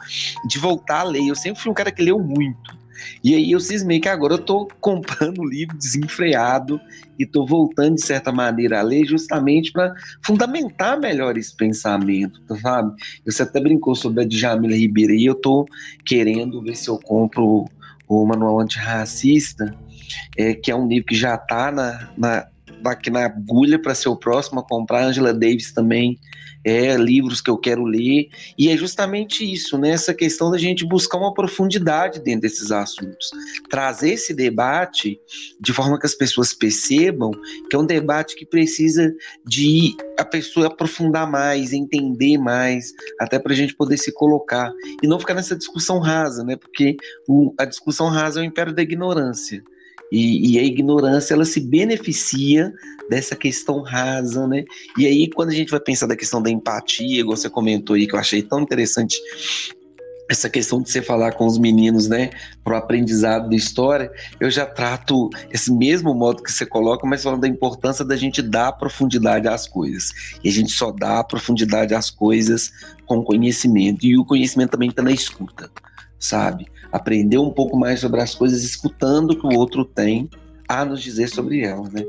de 0.46 0.58
voltar 0.58 1.00
a 1.00 1.04
ler. 1.04 1.26
Eu 1.26 1.34
sempre 1.34 1.60
fui 1.60 1.70
um 1.70 1.74
cara 1.74 1.90
que 1.90 2.02
leu 2.02 2.18
muito. 2.18 2.76
E 3.22 3.34
aí 3.34 3.50
eu 3.50 3.60
cismei 3.60 4.00
que 4.00 4.08
agora 4.08 4.34
eu 4.34 4.38
tô 4.38 4.68
comprando 4.80 5.40
um 5.40 5.44
livro 5.44 5.76
desenfreado 5.76 6.80
e 7.18 7.26
tô 7.26 7.46
voltando 7.46 7.96
de 7.96 8.04
certa 8.04 8.32
maneira 8.32 8.80
a 8.80 8.82
ler 8.82 9.04
justamente 9.04 9.72
para 9.72 9.94
fundamentar 10.22 10.98
melhor 10.98 11.36
esse 11.36 11.54
pensamento, 11.56 12.40
sabe? 12.60 12.94
Você 13.24 13.42
até 13.42 13.60
brincou 13.60 13.94
sobre 13.94 14.22
a 14.22 14.26
Djamila 14.26 14.74
Ribeiro 14.74 15.12
e 15.12 15.26
eu 15.26 15.34
tô 15.34 15.66
querendo 16.04 16.62
ver 16.62 16.76
se 16.76 16.88
eu 16.88 16.98
compro 16.98 17.66
o 18.08 18.26
Manual 18.26 18.60
Antirracista 18.60 19.74
é, 20.36 20.54
que 20.54 20.70
é 20.70 20.76
um 20.76 20.86
livro 20.86 21.06
que 21.06 21.14
já 21.14 21.34
está 21.34 21.70
na, 21.70 22.10
na, 22.16 22.46
aqui 22.84 23.10
na 23.10 23.24
agulha 23.24 23.80
para 23.80 23.94
ser 23.94 24.08
o 24.08 24.16
próximo 24.16 24.60
a 24.60 24.66
comprar. 24.66 25.04
Angela 25.04 25.32
Davis 25.32 25.72
também 25.72 26.18
é 26.66 26.96
livros 26.96 27.40
que 27.40 27.48
eu 27.48 27.56
quero 27.56 27.84
ler. 27.84 28.28
E 28.58 28.68
é 28.68 28.76
justamente 28.76 29.44
isso, 29.50 29.78
né? 29.78 29.90
Essa 29.90 30.12
questão 30.12 30.50
da 30.50 30.58
gente 30.58 30.84
buscar 30.84 31.16
uma 31.16 31.32
profundidade 31.32 32.20
dentro 32.20 32.40
desses 32.40 32.72
assuntos. 32.72 33.30
Trazer 33.70 34.10
esse 34.14 34.34
debate 34.34 35.16
de 35.60 35.72
forma 35.72 35.96
que 35.96 36.06
as 36.06 36.14
pessoas 36.14 36.52
percebam 36.52 37.30
que 37.70 37.76
é 37.76 37.78
um 37.78 37.86
debate 37.86 38.34
que 38.34 38.44
precisa 38.44 39.14
de 39.46 39.94
a 40.18 40.24
pessoa 40.24 40.66
aprofundar 40.66 41.30
mais, 41.30 41.72
entender 41.72 42.36
mais, 42.36 42.92
até 43.20 43.38
para 43.38 43.52
a 43.52 43.56
gente 43.56 43.76
poder 43.76 43.96
se 43.96 44.12
colocar. 44.12 44.72
E 45.00 45.06
não 45.06 45.20
ficar 45.20 45.34
nessa 45.34 45.54
discussão 45.54 46.00
rasa, 46.00 46.42
né? 46.42 46.56
Porque 46.56 46.96
o, 47.28 47.54
a 47.60 47.64
discussão 47.64 48.08
rasa 48.08 48.40
é 48.40 48.42
o 48.42 48.46
império 48.46 48.74
da 48.74 48.82
ignorância. 48.82 49.62
E, 50.10 50.52
e, 50.52 50.58
a 50.58 50.62
ignorância 50.62 51.34
ela 51.34 51.44
se 51.44 51.60
beneficia 51.60 52.72
dessa 53.10 53.34
questão 53.34 53.82
rasa, 53.82 54.46
né? 54.46 54.64
E 54.96 55.06
aí, 55.06 55.28
quando 55.28 55.50
a 55.50 55.54
gente 55.54 55.70
vai 55.70 55.80
pensar 55.80 56.06
da 56.06 56.16
questão 56.16 56.42
da 56.42 56.50
empatia, 56.50 57.20
igual 57.20 57.36
você 57.36 57.50
comentou 57.50 57.96
aí, 57.96 58.06
que 58.06 58.14
eu 58.14 58.18
achei 58.18 58.42
tão 58.42 58.60
interessante 58.60 59.18
essa 60.28 60.50
questão 60.50 60.82
de 60.82 60.90
você 60.90 61.00
falar 61.00 61.32
com 61.32 61.46
os 61.46 61.58
meninos, 61.58 62.08
né, 62.08 62.30
para 62.64 62.74
o 62.74 62.76
aprendizado 62.76 63.48
da 63.48 63.56
história, 63.56 64.10
eu 64.40 64.50
já 64.50 64.66
trato 64.66 65.30
esse 65.50 65.72
mesmo 65.72 66.12
modo 66.14 66.42
que 66.42 66.50
você 66.50 66.66
coloca, 66.66 67.06
mas 67.06 67.22
falando 67.22 67.42
da 67.42 67.48
importância 67.48 68.04
da 68.04 68.16
gente 68.16 68.42
dar 68.42 68.72
profundidade 68.72 69.46
às 69.46 69.68
coisas. 69.68 70.12
E 70.42 70.48
a 70.48 70.52
gente 70.52 70.72
só 70.72 70.90
dá 70.90 71.22
profundidade 71.22 71.94
às 71.94 72.10
coisas 72.10 72.72
com 73.06 73.22
conhecimento. 73.22 74.04
E 74.04 74.18
o 74.18 74.24
conhecimento 74.24 74.70
também 74.70 74.90
está 74.90 75.02
na 75.02 75.12
escuta, 75.12 75.70
sabe? 76.18 76.66
aprender 76.96 77.38
um 77.38 77.50
pouco 77.50 77.76
mais 77.76 78.00
sobre 78.00 78.20
as 78.20 78.34
coisas, 78.34 78.62
escutando 78.62 79.32
o 79.32 79.40
que 79.40 79.46
o 79.46 79.58
outro 79.58 79.84
tem 79.84 80.28
a 80.68 80.84
nos 80.84 81.02
dizer 81.02 81.28
sobre 81.28 81.60
elas, 81.60 81.92
né? 81.92 82.02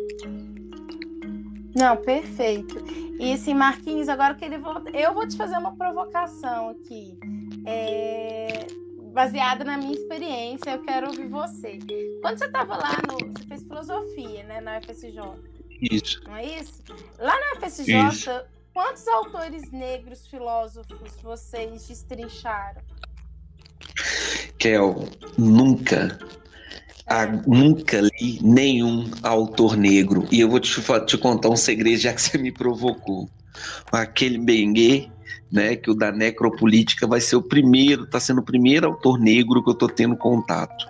Não, 1.75 1.95
perfeito. 1.97 2.75
E 3.19 3.33
assim, 3.33 3.53
Marquinhos, 3.53 4.09
agora 4.09 4.33
que 4.33 4.43
ele 4.43 4.57
volta, 4.57 4.89
eu 4.91 5.13
vou 5.13 5.27
te 5.27 5.35
fazer 5.35 5.57
uma 5.57 5.75
provocação 5.75 6.69
aqui, 6.69 7.19
é... 7.65 8.65
baseada 9.13 9.63
na 9.63 9.77
minha 9.77 9.93
experiência. 9.93 10.71
Eu 10.71 10.81
quero 10.81 11.07
ouvir 11.07 11.27
você. 11.27 11.77
Quando 12.21 12.39
você 12.39 12.45
estava 12.45 12.77
lá 12.77 12.93
no, 13.07 13.31
você 13.31 13.43
fez 13.47 13.63
filosofia, 13.63 14.43
né, 14.43 14.61
na 14.61 14.79
UFSJ? 14.79 15.19
Isso. 15.79 16.21
Não 16.25 16.35
é 16.35 16.59
isso? 16.59 16.81
Lá 17.19 17.35
na 17.39 17.59
UFSJ, 17.59 18.07
isso. 18.07 18.31
quantos 18.73 19.07
autores 19.07 19.71
negros 19.71 20.25
filósofos 20.27 21.15
vocês 21.21 21.87
destrincharam? 21.87 22.81
Kel, 24.57 25.07
nunca, 25.37 26.17
a, 27.07 27.25
nunca 27.45 28.01
li 28.01 28.39
nenhum 28.41 29.09
autor 29.23 29.77
negro. 29.77 30.27
E 30.31 30.39
eu 30.39 30.49
vou 30.49 30.59
te, 30.59 30.81
te 31.05 31.17
contar 31.17 31.49
um 31.49 31.55
segredo, 31.55 31.99
já 31.99 32.13
que 32.13 32.21
você 32.21 32.37
me 32.37 32.51
provocou. 32.51 33.29
Aquele 33.91 34.37
Bengue, 34.37 35.11
né, 35.51 35.75
que 35.75 35.89
o 35.89 35.95
da 35.95 36.11
necropolítica 36.11 37.07
vai 37.07 37.21
ser 37.21 37.35
o 37.35 37.41
primeiro, 37.41 38.03
está 38.03 38.19
sendo 38.19 38.41
o 38.41 38.45
primeiro 38.45 38.87
autor 38.87 39.19
negro 39.19 39.63
que 39.63 39.69
eu 39.69 39.73
estou 39.73 39.89
tendo 39.89 40.15
contato, 40.15 40.87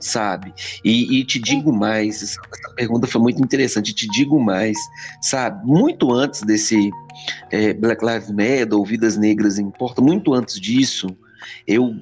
sabe? 0.00 0.52
E, 0.84 1.20
e 1.20 1.24
te 1.24 1.38
digo 1.38 1.72
mais, 1.72 2.22
essa, 2.22 2.40
essa, 2.52 2.74
pergunta 2.74 3.06
foi 3.06 3.20
muito 3.20 3.42
interessante, 3.42 3.94
te 3.94 4.08
digo 4.08 4.40
mais, 4.40 4.76
sabe? 5.20 5.64
Muito 5.64 6.12
antes 6.12 6.42
desse 6.42 6.90
é, 7.50 7.72
Black 7.72 8.04
Lives 8.04 8.30
Matter 8.30 8.74
ou 8.74 8.84
Vidas 8.84 9.16
Negras 9.16 9.58
Importa, 9.58 10.02
muito 10.02 10.34
antes 10.34 10.60
disso, 10.60 11.16
eu 11.66 11.96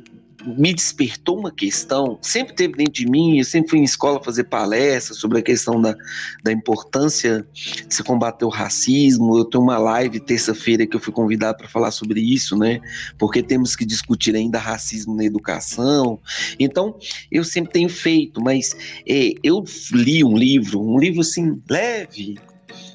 me 0.45 0.72
despertou 0.72 1.38
uma 1.38 1.51
questão, 1.51 2.18
sempre 2.22 2.55
teve 2.55 2.74
dentro 2.74 2.95
de 2.95 3.07
mim, 3.07 3.38
eu 3.38 3.45
sempre 3.45 3.70
fui 3.70 3.78
em 3.78 3.84
escola 3.84 4.22
fazer 4.22 4.45
palestras 4.45 5.18
sobre 5.18 5.38
a 5.38 5.43
questão 5.43 5.80
da, 5.80 5.95
da 6.43 6.53
importância 6.53 7.47
de 7.53 7.95
se 7.95 8.03
combater 8.03 8.45
o 8.45 8.49
racismo. 8.49 9.38
Eu 9.38 9.45
tenho 9.45 9.62
uma 9.62 9.78
live 9.78 10.20
terça-feira 10.20 10.86
que 10.86 10.97
eu 10.97 11.01
fui 11.01 11.12
convidado 11.12 11.59
para 11.59 11.68
falar 11.68 11.91
sobre 11.91 12.20
isso, 12.20 12.57
né? 12.57 12.80
Porque 13.18 13.43
temos 13.43 13.76
que 13.76 13.84
discutir 13.84 14.34
ainda 14.34 14.59
racismo 14.59 15.14
na 15.14 15.24
educação. 15.24 16.18
Então, 16.59 16.97
eu 17.30 17.45
sempre 17.45 17.72
tenho 17.72 17.88
feito, 17.88 18.41
mas 18.43 18.76
é, 19.07 19.32
eu 19.43 19.64
li 19.93 20.24
um 20.24 20.36
livro, 20.36 20.80
um 20.80 20.99
livro 20.99 21.20
assim, 21.20 21.61
leve, 21.68 22.38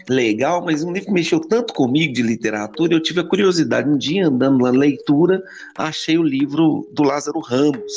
legal, 0.10 0.64
mas 0.64 0.84
um 0.84 0.92
livro 0.92 1.08
que 1.08 1.14
mexeu 1.14 1.40
tanto 1.40 1.74
comigo 1.74 2.14
de 2.14 2.22
literatura, 2.22 2.94
eu 2.94 3.02
tive 3.02 3.22
a 3.22 3.28
curiosidade, 3.28 3.90
um 3.90 3.98
dia 3.98 4.28
andando 4.28 4.60
na 4.60 4.70
leitura, 4.70 5.42
achei 5.78 6.18
o 6.18 6.24
livro 6.24 6.88
do 6.92 7.04
Lázaro 7.04 7.40
Ramos 7.40 7.94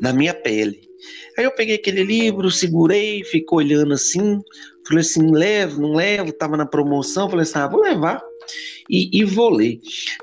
na 0.00 0.12
minha 0.12 0.34
pele. 0.34 0.80
Aí 1.38 1.44
eu 1.44 1.52
peguei 1.52 1.76
aquele 1.76 2.04
livro, 2.04 2.50
segurei, 2.50 3.24
fico 3.24 3.56
olhando 3.56 3.94
assim, 3.94 4.40
falei 4.86 5.00
assim, 5.00 5.30
levo, 5.30 5.80
não 5.80 5.94
levo, 5.94 6.32
tava 6.32 6.56
na 6.56 6.66
promoção, 6.66 7.28
falei 7.28 7.44
assim, 7.44 7.58
ah, 7.58 7.68
vou 7.68 7.80
levar. 7.80 8.22
E, 8.88 9.20
e, 9.20 9.24
vou 9.24 9.50
ler. 9.50 9.78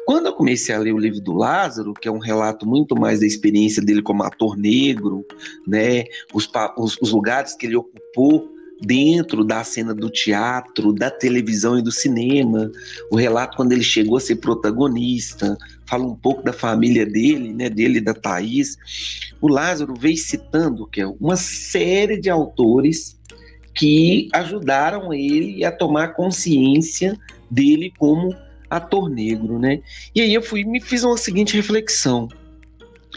Quando 0.05 0.25
eu 0.25 0.34
comecei 0.34 0.75
a 0.75 0.80
ler 0.80 0.93
o 0.93 0.97
livro 0.97 1.21
do 1.21 1.34
Lázaro, 1.34 1.93
que 1.93 2.07
é 2.07 2.11
um 2.11 2.19
relato 2.19 2.67
muito 2.67 2.99
mais 2.99 3.21
da 3.21 3.25
experiência 3.25 3.82
dele 3.82 4.01
como 4.01 4.23
ator 4.23 4.57
negro, 4.57 5.25
né, 5.65 6.03
os, 6.34 6.49
os, 6.78 6.97
os 7.01 7.11
lugares 7.11 7.55
que 7.55 7.65
ele 7.65 7.78
ocupou 7.78 8.57
dentro 8.82 9.43
da 9.43 9.63
cena 9.63 9.93
do 9.93 10.09
teatro, 10.09 10.93
da 10.93 11.09
televisão 11.09 11.78
e 11.78 11.82
do 11.82 11.91
cinema. 11.91 12.71
O 13.11 13.15
relato 13.15 13.57
quando 13.57 13.71
ele 13.71 13.84
chegou 13.84 14.17
a 14.17 14.21
ser 14.21 14.38
protagonista, 14.38 15.57
fala 15.86 16.05
um 16.05 16.15
pouco 16.15 16.43
da 16.43 16.53
família 16.53 17.05
dele, 17.05 17.53
né, 17.53 17.69
dele 17.69 17.97
e 17.97 18.01
da 18.01 18.13
Thaís. 18.13 18.78
O 19.41 19.47
Lázaro 19.47 19.93
veio 19.95 20.17
citando 20.17 20.88
que 20.88 21.01
é 21.01 21.07
uma 21.07 21.36
série 21.36 22.19
de 22.19 22.30
autores 22.30 23.17
que 23.73 24.28
ajudaram 24.34 25.13
ele 25.13 25.63
a 25.63 25.71
tomar 25.71 26.09
consciência 26.09 27.17
dele 27.49 27.93
como 27.97 28.36
ator 28.69 29.09
negro, 29.09 29.59
né? 29.59 29.82
E 30.13 30.21
aí 30.21 30.34
eu 30.34 30.41
fui 30.41 30.63
me 30.63 30.82
fiz 30.82 31.03
uma 31.03 31.17
seguinte 31.17 31.55
reflexão. 31.55 32.28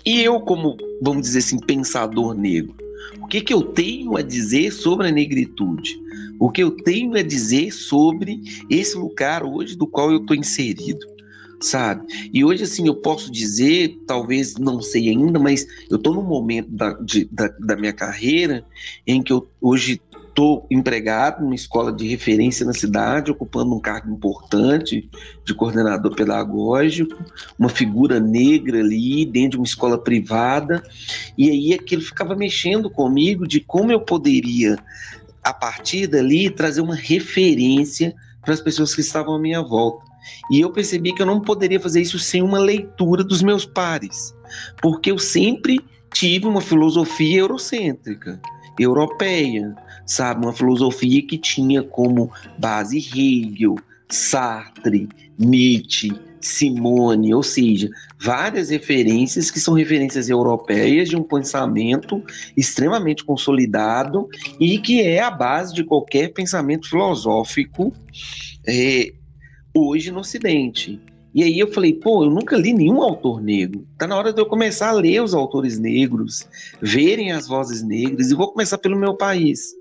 E 0.04 0.20
eu 0.22 0.40
como, 0.40 0.76
vamos 1.02 1.22
dizer 1.22 1.40
assim, 1.40 1.58
pensador 1.58 2.34
negro, 2.34 2.74
o 3.20 3.26
que, 3.26 3.40
que 3.40 3.52
eu 3.52 3.62
tenho 3.62 4.16
a 4.16 4.22
dizer 4.22 4.72
sobre 4.72 5.08
a 5.08 5.10
negritude? 5.10 6.00
O 6.38 6.50
que 6.50 6.62
eu 6.62 6.70
tenho 6.70 7.14
a 7.14 7.22
dizer 7.22 7.70
sobre 7.72 8.40
esse 8.68 8.96
lugar 8.96 9.44
hoje 9.44 9.76
do 9.76 9.86
qual 9.86 10.10
eu 10.10 10.18
estou 10.18 10.36
inserido? 10.36 11.06
Sabe? 11.60 12.06
E 12.32 12.42
hoje, 12.42 12.64
assim, 12.64 12.86
eu 12.86 12.94
posso 12.94 13.30
dizer, 13.30 13.98
talvez 14.06 14.56
não 14.56 14.80
sei 14.80 15.10
ainda, 15.10 15.38
mas 15.38 15.66
eu 15.90 15.98
estou 15.98 16.14
num 16.14 16.22
momento 16.22 16.70
da, 16.70 16.94
de, 16.94 17.26
da, 17.30 17.48
da 17.48 17.76
minha 17.76 17.92
carreira 17.92 18.64
em 19.06 19.22
que 19.22 19.30
eu 19.30 19.46
hoje 19.60 20.00
Estou 20.30 20.64
empregado 20.70 21.42
numa 21.42 21.56
escola 21.56 21.92
de 21.92 22.06
referência 22.06 22.64
na 22.64 22.72
cidade, 22.72 23.32
ocupando 23.32 23.74
um 23.74 23.80
cargo 23.80 24.12
importante 24.12 25.10
de 25.44 25.52
coordenador 25.52 26.14
pedagógico, 26.14 27.18
uma 27.58 27.68
figura 27.68 28.20
negra 28.20 28.78
ali 28.78 29.26
dentro 29.26 29.50
de 29.50 29.56
uma 29.56 29.66
escola 29.66 29.98
privada, 29.98 30.82
e 31.36 31.50
aí 31.50 31.74
aquilo 31.74 32.00
ficava 32.00 32.36
mexendo 32.36 32.88
comigo 32.88 33.46
de 33.46 33.58
como 33.58 33.90
eu 33.90 34.00
poderia, 34.00 34.78
a 35.42 35.52
partir 35.52 36.06
dali, 36.06 36.48
trazer 36.48 36.80
uma 36.80 36.94
referência 36.94 38.14
para 38.40 38.54
as 38.54 38.60
pessoas 38.60 38.94
que 38.94 39.00
estavam 39.00 39.34
à 39.34 39.38
minha 39.38 39.60
volta. 39.60 40.04
E 40.48 40.60
eu 40.60 40.70
percebi 40.70 41.12
que 41.12 41.20
eu 41.20 41.26
não 41.26 41.40
poderia 41.40 41.80
fazer 41.80 42.02
isso 42.02 42.20
sem 42.20 42.40
uma 42.40 42.60
leitura 42.60 43.24
dos 43.24 43.42
meus 43.42 43.66
pares, 43.66 44.32
porque 44.80 45.10
eu 45.10 45.18
sempre 45.18 45.80
tive 46.14 46.46
uma 46.46 46.60
filosofia 46.60 47.40
eurocêntrica, 47.40 48.40
europeia 48.78 49.74
sabe? 50.10 50.44
Uma 50.44 50.52
filosofia 50.52 51.22
que 51.24 51.38
tinha 51.38 51.82
como 51.82 52.30
base 52.58 52.98
Hegel, 52.98 53.76
Sartre, 54.08 55.08
Nietzsche, 55.38 56.12
Simone, 56.40 57.32
ou 57.32 57.44
seja, 57.44 57.88
várias 58.18 58.70
referências 58.70 59.50
que 59.50 59.60
são 59.60 59.74
referências 59.74 60.28
europeias 60.28 61.08
de 61.08 61.16
um 61.16 61.22
pensamento 61.22 62.22
extremamente 62.56 63.24
consolidado 63.24 64.28
e 64.58 64.78
que 64.78 65.00
é 65.00 65.20
a 65.20 65.30
base 65.30 65.72
de 65.72 65.84
qualquer 65.84 66.32
pensamento 66.32 66.88
filosófico 66.88 67.92
é, 68.66 69.12
hoje 69.72 70.10
no 70.10 70.20
Ocidente. 70.20 71.00
E 71.32 71.44
aí 71.44 71.60
eu 71.60 71.72
falei, 71.72 71.92
pô, 71.92 72.24
eu 72.24 72.30
nunca 72.30 72.56
li 72.56 72.72
nenhum 72.72 73.00
autor 73.00 73.40
negro. 73.40 73.86
Tá 73.96 74.08
na 74.08 74.16
hora 74.16 74.32
de 74.32 74.40
eu 74.40 74.46
começar 74.46 74.88
a 74.88 74.92
ler 74.92 75.22
os 75.22 75.32
autores 75.32 75.78
negros, 75.78 76.48
verem 76.82 77.30
as 77.30 77.46
vozes 77.46 77.82
negras, 77.82 78.32
e 78.32 78.34
vou 78.34 78.50
começar 78.50 78.78
pelo 78.78 78.98
meu 78.98 79.14
país 79.14 79.72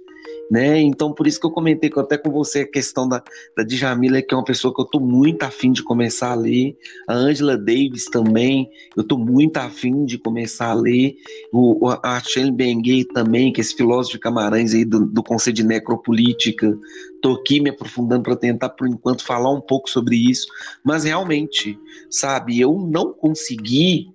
né? 0.50 0.80
Então, 0.82 1.14
por 1.14 1.28
isso 1.28 1.39
que 1.39 1.45
eu 1.45 1.52
comentei 1.52 1.91
até 1.95 2.18
com 2.18 2.32
você 2.32 2.62
a 2.62 2.68
questão 2.68 3.08
da, 3.08 3.24
da 3.56 3.64
Djamila, 3.64 4.22
que 4.22 4.34
é 4.34 4.38
uma 4.38 4.43
pessoa 4.43 4.74
que 4.74 4.82
eu 4.82 4.86
tô 4.86 5.00
muito 5.00 5.43
afim 5.43 5.72
de 5.72 5.84
começar 5.84 6.32
a 6.32 6.36
ler. 6.36 6.76
A 7.08 7.14
Angela 7.14 7.56
Davis 7.56 8.06
também, 8.06 8.70
eu 8.97 9.04
tô 9.04 9.18
muito 9.18 9.58
afim 9.58 10.06
de 10.06 10.18
começar 10.18 10.72
a 10.72 10.74
ler. 10.74 11.16
O, 11.54 11.88
a 12.04 12.20
Shane 12.20 12.52
Bengay 12.52 13.06
também, 13.06 13.54
que 13.54 13.62
é 13.62 13.64
esse 13.64 13.76
filósofo 13.76 14.14
de 14.14 14.20
Camarães 14.20 14.74
aí 14.74 14.84
do, 14.84 15.06
do 15.06 15.22
Conselho 15.22 15.56
de 15.56 15.64
Necropolítica. 15.64 16.76
Tô 17.22 17.34
aqui 17.34 17.60
me 17.60 17.70
aprofundando 17.70 18.24
para 18.24 18.36
tentar, 18.36 18.70
por 18.70 18.88
enquanto, 18.88 19.24
falar 19.24 19.52
um 19.52 19.62
pouco 19.62 19.89
sobre 19.89 20.16
isso. 20.16 20.47
Mas 20.84 21.04
realmente, 21.04 21.78
sabe, 22.10 22.60
eu 22.60 22.74
não 22.74 23.14
consegui, 23.14 24.08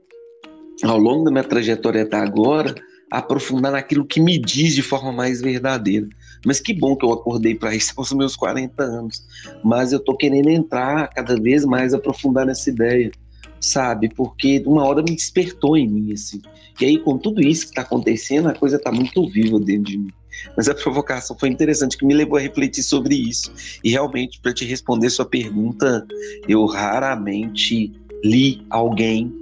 ao 0.82 0.98
longo 0.98 1.24
da 1.24 1.30
minha 1.30 1.44
trajetória 1.44 2.02
até 2.02 2.16
agora, 2.16 2.74
aprofundar 3.10 3.72
naquilo 3.72 4.04
que 4.04 4.20
me 4.20 4.38
diz 4.38 4.74
de 4.74 4.82
forma 4.82 5.12
mais 5.12 5.40
verdadeira. 5.40 6.08
Mas 6.44 6.60
que 6.60 6.74
bom 6.74 6.96
que 6.96 7.04
eu 7.04 7.12
acordei 7.12 7.54
para 7.54 7.74
isso 7.74 7.92
aos 7.96 8.12
meus 8.12 8.36
40 8.36 8.82
anos. 8.82 9.24
Mas 9.62 9.92
eu 9.92 10.00
tô 10.00 10.16
querendo 10.16 10.48
entrar 10.48 11.08
cada 11.08 11.40
vez 11.40 11.64
mais, 11.64 11.94
aprofundar 11.94 12.46
nessa 12.46 12.70
ideia, 12.70 13.10
sabe? 13.60 14.08
Porque 14.08 14.62
uma 14.66 14.84
hora 14.84 15.02
me 15.02 15.14
despertou 15.14 15.76
em 15.76 15.88
mim, 15.88 16.12
assim. 16.12 16.40
E 16.80 16.84
aí, 16.84 16.98
com 16.98 17.16
tudo 17.16 17.40
isso 17.40 17.66
que 17.66 17.70
está 17.70 17.82
acontecendo, 17.82 18.48
a 18.48 18.54
coisa 18.54 18.76
está 18.76 18.90
muito 18.90 19.28
viva 19.28 19.58
dentro 19.60 19.92
de 19.92 19.98
mim. 19.98 20.12
Mas 20.56 20.68
a 20.68 20.74
provocação 20.74 21.36
foi 21.38 21.48
interessante, 21.48 21.96
que 21.96 22.04
me 22.04 22.14
levou 22.14 22.36
a 22.36 22.40
refletir 22.40 22.82
sobre 22.82 23.14
isso. 23.14 23.52
E 23.82 23.90
realmente, 23.90 24.40
para 24.40 24.52
te 24.52 24.64
responder 24.64 25.08
sua 25.10 25.24
pergunta, 25.24 26.04
eu 26.48 26.66
raramente 26.66 27.92
li 28.24 28.64
alguém 28.70 29.32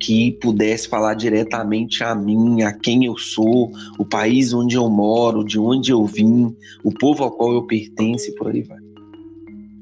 que 0.00 0.32
pudesse 0.32 0.88
falar 0.88 1.14
diretamente 1.14 2.04
a 2.04 2.14
mim, 2.14 2.62
a 2.62 2.72
quem 2.72 3.04
eu 3.04 3.16
sou, 3.16 3.72
o 3.98 4.04
país 4.04 4.52
onde 4.52 4.76
eu 4.76 4.88
moro, 4.88 5.44
de 5.44 5.58
onde 5.58 5.90
eu 5.90 6.04
vim, 6.04 6.56
o 6.84 6.92
povo 6.92 7.24
ao 7.24 7.32
qual 7.32 7.52
eu 7.52 7.66
pertenço 7.66 8.30
e 8.30 8.34
por 8.34 8.48
aí 8.48 8.62
vai. 8.62 8.78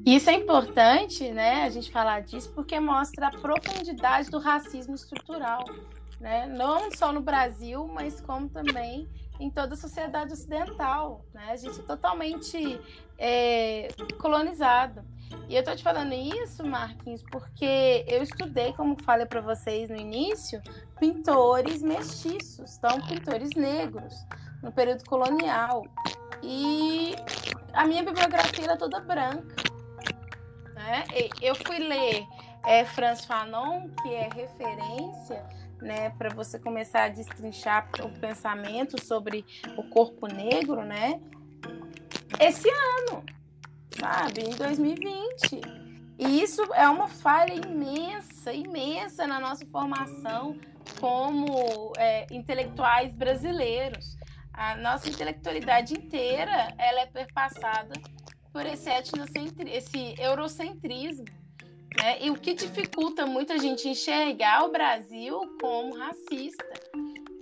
Isso 0.05 0.29
é 0.29 0.33
importante, 0.35 1.29
né, 1.31 1.63
a 1.63 1.69
gente 1.69 1.91
falar 1.91 2.21
disso, 2.21 2.49
porque 2.55 2.79
mostra 2.79 3.27
a 3.27 3.31
profundidade 3.31 4.29
do 4.29 4.39
racismo 4.39 4.95
estrutural, 4.95 5.65
né? 6.19 6.47
Não 6.47 6.89
só 6.91 7.11
no 7.11 7.19
Brasil, 7.19 7.89
mas 7.93 8.21
como 8.21 8.47
também 8.47 9.05
em 9.39 9.49
toda 9.49 9.73
a 9.73 9.77
sociedade 9.77 10.31
ocidental, 10.31 11.25
né? 11.33 11.47
A 11.49 11.55
gente 11.57 11.79
é 11.79 11.83
totalmente 11.83 12.79
é, 13.17 13.89
colonizado. 14.17 15.01
E 15.49 15.55
eu 15.55 15.63
tô 15.63 15.75
te 15.75 15.83
falando 15.83 16.13
isso, 16.13 16.65
Marquinhos, 16.65 17.23
porque 17.31 18.05
eu 18.07 18.21
estudei, 18.21 18.73
como 18.73 19.01
falei 19.03 19.25
para 19.25 19.41
vocês 19.41 19.89
no 19.89 19.95
início, 19.95 20.61
pintores 20.99 21.81
mestiços, 21.81 22.77
então 22.77 22.99
pintores 23.01 23.51
negros, 23.55 24.13
no 24.61 24.71
período 24.71 25.05
colonial. 25.05 25.85
E 26.43 27.15
a 27.73 27.85
minha 27.85 28.03
bibliografia 28.03 28.71
é 28.71 28.75
toda 28.75 28.99
branca. 28.99 29.55
Né? 30.73 31.05
Eu 31.41 31.55
fui 31.55 31.79
ler 31.79 32.25
é, 32.65 32.83
Franz 32.85 33.25
Fanon, 33.25 33.89
que 34.01 34.13
é 34.13 34.29
referência 34.33 35.45
né, 35.81 36.09
para 36.11 36.29
você 36.29 36.59
começar 36.59 37.05
a 37.05 37.09
destrinchar 37.09 37.89
o 38.03 38.09
pensamento 38.19 39.01
sobre 39.03 39.45
o 39.77 39.83
corpo 39.89 40.27
negro, 40.27 40.83
né? 40.83 41.19
Esse 42.39 42.69
ano, 42.69 43.23
sabe? 43.99 44.41
Em 44.41 44.55
2020. 44.55 45.61
E 46.19 46.41
isso 46.41 46.61
é 46.73 46.87
uma 46.89 47.07
falha 47.07 47.53
imensa, 47.53 48.51
imensa 48.51 49.27
na 49.27 49.39
nossa 49.39 49.65
formação 49.67 50.57
como 50.99 51.93
é, 51.97 52.25
intelectuais 52.31 53.13
brasileiros. 53.13 54.17
A 54.53 54.75
nossa 54.75 55.09
intelectualidade 55.09 55.93
inteira 55.93 56.73
ela 56.77 57.01
é 57.01 57.05
perpassada 57.05 57.93
por 58.51 58.65
esse 58.65 58.89
esse 59.67 60.15
eurocentrismo. 60.17 61.25
Né? 61.99 62.23
E 62.23 62.31
o 62.31 62.35
que 62.35 62.53
dificulta 62.53 63.25
muito 63.25 63.53
a 63.53 63.57
gente 63.57 63.87
enxergar 63.87 64.65
o 64.65 64.71
Brasil 64.71 65.39
como 65.61 65.95
racista. 65.95 66.65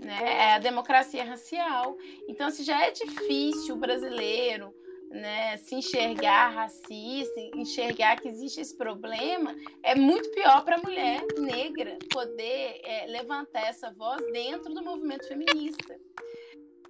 Né? 0.02 0.20
É 0.24 0.54
a 0.56 0.60
democracia 0.60 1.24
racial. 1.24 1.96
Então, 2.28 2.50
se 2.52 2.64
já 2.64 2.86
é 2.86 2.92
difícil 2.92 3.76
o 3.76 3.80
brasileiro 3.80 4.74
né, 5.10 5.58
se 5.58 5.76
enxergar 5.76 6.50
racista, 6.50 7.40
enxergar 7.56 8.20
que 8.20 8.28
existe 8.28 8.62
esse 8.62 8.76
problema, 8.76 9.56
é 9.84 9.96
muito 9.96 10.30
pior 10.32 10.64
para 10.64 10.76
a 10.76 10.82
mulher 10.82 11.24
negra 11.38 11.98
poder 12.12 12.82
é, 12.84 13.06
levantar 13.08 13.68
essa 13.68 13.92
voz 13.92 14.22
dentro 14.32 14.74
do 14.74 14.84
movimento 14.84 15.28
feminista. 15.28 16.00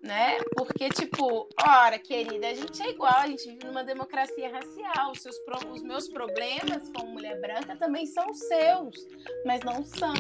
Né? 0.06 0.38
Porque, 0.56 0.88
tipo, 0.90 1.50
ora, 1.68 1.98
querida, 1.98 2.48
a 2.48 2.54
gente 2.54 2.80
é 2.80 2.92
igual, 2.92 3.22
a 3.22 3.28
gente 3.28 3.50
vive 3.50 3.66
numa 3.66 3.84
democracia 3.84 4.52
racial. 4.52 5.12
Os, 5.12 5.20
seus, 5.20 5.36
os 5.74 5.82
meus 5.82 6.08
problemas 6.08 6.88
como 6.96 7.14
mulher 7.14 7.42
branca 7.42 7.76
também 7.76 8.06
são 8.06 8.32
seus, 8.32 8.96
mas 9.44 9.62
não 9.62 9.84
são. 9.84 10.14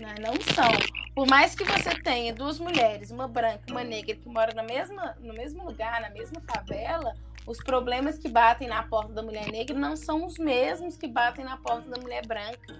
Né? 0.00 0.14
Não 0.18 0.32
são. 0.54 0.72
Por 1.14 1.26
mais 1.26 1.54
que 1.54 1.62
você 1.62 1.90
tenha 2.02 2.32
duas 2.32 2.58
mulheres, 2.58 3.10
uma 3.10 3.28
branca 3.28 3.62
e 3.68 3.70
uma 3.70 3.84
negra, 3.84 4.16
que 4.16 4.26
moram 4.26 4.54
na 4.54 4.62
mesma, 4.62 5.14
no 5.20 5.34
mesmo 5.34 5.62
lugar, 5.62 6.00
na 6.00 6.08
mesma 6.08 6.40
favela, 6.50 7.14
os 7.46 7.58
problemas 7.58 8.18
que 8.18 8.28
batem 8.28 8.68
na 8.68 8.82
porta 8.82 9.12
da 9.12 9.22
mulher 9.22 9.50
negra 9.50 9.76
não 9.78 9.96
são 9.96 10.24
os 10.24 10.38
mesmos 10.38 10.96
que 10.96 11.08
batem 11.08 11.44
na 11.44 11.56
porta 11.56 11.88
da 11.88 12.00
mulher 12.00 12.26
branca. 12.26 12.74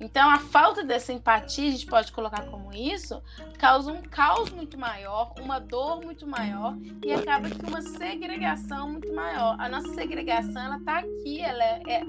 Então, 0.00 0.30
a 0.30 0.38
falta 0.38 0.82
dessa 0.82 1.12
empatia, 1.12 1.68
a 1.68 1.72
gente 1.72 1.86
pode 1.86 2.10
colocar 2.10 2.44
como 2.46 2.72
isso, 2.72 3.22
causa 3.58 3.92
um 3.92 4.00
caos 4.00 4.50
muito 4.50 4.78
maior, 4.78 5.34
uma 5.38 5.58
dor 5.58 6.02
muito 6.02 6.26
maior 6.26 6.74
e 7.04 7.12
acaba 7.12 7.50
que 7.50 7.66
uma 7.66 7.82
segregação 7.82 8.88
muito 8.88 9.12
maior. 9.12 9.56
A 9.60 9.68
nossa 9.68 9.92
segregação, 9.94 10.62
ela 10.62 10.78
está 10.78 10.98
aqui, 11.00 11.40
ela 11.40 11.62
é, 11.62 11.82
é 11.86 12.04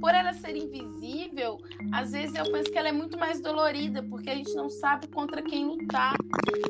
por 0.00 0.14
ela 0.14 0.32
ser 0.34 0.56
invisível, 0.56 1.58
às 1.92 2.12
vezes 2.12 2.34
eu 2.34 2.50
penso 2.50 2.70
que 2.70 2.78
ela 2.78 2.88
é 2.88 2.92
muito 2.92 3.18
mais 3.18 3.40
dolorida, 3.40 4.02
porque 4.02 4.30
a 4.30 4.34
gente 4.34 4.54
não 4.54 4.68
sabe 4.68 5.06
contra 5.06 5.42
quem 5.42 5.66
lutar. 5.66 6.14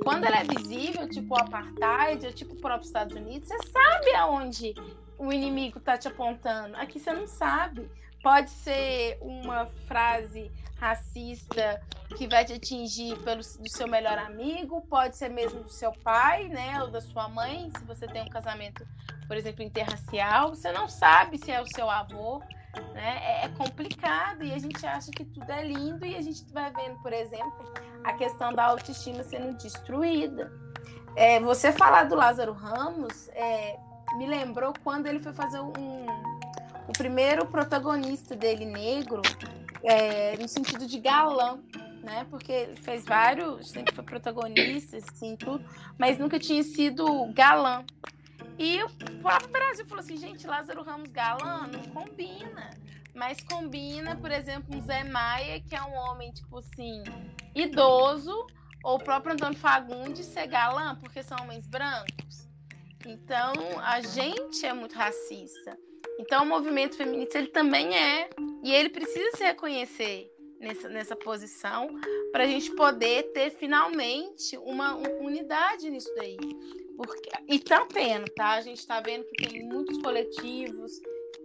Quando 0.03 0.25
ela 0.25 0.39
é 0.39 0.45
visível, 0.45 1.09
tipo 1.09 1.35
o 1.35 1.39
apartheid, 1.39 2.27
ou 2.27 2.33
tipo 2.33 2.55
o 2.55 2.61
próprio 2.61 2.87
Estados 2.87 3.17
Unidos, 3.17 3.49
você 3.49 3.59
sabe 3.69 4.15
aonde 4.15 4.74
o 5.19 5.33
inimigo 5.33 5.79
está 5.79 5.97
te 5.97 6.09
apontando. 6.09 6.77
Aqui 6.77 6.99
você 6.99 7.13
não 7.13 7.27
sabe. 7.27 7.91
Pode 8.23 8.51
ser 8.51 9.19
uma 9.21 9.67
frase 9.87 10.51
racista 10.79 11.81
que 12.17 12.29
vai 12.29 12.45
te 12.45 12.53
atingir 12.53 13.17
pelo 13.23 13.41
do 13.41 13.69
seu 13.71 13.89
melhor 13.89 14.19
amigo, 14.19 14.83
pode 14.83 15.17
ser 15.17 15.29
mesmo 15.29 15.63
do 15.63 15.71
seu 15.71 15.93
pai, 15.93 16.49
né, 16.49 16.81
ou 16.83 16.91
da 16.91 17.01
sua 17.01 17.29
mãe, 17.29 17.71
se 17.77 17.85
você 17.85 18.07
tem 18.07 18.23
um 18.23 18.29
casamento, 18.29 18.87
por 19.27 19.37
exemplo, 19.37 19.63
interracial, 19.63 20.51
você 20.51 20.71
não 20.73 20.89
sabe 20.89 21.39
se 21.39 21.51
é 21.51 21.61
o 21.61 21.67
seu 21.67 21.89
avô. 21.89 22.43
Né? 22.93 23.21
É, 23.23 23.45
é 23.45 23.49
complicado 23.51 24.43
e 24.43 24.53
a 24.53 24.59
gente 24.59 24.85
acha 24.85 25.11
que 25.13 25.25
tudo 25.25 25.49
é 25.51 25.65
lindo 25.65 26.05
e 26.05 26.17
a 26.17 26.21
gente 26.21 26.45
vai 26.53 26.73
vendo, 26.73 27.01
por 27.03 27.13
exemplo, 27.13 27.73
a 28.03 28.13
questão 28.15 28.53
da 28.53 28.65
autoestima 28.65 29.23
sendo 29.23 29.57
destruída. 29.57 30.53
É, 31.17 31.39
você 31.39 31.71
falar 31.71 32.05
do 32.05 32.17
Lázaro 32.17 32.53
Ramos 32.53 33.29
é, 33.29 33.79
me 34.17 34.27
lembrou 34.27 34.73
quando 34.83 35.07
ele 35.07 35.21
foi 35.21 35.33
fazer 35.33 35.61
um, 35.61 36.07
o 36.89 36.93
primeiro 36.93 37.47
protagonista 37.47 38.37
dele 38.37 38.65
negro 38.65 39.23
é, 39.83 40.37
no 40.37 40.49
sentido 40.49 40.87
de 40.87 40.99
galã, 40.99 41.59
né? 42.03 42.27
Porque 42.31 42.53
ele 42.53 42.77
fez 42.77 43.05
vários, 43.05 43.71
sempre 43.71 43.95
foi 43.95 44.05
protagonista, 44.05 44.97
assim, 44.97 45.37
tudo, 45.37 45.65
mas 45.99 46.19
nunca 46.19 46.39
tinha 46.39 46.63
sido 46.63 47.33
galã. 47.33 47.85
E 48.59 48.83
o 48.83 48.91
próprio 49.21 49.51
Brasil 49.51 49.85
falou 49.87 50.03
assim, 50.03 50.17
gente, 50.17 50.47
Lázaro 50.47 50.83
Ramos 50.83 51.11
galã 51.11 51.67
não 51.67 51.83
combina. 51.85 52.71
Mas 53.15 53.43
combina, 53.45 54.17
por 54.17 54.31
exemplo, 54.31 54.77
um 54.77 54.81
Zé 54.81 55.05
Maia, 55.05 55.61
que 55.61 55.75
é 55.75 55.83
um 55.83 55.95
homem, 55.95 56.33
tipo 56.33 56.59
assim, 56.59 57.03
idoso, 57.55 58.47
ou 58.83 58.97
o 58.97 58.99
próprio 58.99 59.35
Antônio 59.35 59.59
Fagundes 59.59 60.27
ser 60.27 60.49
galã, 60.49 60.97
porque 60.97 61.23
são 61.23 61.39
homens 61.41 61.67
brancos. 61.67 62.44
Então, 63.07 63.53
a 63.81 64.01
gente 64.01 64.65
é 64.65 64.73
muito 64.73 64.95
racista. 64.95 65.79
Então, 66.19 66.45
o 66.45 66.47
movimento 66.47 66.97
feminista, 66.97 67.39
ele 67.39 67.49
também 67.49 67.97
é. 67.97 68.31
E 68.63 68.73
ele 68.73 68.89
precisa 68.89 69.37
se 69.37 69.45
reconhecer 69.45 70.31
nessa, 70.59 70.89
nessa 70.89 71.17
posição 71.17 71.89
para 72.33 72.45
a 72.45 72.47
gente 72.47 72.71
poder 72.75 73.25
ter, 73.33 73.51
finalmente, 73.51 74.57
uma, 74.59 74.95
unidade 74.95 75.91
nisso 75.91 76.13
daí. 76.17 76.37
Porque, 76.97 77.31
e 77.49 77.59
tá 77.59 77.85
tendo, 77.87 78.27
tá? 78.31 78.53
A 78.53 78.61
gente 78.61 78.79
está 78.79 79.01
vendo 79.01 79.25
que 79.25 79.49
tem 79.49 79.65
muitos 79.65 79.99
coletivos 79.99 81.01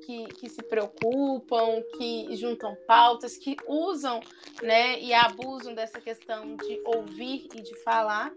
que, 0.09 0.25
que 0.25 0.49
se 0.49 0.63
preocupam, 0.63 1.83
que 1.95 2.35
juntam 2.35 2.75
pautas, 2.87 3.37
que 3.37 3.55
usam 3.67 4.19
né, 4.63 4.99
e 4.99 5.13
abusam 5.13 5.75
dessa 5.75 6.01
questão 6.01 6.55
de 6.55 6.81
ouvir 6.83 7.47
e 7.53 7.61
de 7.61 7.75
falar, 7.83 8.33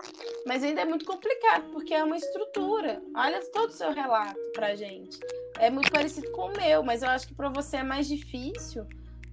mas 0.47 0.63
ainda 0.63 0.83
é 0.83 0.85
muito 0.85 1.07
complicado, 1.07 1.71
porque 1.73 1.95
é 1.95 2.05
uma 2.05 2.19
estrutura. 2.19 3.03
Olha 3.17 3.41
todo 3.53 3.71
o 3.71 3.73
seu 3.73 3.91
relato 3.91 4.39
pra 4.53 4.75
gente. 4.75 5.19
É 5.59 5.71
muito 5.71 5.91
parecido 5.91 6.31
com 6.33 6.49
o 6.49 6.53
meu, 6.53 6.83
mas 6.83 7.03
eu 7.03 7.09
acho 7.09 7.29
que 7.29 7.35
para 7.35 7.49
você 7.49 7.79
é 7.79 7.83
mais 7.83 8.07
difícil, 8.07 8.87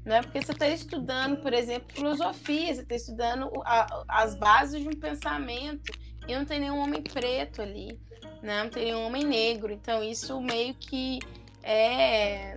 né? 0.05 0.21
Porque 0.21 0.41
você 0.41 0.53
está 0.53 0.69
estudando, 0.69 1.41
por 1.41 1.53
exemplo, 1.53 1.93
filosofia, 1.93 2.73
você 2.73 2.81
está 2.83 2.95
estudando 2.95 3.51
a, 3.65 4.05
as 4.07 4.33
bases 4.35 4.81
de 4.81 4.87
um 4.87 4.97
pensamento 4.97 5.91
e 6.25 6.33
não 6.33 6.45
tem 6.45 6.61
nenhum 6.61 6.77
homem 6.77 7.01
preto 7.01 7.61
ali, 7.61 7.99
né? 8.41 8.63
não 8.63 8.69
tem 8.69 8.85
nenhum 8.85 9.05
homem 9.05 9.25
negro. 9.25 9.73
Então 9.73 10.01
isso 10.01 10.39
meio 10.39 10.73
que 10.75 11.19
é 11.69 12.55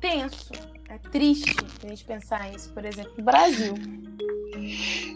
tenso, 0.00 0.52
é 0.88 0.96
triste 1.10 1.54
a 1.84 1.88
gente 1.88 2.04
pensar 2.04 2.50
isso, 2.54 2.70
por 2.70 2.84
exemplo, 2.86 3.12
no 3.18 3.24
Brasil. 3.24 3.74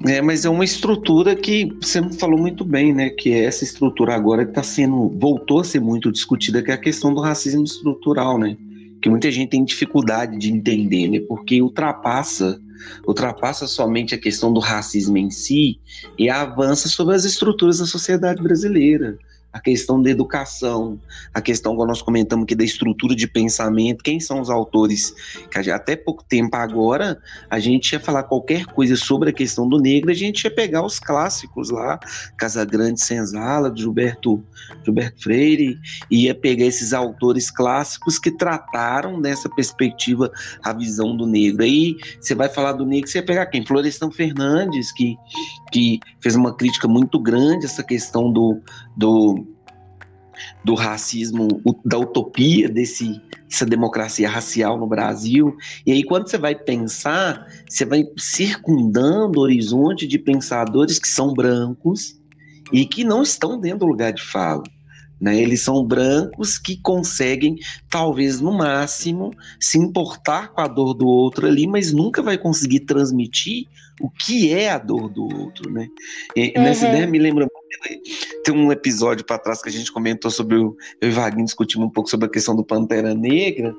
É, 0.07 0.21
mas 0.21 0.45
é 0.45 0.51
uma 0.51 0.65
estrutura 0.65 1.35
que 1.35 1.75
você 1.81 2.03
falou 2.11 2.39
muito 2.39 2.63
bem, 2.63 2.93
né? 2.93 3.09
Que 3.09 3.33
é 3.33 3.45
essa 3.45 3.65
estrutura 3.65 4.15
agora 4.15 4.43
está 4.43 4.63
sendo, 4.63 5.09
voltou 5.19 5.61
a 5.61 5.65
ser 5.65 5.81
muito 5.81 6.13
discutida, 6.13 6.63
que 6.63 6.71
é 6.71 6.75
a 6.75 6.79
questão 6.79 7.15
do 7.15 7.23
racismo 7.23 7.65
estrutural, 7.65 8.39
né? 8.39 8.57
Que 9.01 9.09
muita 9.09 9.31
gente 9.31 9.51
tem 9.51 9.65
dificuldade 9.65 10.37
de 10.37 10.53
entender, 10.53 11.09
né? 11.09 11.21
Porque 11.21 11.63
ultrapassa 11.63 12.61
ultrapassa 13.07 13.67
somente 13.67 14.15
a 14.15 14.19
questão 14.19 14.53
do 14.53 14.61
racismo 14.61 15.17
em 15.17 15.31
si 15.31 15.81
e 16.19 16.29
avança 16.29 16.87
sobre 16.87 17.15
as 17.15 17.25
estruturas 17.25 17.79
da 17.79 17.87
sociedade 17.87 18.43
brasileira 18.43 19.17
a 19.55 19.61
questão 19.61 20.03
da 20.03 20.11
educação, 20.11 21.01
a 21.33 21.41
questão 21.41 21.77
que 21.77 21.87
nós 21.87 22.03
comentamos 22.03 22.43
aqui 22.43 22.57
da 22.57 22.65
estrutura 22.65 23.15
de 23.15 23.29
pensamento, 23.29 24.03
quem 24.03 24.19
são 24.19 24.41
os 24.41 24.51
autores, 24.51 25.15
que 25.49 25.71
até 25.71 25.95
pouco 25.95 26.25
tempo 26.25 26.57
agora, 26.57 27.17
a 27.49 27.61
gente 27.61 27.93
ia 27.93 28.01
falar 28.01 28.25
qualquer 28.25 28.67
coisa 28.67 28.97
sobre 28.97 29.31
a 29.31 29.33
questão 29.33 29.69
do 29.69 29.79
negro, 29.79 30.11
a 30.11 30.15
gente 30.15 30.43
ia 30.43 30.51
pegar 30.51 30.85
os 30.85 30.99
clássicos 30.99 31.71
lá, 31.71 32.01
Casagrande 32.37 33.01
Senzala, 33.01 33.73
Gilberto, 33.75 34.43
Gilberto 34.85 35.23
Freire, 35.23 35.79
ia 36.11 36.35
pegar 36.35 36.65
esses 36.65 36.93
autores 36.93 37.49
clássicos 37.49 38.19
que 38.19 38.33
trataram 38.33 39.21
dessa 39.23 39.49
perspectiva 39.49 40.33
a 40.65 40.73
visão 40.73 41.17
do 41.17 41.27
negro. 41.27 41.63
Aí 41.63 41.97
você 42.21 42.35
vai 42.35 42.49
falar 42.49 42.73
do 42.73 42.85
negro, 42.85 43.09
você 43.09 43.19
ia 43.19 43.25
pegar 43.25 43.47
quem? 43.47 43.65
Florestan 43.65 44.11
Fernandes, 44.11 44.91
que, 44.91 45.17
que 45.71 46.01
fez 46.21 46.35
uma 46.35 46.53
crítica 46.53 46.89
muito 46.89 47.21
grande 47.21 47.67
essa 47.67 47.85
questão 47.85 48.33
do, 48.33 48.61
do 48.97 49.47
do 50.65 50.75
racismo, 50.75 51.47
da 51.85 51.99
utopia 51.99 52.69
desse, 52.69 53.21
dessa 53.49 53.65
democracia 53.65 54.29
racial 54.29 54.79
no 54.79 54.87
Brasil. 54.87 55.57
E 55.87 55.93
aí, 55.93 56.03
quando 56.03 56.29
você 56.29 56.39
vai 56.39 56.55
pensar, 56.55 57.47
você 57.69 57.85
vai 57.85 58.05
circundando 58.17 59.39
o 59.39 59.43
horizonte 59.43 60.07
de 60.07 60.19
pensadores 60.19 60.99
que 60.99 61.09
são 61.09 61.33
brancos 61.33 62.19
e 62.73 62.85
que 62.87 63.05
não 63.05 63.23
estão 63.23 63.61
dentro 63.61 63.81
do 63.81 63.87
lugar 63.87 64.13
de 64.13 64.23
fala. 64.23 64.63
Né? 65.21 65.41
Eles 65.41 65.63
são 65.63 65.85
brancos 65.85 66.59
que 66.59 66.77
conseguem, 66.83 67.57
talvez 67.89 68.41
no 68.41 68.53
máximo, 68.53 69.31
se 69.61 69.79
importar 69.79 70.49
com 70.53 70.61
a 70.61 70.67
dor 70.67 70.95
do 70.95 71.07
outro 71.07 71.47
ali, 71.47 71.67
mas 71.67 71.93
nunca 71.93 72.23
vai 72.23 72.37
conseguir 72.37 72.81
transmitir 72.81 73.67
o 74.01 74.11
que 74.11 74.53
é 74.53 74.71
a 74.71 74.79
dor 74.79 75.09
do 75.09 75.23
outro. 75.23 75.71
Né? 75.71 75.89
E, 76.35 76.53
uhum. 76.57 76.65
Nessa 76.65 76.89
ideia 76.89 77.07
me 77.07 77.19
lembra 77.19 77.47
tem 78.45 78.55
um 78.55 78.71
episódio 78.71 79.25
para 79.25 79.39
trás 79.39 79.63
que 79.63 79.69
a 79.69 79.73
gente 79.73 79.93
comentou 79.93 80.31
sobre 80.31 80.57
o. 80.57 80.77
Eu 81.01 81.09
e 81.09 81.13
Vaguinho 81.13 81.45
discutimos 81.45 81.87
um 81.87 81.91
pouco 81.91 82.09
sobre 82.09 82.27
a 82.27 82.31
questão 82.31 82.55
do 82.55 82.65
Pantera 82.65 83.15
Negra, 83.15 83.75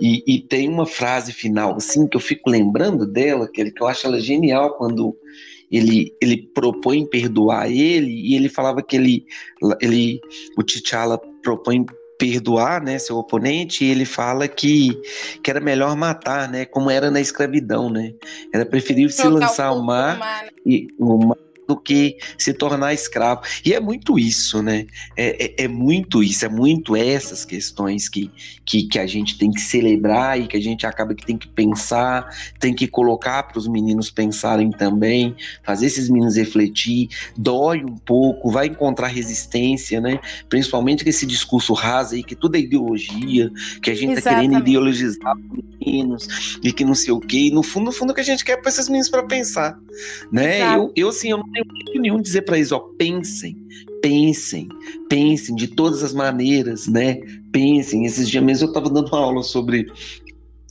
e, 0.00 0.22
e 0.26 0.40
tem 0.40 0.68
uma 0.68 0.86
frase 0.86 1.32
final, 1.32 1.76
assim, 1.76 2.06
que 2.06 2.16
eu 2.16 2.20
fico 2.20 2.50
lembrando 2.50 3.06
dela, 3.06 3.48
que, 3.48 3.70
que 3.70 3.82
eu 3.82 3.86
acho 3.86 4.06
ela 4.06 4.20
genial 4.20 4.76
quando 4.76 5.16
ele, 5.70 6.14
ele 6.20 6.36
propõe 6.54 7.06
perdoar 7.06 7.70
ele, 7.70 8.10
e 8.10 8.34
ele 8.34 8.48
falava 8.48 8.82
que 8.82 8.96
ele, 8.96 9.24
ele 9.80 10.20
o 10.56 10.62
T'Challa 10.62 11.18
propõe 11.42 11.86
perdoar, 12.18 12.80
né, 12.80 12.98
seu 12.98 13.16
oponente, 13.16 13.84
e 13.84 13.90
ele 13.90 14.04
fala 14.04 14.46
que, 14.46 14.96
que 15.42 15.50
era 15.50 15.60
melhor 15.60 15.96
matar, 15.96 16.48
né, 16.48 16.64
como 16.64 16.88
era 16.88 17.10
na 17.10 17.20
escravidão, 17.20 17.90
né, 17.90 18.14
era 18.52 18.64
preferível 18.64 19.10
se 19.10 19.26
lançar 19.26 19.66
ao 19.66 19.82
mar, 19.82 20.18
mar, 20.18 20.48
e, 20.64 20.86
o 21.00 21.16
mar 21.18 21.38
do 21.72 21.80
que 21.80 22.18
se 22.36 22.52
tornar 22.52 22.92
escravo. 22.92 23.42
E 23.64 23.72
é 23.72 23.80
muito 23.80 24.18
isso, 24.18 24.62
né? 24.62 24.86
É, 25.16 25.44
é, 25.44 25.64
é, 25.64 25.68
muito 25.68 26.22
isso, 26.22 26.44
é 26.44 26.48
muito 26.48 26.94
essas 26.94 27.44
questões 27.44 28.08
que, 28.08 28.30
que, 28.64 28.84
que 28.84 28.98
a 28.98 29.06
gente 29.06 29.38
tem 29.38 29.50
que 29.50 29.60
celebrar 29.60 30.38
e 30.38 30.46
que 30.46 30.56
a 30.56 30.60
gente 30.60 30.86
acaba 30.86 31.14
que 31.14 31.24
tem 31.24 31.38
que 31.38 31.48
pensar, 31.48 32.28
tem 32.60 32.74
que 32.74 32.86
colocar 32.86 33.44
para 33.44 33.58
os 33.58 33.66
meninos 33.66 34.10
pensarem 34.10 34.70
também, 34.70 35.34
fazer 35.62 35.86
esses 35.86 36.08
meninos 36.08 36.36
refletir, 36.36 37.08
dói 37.36 37.82
um 37.82 37.96
pouco, 37.96 38.50
vai 38.50 38.66
encontrar 38.66 39.08
resistência, 39.08 40.00
né? 40.00 40.20
Principalmente 40.48 41.02
com 41.02 41.10
esse 41.10 41.24
discurso 41.24 41.72
raso 41.72 42.14
aí, 42.14 42.22
que 42.22 42.36
tudo 42.36 42.56
é 42.56 42.60
ideologia, 42.60 43.50
que 43.82 43.90
a 43.90 43.94
gente 43.94 44.18
está 44.18 44.34
querendo 44.34 44.58
ideologizar 44.58 45.34
os 45.36 45.64
meninos 45.80 46.58
e 46.62 46.72
que 46.72 46.84
não 46.84 46.94
sei 46.94 47.12
o 47.12 47.20
quê. 47.20 47.48
E 47.48 47.50
no 47.50 47.62
fundo, 47.62 47.86
no 47.86 47.92
fundo, 47.92 48.10
o 48.10 48.14
que 48.14 48.20
a 48.20 48.24
gente 48.24 48.44
quer 48.44 48.52
é 48.52 48.56
para 48.56 48.68
esses 48.68 48.88
meninos 48.88 49.08
para 49.08 49.22
pensar, 49.22 49.78
né? 50.30 50.76
Eu, 50.76 50.92
eu, 50.96 51.08
assim, 51.08 51.30
eu 51.30 51.38
não 51.38 51.50
tenho 51.50 51.61
nenhum 51.94 52.20
dizer 52.20 52.42
para 52.42 52.56
eles, 52.56 52.72
ó, 52.72 52.80
pensem, 52.98 53.56
pensem, 54.00 54.68
pensem 55.08 55.54
de 55.54 55.68
todas 55.68 56.02
as 56.02 56.12
maneiras, 56.12 56.88
né? 56.88 57.20
Pensem. 57.52 58.04
Esses 58.04 58.28
dias 58.28 58.42
mesmo 58.42 58.66
eu 58.66 58.70
estava 58.70 58.90
dando 58.90 59.08
uma 59.08 59.18
aula 59.18 59.42
sobre 59.42 59.86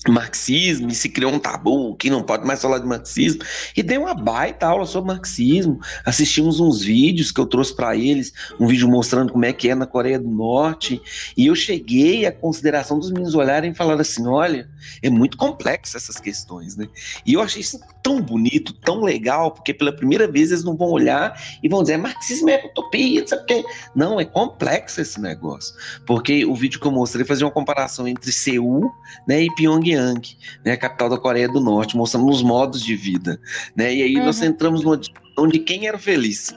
marxismo 0.10 0.90
e 0.90 0.96
se 0.96 1.10
criou 1.10 1.32
um 1.32 1.40
tabu 1.40 1.96
que 1.96 2.10
não 2.10 2.24
pode 2.24 2.46
mais 2.46 2.62
falar 2.62 2.80
de 2.80 2.88
marxismo 2.88 3.44
e 3.76 3.84
dei 3.84 3.98
uma 3.98 4.16
baita 4.16 4.66
aula 4.66 4.86
sobre 4.86 5.14
marxismo 5.14 5.80
assistimos 6.04 6.60
uns 6.60 6.82
vídeos 6.82 7.32
que 7.32 7.40
eu 7.40 7.46
trouxe 7.46 7.76
para 7.76 7.96
eles 7.96 8.34
um 8.60 8.66
vídeo 8.66 8.90
mostrando 8.90 9.32
como 9.32 9.46
é 9.46 9.54
que 9.54 9.70
é 9.70 9.76
na 9.76 9.86
Coreia 9.86 10.18
do 10.18 10.30
Norte 10.30 11.00
e 11.38 11.46
eu 11.46 11.56
cheguei 11.56 12.26
à 12.26 12.32
consideração 12.32 12.98
dos 12.98 13.12
meninos 13.12 13.36
olharem 13.36 13.72
e 13.72 13.76
falar 13.76 14.00
assim 14.02 14.26
olha 14.26 14.68
é 15.04 15.10
muito 15.10 15.38
complexo 15.38 15.96
essas 15.96 16.20
questões 16.20 16.76
né 16.76 16.88
e 17.24 17.34
eu 17.34 17.42
achei 17.42 17.62
isso 17.62 17.80
tão 18.04 18.22
bonito 18.22 18.74
tão 18.74 19.02
legal 19.04 19.52
porque 19.52 19.74
pela 19.74 19.92
primeira 19.92 20.28
vez 20.28 20.52
eles 20.52 20.64
não 20.64 20.76
vão 20.76 20.90
olhar 20.90 21.40
e 21.62 21.70
vão 21.70 21.82
dizer 21.82 21.98
marxismo 21.98 22.50
é 22.50 22.66
utopia 22.66 23.26
sabe 23.28 23.46
que 23.46 23.64
não 23.96 24.20
é 24.20 24.26
complexo 24.26 25.02
esse 25.02 25.20
negócio 25.20 25.76
porque 26.06 26.46
o 26.46 26.56
vídeo 26.56 26.80
que 26.80 26.88
eu 26.88 26.92
mostrei 26.92 27.26
fazia 27.26 27.46
uma 27.46 27.52
comparação 27.52 28.08
entre 28.08 28.32
Seul 28.32 28.92
né 29.28 29.44
e 29.44 29.56
Pyongyang 29.56 30.22
né, 30.66 30.74
a 30.74 30.78
capital 30.78 31.10
da 31.10 31.18
Coreia 31.18 31.48
do 31.48 31.60
Norte, 31.60 31.96
mostrando 31.96 32.30
os 32.30 32.42
modos 32.42 32.82
de 32.82 32.96
vida, 32.96 33.40
né? 33.76 33.94
E 33.94 34.04
aí 34.04 34.18
uhum. 34.18 34.26
nós 34.26 34.42
entramos 34.42 34.84
numa 34.84 34.98
discussão 34.98 35.48
de 35.48 35.60
quem 35.60 35.88
era 35.88 35.98
feliz. 35.98 36.54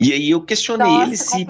E 0.00 0.12
aí 0.12 0.30
eu 0.30 0.40
questionei 0.40 0.86
Nossa, 0.86 1.06
eles 1.08 1.20
se 1.20 1.44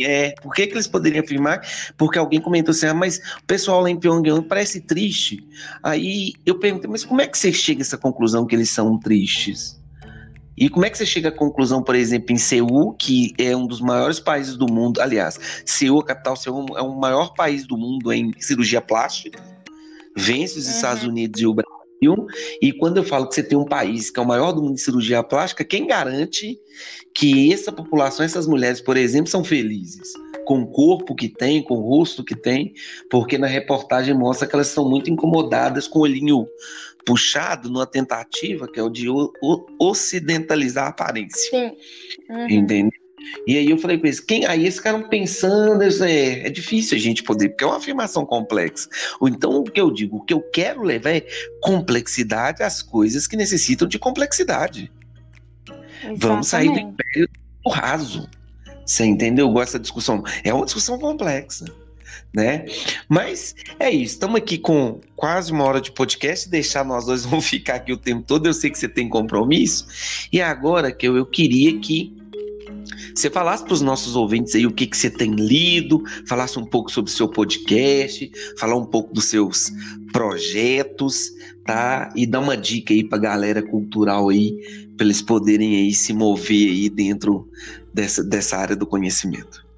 é, 0.00 0.32
por 0.42 0.54
que, 0.54 0.66
que 0.66 0.74
eles 0.74 0.86
poderiam 0.86 1.22
afirmar? 1.22 1.60
Porque 1.96 2.18
alguém 2.18 2.40
comentou 2.40 2.72
assim, 2.72 2.86
ah, 2.86 2.94
mas 2.94 3.18
o 3.18 3.44
pessoal 3.46 3.80
lá 3.82 3.90
em 3.90 3.98
Pyongyang 3.98 4.46
parece 4.46 4.80
triste. 4.80 5.46
Aí 5.82 6.32
eu 6.44 6.58
perguntei, 6.58 6.90
mas 6.90 7.04
como 7.04 7.20
é 7.20 7.26
que 7.26 7.38
você 7.38 7.52
chega 7.52 7.80
a 7.80 7.82
essa 7.82 7.98
conclusão 7.98 8.46
que 8.46 8.54
eles 8.54 8.70
são 8.70 8.98
tristes? 8.98 9.80
E 10.56 10.68
como 10.68 10.84
é 10.84 10.90
que 10.90 10.98
você 10.98 11.06
chega 11.06 11.30
à 11.30 11.32
conclusão, 11.32 11.82
por 11.82 11.94
exemplo, 11.94 12.32
em 12.34 12.36
Seul, 12.36 12.92
que 12.92 13.32
é 13.38 13.56
um 13.56 13.66
dos 13.66 13.80
maiores 13.80 14.20
países 14.20 14.58
do 14.58 14.70
mundo, 14.70 15.00
aliás, 15.00 15.38
Seul, 15.64 16.00
a 16.00 16.04
capital 16.04 16.36
Seul, 16.36 16.66
é 16.76 16.82
o 16.82 16.94
maior 16.94 17.32
país 17.32 17.66
do 17.66 17.78
mundo 17.78 18.12
em 18.12 18.30
cirurgia 18.38 18.82
plástica, 18.82 19.42
vence 20.14 20.58
os 20.58 20.66
uhum. 20.66 20.72
Estados 20.72 21.04
Unidos 21.04 21.40
e 21.40 21.46
o 21.46 21.54
Brasil. 21.54 21.79
E 22.62 22.72
quando 22.72 22.96
eu 22.96 23.04
falo 23.04 23.28
que 23.28 23.34
você 23.34 23.42
tem 23.42 23.58
um 23.58 23.64
país 23.64 24.10
que 24.10 24.18
é 24.18 24.22
o 24.22 24.26
maior 24.26 24.52
do 24.52 24.62
mundo 24.62 24.74
de 24.74 24.80
cirurgia 24.80 25.22
plástica, 25.22 25.64
quem 25.64 25.86
garante 25.86 26.58
que 27.14 27.52
essa 27.52 27.70
população, 27.70 28.24
essas 28.24 28.46
mulheres, 28.46 28.80
por 28.80 28.96
exemplo, 28.96 29.30
são 29.30 29.44
felizes? 29.44 30.12
Com 30.46 30.62
o 30.62 30.66
corpo 30.66 31.14
que 31.14 31.28
tem, 31.28 31.62
com 31.62 31.74
o 31.74 31.88
rosto 31.88 32.24
que 32.24 32.34
tem, 32.34 32.72
porque 33.10 33.36
na 33.36 33.46
reportagem 33.46 34.14
mostra 34.14 34.48
que 34.48 34.54
elas 34.54 34.68
são 34.68 34.88
muito 34.88 35.10
incomodadas 35.10 35.86
com 35.86 35.98
o 36.00 36.02
olhinho 36.02 36.46
puxado 37.04 37.70
numa 37.70 37.86
tentativa 37.86 38.66
que 38.70 38.78
é 38.78 38.82
o 38.82 38.90
de 38.90 39.06
ocidentalizar 39.78 40.86
a 40.86 40.90
aparência. 40.90 41.50
Sim. 41.50 41.76
Uhum. 42.28 42.48
Entendeu? 42.48 42.99
E 43.46 43.56
aí 43.56 43.70
eu 43.70 43.78
falei 43.78 43.98
com 43.98 44.06
eles, 44.06 44.20
quem 44.20 44.46
aí 44.46 44.62
eles 44.62 44.76
ficaram 44.76 45.08
pensando, 45.08 45.82
é, 45.82 46.46
é 46.46 46.50
difícil 46.50 46.96
a 46.96 47.00
gente 47.00 47.22
poder, 47.22 47.50
porque 47.50 47.64
é 47.64 47.66
uma 47.66 47.76
afirmação 47.76 48.24
complexa. 48.24 48.88
Ou 49.20 49.28
então 49.28 49.60
o 49.60 49.64
que 49.64 49.80
eu 49.80 49.90
digo, 49.90 50.18
o 50.18 50.24
que 50.24 50.34
eu 50.34 50.40
quero 50.40 50.82
levar 50.82 51.10
é 51.10 51.26
complexidade 51.60 52.62
às 52.62 52.82
coisas 52.82 53.26
que 53.26 53.36
necessitam 53.36 53.86
de 53.86 53.98
complexidade. 53.98 54.90
Exatamente. 55.66 56.20
Vamos 56.20 56.48
sair 56.48 56.68
do 56.68 56.78
império 56.78 57.28
do 57.64 57.70
raso. 57.70 58.28
Você 58.84 59.04
entendeu? 59.04 59.46
Eu 59.46 59.52
gosto 59.52 59.66
dessa 59.66 59.78
discussão. 59.78 60.22
É 60.42 60.52
uma 60.52 60.64
discussão 60.64 60.98
complexa. 60.98 61.64
Né? 62.34 62.66
Mas 63.08 63.56
é 63.78 63.90
isso, 63.90 64.14
estamos 64.14 64.36
aqui 64.36 64.56
com 64.56 65.00
quase 65.16 65.50
uma 65.50 65.64
hora 65.64 65.80
de 65.80 65.90
podcast, 65.90 66.48
deixar 66.48 66.84
nós 66.84 67.06
dois 67.06 67.24
vamos 67.26 67.46
ficar 67.46 67.76
aqui 67.76 67.92
o 67.92 67.96
tempo 67.96 68.22
todo, 68.22 68.46
eu 68.46 68.54
sei 68.54 68.70
que 68.70 68.78
você 68.78 68.88
tem 68.88 69.08
compromisso, 69.08 69.86
e 70.32 70.40
agora 70.40 70.92
que 70.92 71.08
eu, 71.08 71.16
eu 71.16 71.26
queria 71.26 71.76
que 71.80 72.19
você 73.14 73.30
falasse 73.30 73.64
para 73.64 73.74
os 73.74 73.80
nossos 73.80 74.16
ouvintes 74.16 74.54
aí 74.54 74.66
o 74.66 74.72
que, 74.72 74.86
que 74.86 74.96
você 74.96 75.10
tem 75.10 75.34
lido, 75.34 76.02
falasse 76.26 76.58
um 76.58 76.64
pouco 76.64 76.90
sobre 76.90 77.10
o 77.10 77.14
seu 77.14 77.28
podcast, 77.28 78.30
falar 78.58 78.76
um 78.76 78.86
pouco 78.86 79.12
dos 79.12 79.26
seus 79.26 79.72
projetos, 80.12 81.30
tá? 81.64 82.12
E 82.16 82.26
dar 82.26 82.40
uma 82.40 82.56
dica 82.56 82.92
aí 82.92 83.04
para 83.04 83.18
a 83.18 83.20
galera 83.20 83.62
cultural 83.62 84.28
aí, 84.28 84.52
para 84.96 85.06
eles 85.06 85.22
poderem 85.22 85.76
aí 85.76 85.92
se 85.92 86.12
mover 86.12 86.70
aí 86.70 86.88
dentro 86.88 87.48
dessa, 87.92 88.22
dessa 88.22 88.56
área 88.56 88.76
do 88.76 88.86
conhecimento. 88.86 89.68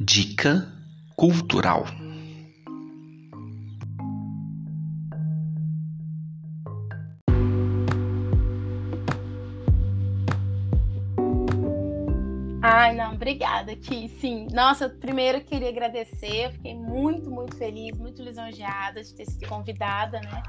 Dica 0.00 0.66
cultural. 1.14 1.86
Ai, 12.82 12.96
não, 12.96 13.14
obrigada, 13.14 13.76
Ki. 13.76 14.08
Sim, 14.08 14.48
nossa, 14.52 14.88
primeiro 14.88 15.38
eu 15.38 15.44
queria 15.44 15.68
agradecer, 15.68 16.46
eu 16.46 16.50
fiquei 16.50 16.74
muito, 16.74 17.30
muito 17.30 17.56
feliz, 17.56 17.96
muito 17.96 18.20
lisonjeada 18.20 19.00
de 19.00 19.14
ter 19.14 19.24
sido 19.24 19.46
convidada, 19.46 20.20
né, 20.20 20.42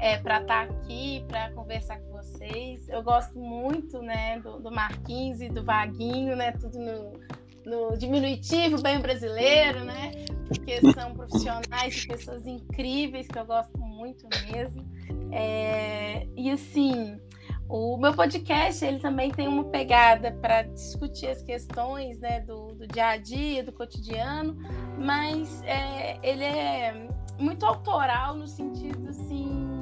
é, 0.00 0.16
para 0.16 0.40
estar 0.40 0.66
tá 0.66 0.72
aqui, 0.72 1.22
para 1.28 1.50
conversar 1.52 1.98
com 1.98 2.12
vocês. 2.12 2.88
Eu 2.88 3.02
gosto 3.02 3.38
muito, 3.38 4.00
né, 4.00 4.38
do, 4.40 4.60
do 4.60 4.70
Marquinhos 4.72 5.42
e 5.42 5.50
do 5.50 5.62
Vaguinho, 5.62 6.34
né, 6.34 6.52
tudo 6.52 6.78
no, 6.78 7.20
no 7.66 7.98
diminutivo 7.98 8.80
bem 8.80 8.98
brasileiro, 8.98 9.84
né, 9.84 10.24
porque 10.48 10.80
são 10.90 11.12
profissionais 11.12 12.02
e 12.02 12.06
pessoas 12.08 12.46
incríveis 12.46 13.28
que 13.28 13.38
eu 13.38 13.44
gosto 13.44 13.78
muito 13.78 14.26
mesmo. 14.50 14.82
É, 15.30 16.26
e 16.34 16.50
assim, 16.50 17.20
o 17.68 17.96
meu 17.96 18.12
podcast 18.12 18.84
ele 18.84 18.98
também 18.98 19.30
tem 19.30 19.48
uma 19.48 19.64
pegada 19.64 20.32
para 20.32 20.62
discutir 20.62 21.28
as 21.28 21.42
questões 21.42 22.20
né, 22.20 22.40
do, 22.40 22.74
do, 22.74 22.86
dia 22.86 23.08
a 23.08 23.16
dia, 23.16 23.64
do 23.64 23.72
cotidiano, 23.72 24.56
mas 24.98 25.62
é, 25.64 26.18
ele 26.22 26.44
é 26.44 27.08
muito 27.38 27.64
autoral 27.64 28.34
no 28.34 28.46
sentido 28.46 29.08
assim 29.08 29.74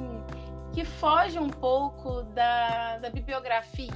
que 0.71 0.83
foge 0.83 1.37
um 1.37 1.49
pouco 1.49 2.23
da, 2.33 2.97
da 2.97 3.09
bibliografia. 3.09 3.93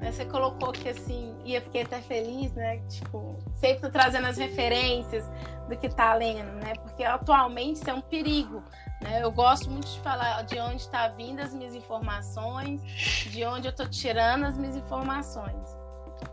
Né? 0.00 0.12
Você 0.12 0.24
colocou 0.24 0.72
que 0.72 0.88
assim, 0.88 1.34
e 1.44 1.54
eu 1.54 1.62
fiquei 1.62 1.82
até 1.82 2.00
feliz, 2.00 2.52
né? 2.52 2.78
Tipo, 2.88 3.36
sempre 3.54 3.82
tô 3.82 3.90
trazendo 3.90 4.26
as 4.26 4.36
referências 4.36 5.24
do 5.68 5.76
que 5.76 5.88
tá 5.88 6.14
lendo, 6.14 6.52
né? 6.56 6.74
Porque 6.82 7.04
atualmente 7.04 7.76
isso 7.76 7.88
é 7.88 7.94
um 7.94 8.00
perigo. 8.00 8.62
Né? 9.06 9.22
Eu 9.22 9.30
gosto 9.30 9.70
muito 9.70 9.86
de 9.86 10.00
falar 10.00 10.42
de 10.42 10.58
onde 10.58 10.82
está 10.82 11.08
vindo 11.08 11.40
as 11.40 11.54
minhas 11.54 11.74
informações, 11.74 12.82
de 13.30 13.44
onde 13.44 13.68
eu 13.68 13.70
estou 13.70 13.88
tirando 13.88 14.44
as 14.44 14.58
minhas 14.58 14.76
informações. 14.76 15.76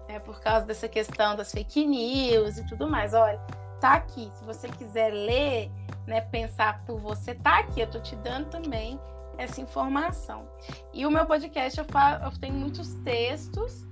É 0.07 0.19
por 0.19 0.41
causa 0.41 0.65
dessa 0.65 0.87
questão 0.87 1.35
das 1.35 1.51
fake 1.51 1.85
news 1.85 2.57
e 2.57 2.65
tudo 2.67 2.89
mais. 2.89 3.13
Olha, 3.13 3.39
tá 3.79 3.93
aqui. 3.93 4.31
Se 4.33 4.43
você 4.43 4.67
quiser 4.69 5.11
ler, 5.11 5.71
né, 6.07 6.21
pensar 6.21 6.83
por 6.85 6.99
você, 6.99 7.35
tá 7.35 7.59
aqui. 7.59 7.81
Eu 7.81 7.89
tô 7.89 7.99
te 7.99 8.15
dando 8.17 8.49
também 8.49 8.99
essa 9.37 9.61
informação. 9.61 10.47
E 10.93 11.05
o 11.05 11.11
meu 11.11 11.25
podcast 11.25 11.79
eu, 11.79 11.85
falo, 11.85 12.25
eu 12.25 12.31
tenho 12.39 12.53
muitos 12.53 12.93
textos 13.03 13.87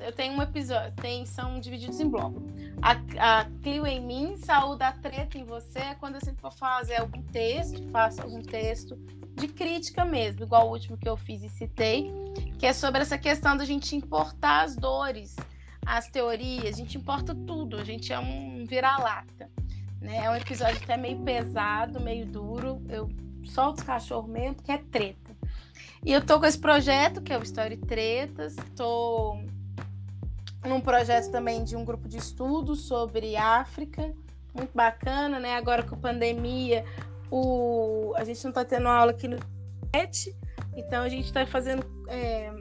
eu 0.00 0.12
tenho 0.12 0.34
um 0.34 0.42
episódio, 0.42 0.92
tem, 0.96 1.26
são 1.26 1.58
divididos 1.60 2.00
em 2.00 2.08
blocos. 2.08 2.42
A, 2.80 3.40
a 3.40 3.44
Clio 3.62 3.86
em 3.86 4.00
mim, 4.00 4.36
saúde 4.36 4.82
a 4.82 4.92
treta 4.92 5.38
em 5.38 5.44
você, 5.44 5.78
é 5.78 5.94
quando 5.94 6.16
eu 6.16 6.20
sempre 6.20 6.42
vou 6.42 6.50
fazer 6.50 6.96
algum 6.96 7.22
texto, 7.22 7.82
faço 7.90 8.22
algum 8.22 8.42
texto 8.42 8.96
de 9.34 9.48
crítica 9.48 10.04
mesmo, 10.04 10.42
igual 10.42 10.68
o 10.68 10.72
último 10.72 10.96
que 10.96 11.08
eu 11.08 11.16
fiz 11.16 11.42
e 11.42 11.48
citei, 11.48 12.12
que 12.58 12.66
é 12.66 12.72
sobre 12.72 13.02
essa 13.02 13.18
questão 13.18 13.56
da 13.56 13.64
gente 13.64 13.96
importar 13.96 14.62
as 14.62 14.76
dores, 14.76 15.36
as 15.84 16.08
teorias, 16.08 16.74
a 16.74 16.78
gente 16.78 16.96
importa 16.96 17.34
tudo, 17.34 17.76
a 17.76 17.84
gente 17.84 18.12
é 18.12 18.18
um 18.18 18.64
vira-lata. 18.66 19.50
Né? 20.00 20.24
É 20.24 20.30
um 20.30 20.34
episódio 20.34 20.80
até 20.82 20.96
meio 20.96 21.18
pesado, 21.20 22.00
meio 22.00 22.26
duro. 22.26 22.82
Eu 22.88 23.08
solto 23.44 23.78
os 23.78 23.84
cachorros 23.84 24.30
mesmo, 24.30 24.62
que 24.62 24.72
é 24.72 24.78
treta. 24.78 25.36
E 26.04 26.12
eu 26.12 26.24
tô 26.24 26.40
com 26.40 26.46
esse 26.46 26.58
projeto, 26.58 27.22
que 27.22 27.32
é 27.32 27.38
o 27.38 27.42
Story 27.42 27.76
Tretas, 27.76 28.56
tô 28.76 29.38
num 30.64 30.80
projeto 30.80 31.30
também 31.30 31.64
de 31.64 31.76
um 31.76 31.84
grupo 31.84 32.08
de 32.08 32.18
estudo 32.18 32.74
sobre 32.74 33.36
África, 33.36 34.14
muito 34.54 34.70
bacana, 34.74 35.40
né? 35.40 35.56
Agora 35.56 35.82
com 35.82 35.94
a 35.94 35.98
pandemia, 35.98 36.84
o... 37.30 38.12
a 38.16 38.24
gente 38.24 38.42
não 38.44 38.50
está 38.50 38.64
tendo 38.64 38.88
aula 38.88 39.12
aqui 39.12 39.26
no 39.26 39.38
Cefet, 39.38 40.34
então 40.76 41.02
a 41.02 41.08
gente 41.08 41.24
está 41.24 41.44
fazendo. 41.46 41.84
É... 42.08 42.52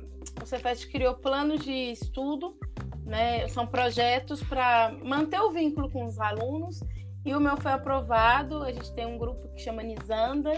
O 0.42 0.46
Cefet 0.46 0.88
criou 0.88 1.16
planos 1.16 1.64
de 1.64 1.92
estudo, 1.92 2.58
né? 3.06 3.48
São 3.50 3.68
projetos 3.68 4.42
para 4.42 4.92
manter 5.04 5.40
o 5.40 5.52
vínculo 5.52 5.90
com 5.92 6.06
os 6.06 6.20
alunos. 6.20 6.80
E 7.24 7.36
o 7.36 7.40
meu 7.40 7.58
foi 7.58 7.72
aprovado. 7.72 8.64
A 8.64 8.72
gente 8.72 8.92
tem 8.94 9.06
um 9.06 9.18
grupo 9.18 9.48
que 9.54 9.62
chama 9.62 9.84
Nizanda. 9.84 10.52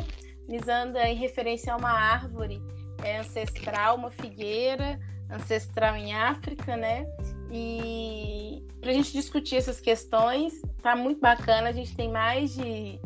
Nizanda 0.48 1.00
é 1.00 1.12
em 1.12 1.16
referência 1.16 1.74
a 1.74 1.78
uma 1.78 1.91
árvore 1.91 2.62
é 3.04 3.20
ancestral, 3.20 3.98
uma 3.98 4.12
figueira 4.12 5.00
ancestral 5.34 5.95
em 5.95 6.13
África, 6.13 6.77
né? 6.77 7.05
E 7.51 8.63
para 8.79 8.91
a 8.91 8.93
gente 8.93 9.11
discutir 9.11 9.55
essas 9.55 9.79
questões, 9.79 10.61
tá 10.81 10.95
muito 10.95 11.19
bacana. 11.19 11.69
A 11.69 11.71
gente 11.71 11.95
tem 11.95 12.09
mais 12.09 12.53
de 12.55 12.99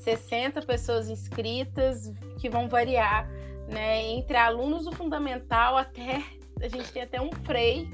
60 0.00 0.62
pessoas 0.62 1.08
inscritas 1.08 2.12
que 2.38 2.48
vão 2.48 2.68
variar, 2.68 3.28
né? 3.68 4.02
Entre 4.12 4.36
alunos 4.36 4.84
do 4.84 4.92
fundamental 4.92 5.76
até 5.76 6.22
a 6.60 6.68
gente 6.68 6.90
tem 6.92 7.02
até 7.02 7.20
um 7.20 7.30
frei 7.44 7.88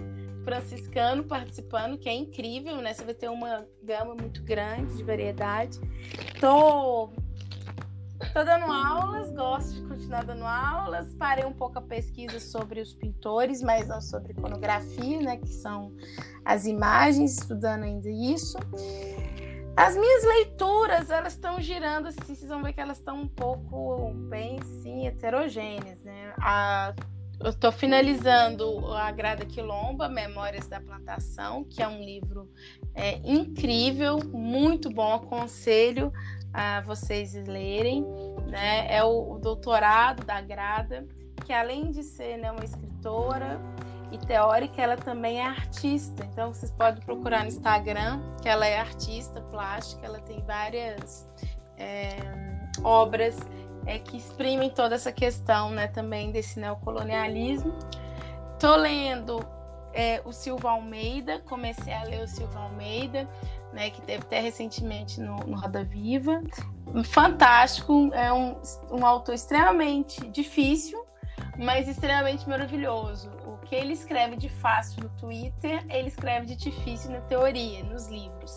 franciscano 0.44 1.24
participando, 1.24 1.98
que 1.98 2.08
é 2.08 2.14
incrível, 2.14 2.76
né? 2.76 2.92
Você 2.92 3.04
vai 3.04 3.14
ter 3.14 3.28
uma 3.28 3.66
gama 3.82 4.14
muito 4.14 4.42
grande 4.42 4.96
de 4.96 5.02
variedade. 5.02 5.78
Tô 6.40 7.10
Estou 8.22 8.44
dando 8.44 8.64
aulas, 8.70 9.30
gosto 9.32 9.74
de 9.74 9.82
continuar 9.88 10.24
dando 10.24 10.44
aulas. 10.44 11.12
Parei 11.14 11.44
um 11.44 11.52
pouco 11.52 11.78
a 11.78 11.82
pesquisa 11.82 12.40
sobre 12.40 12.80
os 12.80 12.94
pintores, 12.94 13.60
mas 13.62 13.88
não 13.88 14.00
sobre 14.00 14.32
iconografia, 14.32 15.20
né? 15.20 15.36
Que 15.36 15.48
são 15.48 15.92
as 16.44 16.66
imagens, 16.66 17.38
estudando 17.38 17.84
ainda 17.84 18.08
isso. 18.08 18.56
As 19.76 19.96
minhas 19.96 20.24
leituras, 20.24 21.10
elas 21.10 21.32
estão 21.32 21.60
girando 21.60 22.08
assim, 22.08 22.34
vocês 22.34 22.48
vão 22.48 22.62
ver 22.62 22.74
que 22.74 22.80
elas 22.80 22.98
estão 22.98 23.22
um 23.22 23.28
pouco 23.28 24.12
bem, 24.28 24.60
sim, 24.62 25.06
heterogêneas, 25.06 25.98
né? 26.02 26.34
A, 26.38 26.94
eu 27.40 27.50
estou 27.50 27.72
finalizando 27.72 28.86
a 28.94 29.10
Grada 29.10 29.46
Quilomba, 29.46 30.08
Memórias 30.08 30.68
da 30.68 30.78
Plantação, 30.78 31.64
que 31.64 31.82
é 31.82 31.88
um 31.88 32.04
livro 32.04 32.50
é, 32.94 33.16
incrível, 33.24 34.18
muito 34.30 34.90
bom, 34.90 35.14
aconselho 35.14 36.12
a 36.52 36.80
vocês 36.82 37.34
lerem, 37.46 38.04
né? 38.46 38.86
É 38.94 39.02
o, 39.02 39.32
o 39.32 39.38
doutorado 39.38 40.24
da 40.24 40.40
Grada, 40.40 41.06
que 41.44 41.52
além 41.52 41.90
de 41.90 42.02
ser 42.02 42.36
né, 42.38 42.50
uma 42.50 42.64
escritora 42.64 43.60
e 44.10 44.18
teórica, 44.18 44.80
ela 44.82 44.96
também 44.96 45.40
é 45.40 45.46
artista. 45.46 46.24
Então 46.24 46.52
vocês 46.52 46.70
podem 46.70 47.02
procurar 47.02 47.42
no 47.42 47.48
Instagram, 47.48 48.20
que 48.42 48.48
ela 48.48 48.66
é 48.66 48.78
artista 48.78 49.40
plástica, 49.40 50.04
ela 50.04 50.20
tem 50.20 50.42
várias 50.42 51.26
é, 51.78 52.16
obras 52.84 53.38
é, 53.86 53.98
que 53.98 54.16
exprimem 54.16 54.70
toda 54.70 54.94
essa 54.94 55.10
questão, 55.10 55.70
né, 55.70 55.88
também 55.88 56.30
desse 56.30 56.60
neocolonialismo. 56.60 57.72
Tô 58.58 58.76
lendo 58.76 59.40
é, 59.92 60.20
o 60.24 60.32
Silva 60.32 60.70
Almeida, 60.70 61.40
comecei 61.40 61.92
a 61.92 62.04
ler 62.04 62.22
o 62.22 62.28
Silva 62.28 62.60
Almeida 62.60 63.28
né, 63.72 63.90
que 63.90 64.00
teve 64.02 64.22
até 64.22 64.40
recentemente 64.40 65.20
no, 65.20 65.36
no 65.38 65.56
Roda 65.56 65.84
Viva. 65.84 66.42
Fantástico, 67.04 68.10
é 68.12 68.32
um, 68.32 68.60
um 68.90 69.06
autor 69.06 69.34
extremamente 69.34 70.28
difícil, 70.28 71.04
mas 71.58 71.88
extremamente 71.88 72.48
maravilhoso. 72.48 73.30
O 73.46 73.58
que 73.58 73.74
ele 73.74 73.92
escreve 73.92 74.36
de 74.36 74.48
fácil 74.48 75.04
no 75.04 75.08
Twitter, 75.10 75.84
ele 75.88 76.08
escreve 76.08 76.46
de 76.46 76.56
difícil 76.56 77.10
na 77.10 77.20
teoria, 77.22 77.82
nos 77.84 78.08
livros. 78.08 78.56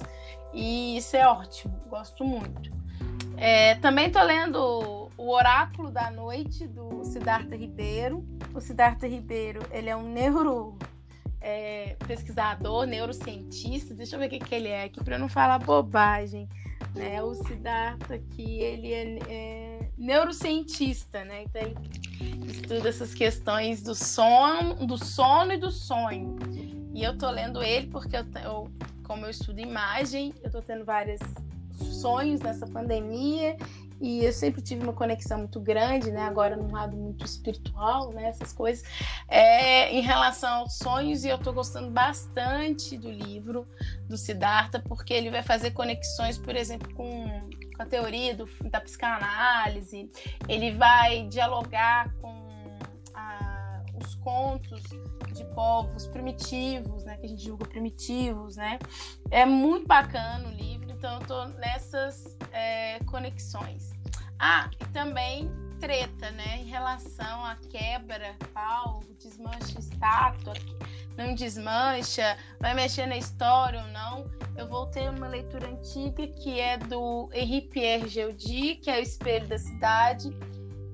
E 0.53 0.97
isso 0.97 1.15
é 1.15 1.27
ótimo, 1.27 1.79
gosto 1.87 2.23
muito. 2.23 2.73
É, 3.37 3.75
também 3.75 4.07
estou 4.07 4.23
lendo 4.23 5.11
O 5.17 5.33
Oráculo 5.33 5.91
da 5.91 6.09
Noite, 6.09 6.67
do 6.67 7.03
Siddhartha 7.03 7.55
Ribeiro. 7.55 8.25
O 8.53 8.61
Siddhartha 8.61 9.07
Ribeiro, 9.07 9.61
ele 9.71 9.89
é 9.89 9.95
um 9.95 10.09
neuro 10.09 10.77
é, 11.45 11.95
pesquisador, 12.07 12.87
neurocientista, 12.87 13.93
deixa 13.93 14.15
eu 14.15 14.19
ver 14.19 14.25
o 14.25 14.29
que, 14.31 14.39
que 14.39 14.55
ele 14.55 14.67
é 14.67 14.85
aqui, 14.85 15.03
para 15.03 15.19
não 15.19 15.29
falar 15.29 15.59
bobagem. 15.59 16.49
Né? 16.95 17.21
O 17.21 17.35
Siddhartha 17.35 18.15
aqui, 18.15 18.61
ele 18.61 18.91
é, 18.91 19.19
é, 19.29 19.89
neurocientista, 19.95 21.23
né? 21.23 21.43
Então 21.43 21.61
ele 21.61 22.51
estuda 22.51 22.89
essas 22.89 23.13
questões 23.13 23.83
do 23.83 23.93
sono, 23.93 24.87
do 24.87 24.97
sono 24.97 25.53
e 25.53 25.57
do 25.57 25.69
sonho. 25.69 26.35
E 26.95 27.03
eu 27.03 27.15
tô 27.15 27.29
lendo 27.29 27.61
ele 27.61 27.87
porque 27.87 28.17
eu, 28.17 28.25
eu 28.43 28.71
como 29.03 29.25
eu 29.25 29.29
estudo 29.29 29.59
imagem, 29.59 30.33
eu 30.41 30.49
tô 30.49 30.63
tendo 30.63 30.83
vários 30.83 31.21
sonhos 32.01 32.41
nessa 32.41 32.65
pandemia 32.65 33.55
e 33.99 34.25
eu 34.25 34.33
sempre 34.33 34.61
tive 34.61 34.83
uma 34.83 34.93
conexão 34.93 35.39
muito 35.39 35.59
grande, 35.59 36.11
né? 36.11 36.21
Agora 36.23 36.55
num 36.55 36.71
lado 36.71 36.95
muito 36.95 37.25
espiritual, 37.25 38.11
né? 38.11 38.27
Essas 38.27 38.51
coisas. 38.51 38.85
É, 39.27 39.91
em 39.91 40.01
relação 40.01 40.49
aos 40.61 40.77
sonhos, 40.77 41.23
e 41.23 41.29
eu 41.29 41.37
estou 41.37 41.53
gostando 41.53 41.89
bastante 41.89 42.97
do 42.97 43.09
livro 43.09 43.67
do 44.07 44.17
Siddhartha, 44.17 44.79
porque 44.79 45.13
ele 45.13 45.31
vai 45.31 45.41
fazer 45.41 45.71
conexões, 45.71 46.37
por 46.37 46.55
exemplo, 46.55 46.93
com, 46.93 47.25
com 47.75 47.81
a 47.81 47.85
teoria 47.85 48.35
do, 48.35 48.47
da 48.69 48.81
psicanálise, 48.81 50.09
ele 50.47 50.73
vai 50.73 51.27
dialogar 51.27 52.13
com 52.15 52.77
a, 53.13 53.81
os 54.03 54.15
contos 54.15 54.83
de 55.33 55.45
povos 55.53 56.07
primitivos, 56.07 57.03
né? 57.05 57.17
Que 57.17 57.25
a 57.25 57.29
gente 57.29 57.43
julga 57.43 57.65
primitivos, 57.65 58.57
né? 58.57 58.77
É 59.31 59.45
muito 59.45 59.87
bacana 59.87 60.49
o 60.49 60.51
livro 60.51 60.84
então 61.05 61.19
tô 61.19 61.45
nessas 61.59 62.35
é, 62.51 62.97
conexões. 63.05 63.91
Ah, 64.39 64.71
e 64.81 64.85
também 64.85 65.51
treta, 65.79 66.31
né? 66.31 66.57
Em 66.57 66.65
relação 66.65 67.45
à 67.45 67.55
quebra, 67.69 68.35
pau, 68.51 69.03
desmancha 69.19 69.77
estátua, 69.77 70.53
não 71.15 71.35
desmancha, 71.35 72.35
vai 72.59 72.73
mexer 72.73 73.05
na 73.05 73.17
história 73.17 73.83
ou 73.83 73.87
não. 73.89 74.31
Eu 74.57 74.67
voltei 74.67 75.05
a 75.05 75.11
uma 75.11 75.27
leitura 75.27 75.69
antiga 75.69 76.25
que 76.27 76.59
é 76.59 76.75
do 76.77 77.29
Henri 77.31 77.61
Pierre 77.61 78.07
Geudi, 78.07 78.75
que 78.77 78.89
é 78.89 78.97
o 78.97 79.03
Espelho 79.03 79.47
da 79.47 79.59
Cidade, 79.59 80.35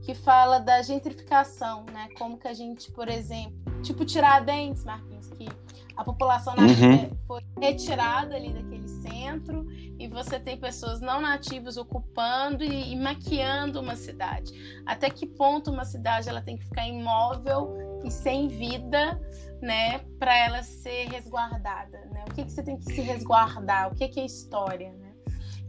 que 0.01 0.14
fala 0.14 0.59
da 0.59 0.82
gentrificação, 0.82 1.86
né? 1.86 2.09
Como 2.18 2.38
que 2.38 2.49
a 2.49 2.53
gente, 2.53 2.91
por 2.91 3.07
exemplo, 3.07 3.82
tipo 3.82 4.03
Tiradentes, 4.03 4.84
Marquinhos, 4.84 5.30
que 5.30 5.47
a 5.96 6.04
população 6.04 6.56
nativa 6.56 6.86
uhum. 6.86 7.18
foi 7.28 7.42
retirada 7.60 8.36
ali 8.36 8.54
daquele 8.54 8.88
centro 8.88 9.68
e 10.00 10.08
você 10.08 10.39
tem 10.39 10.58
pessoas 10.58 11.02
não 11.02 11.22
nativas 11.22 11.78
ocupando 11.78 12.64
e, 12.64 12.94
e, 12.94 12.96
maquiando 12.96 13.80
uma 13.80 13.96
cidade. 13.96 14.52
Até 14.86 15.10
que 15.10 15.28
ponto 15.28 15.72
uma 15.72 15.86
cidade 15.86 16.30
ela 16.30 16.42
tem 16.42 16.58
que 16.58 16.66
ficar 16.66 16.88
imóvel 16.88 18.02
e 18.04 18.10
sem 18.10 18.48
vida, 18.48 19.20
né, 19.62 20.00
para 20.18 20.36
ela 20.36 20.64
ser 20.64 21.08
resguardada, 21.10 22.00
né? 22.12 22.26
O 22.30 22.34
que 22.34 22.46
que 22.46 22.52
você 22.52 22.64
tem 22.64 22.78
que 22.78 22.86
se 22.86 23.02
resguardar? 23.02 23.92
O 23.92 23.96
que 23.96 24.08
que 24.08 24.20
é 24.20 24.26
história, 24.26 24.92
né? 24.94 25.14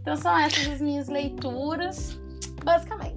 Então 0.00 0.16
são 0.16 0.36
essas 0.36 0.66
as 0.66 0.80
minhas 0.80 1.08
leituras, 1.08 2.18
basicamente. 2.64 3.11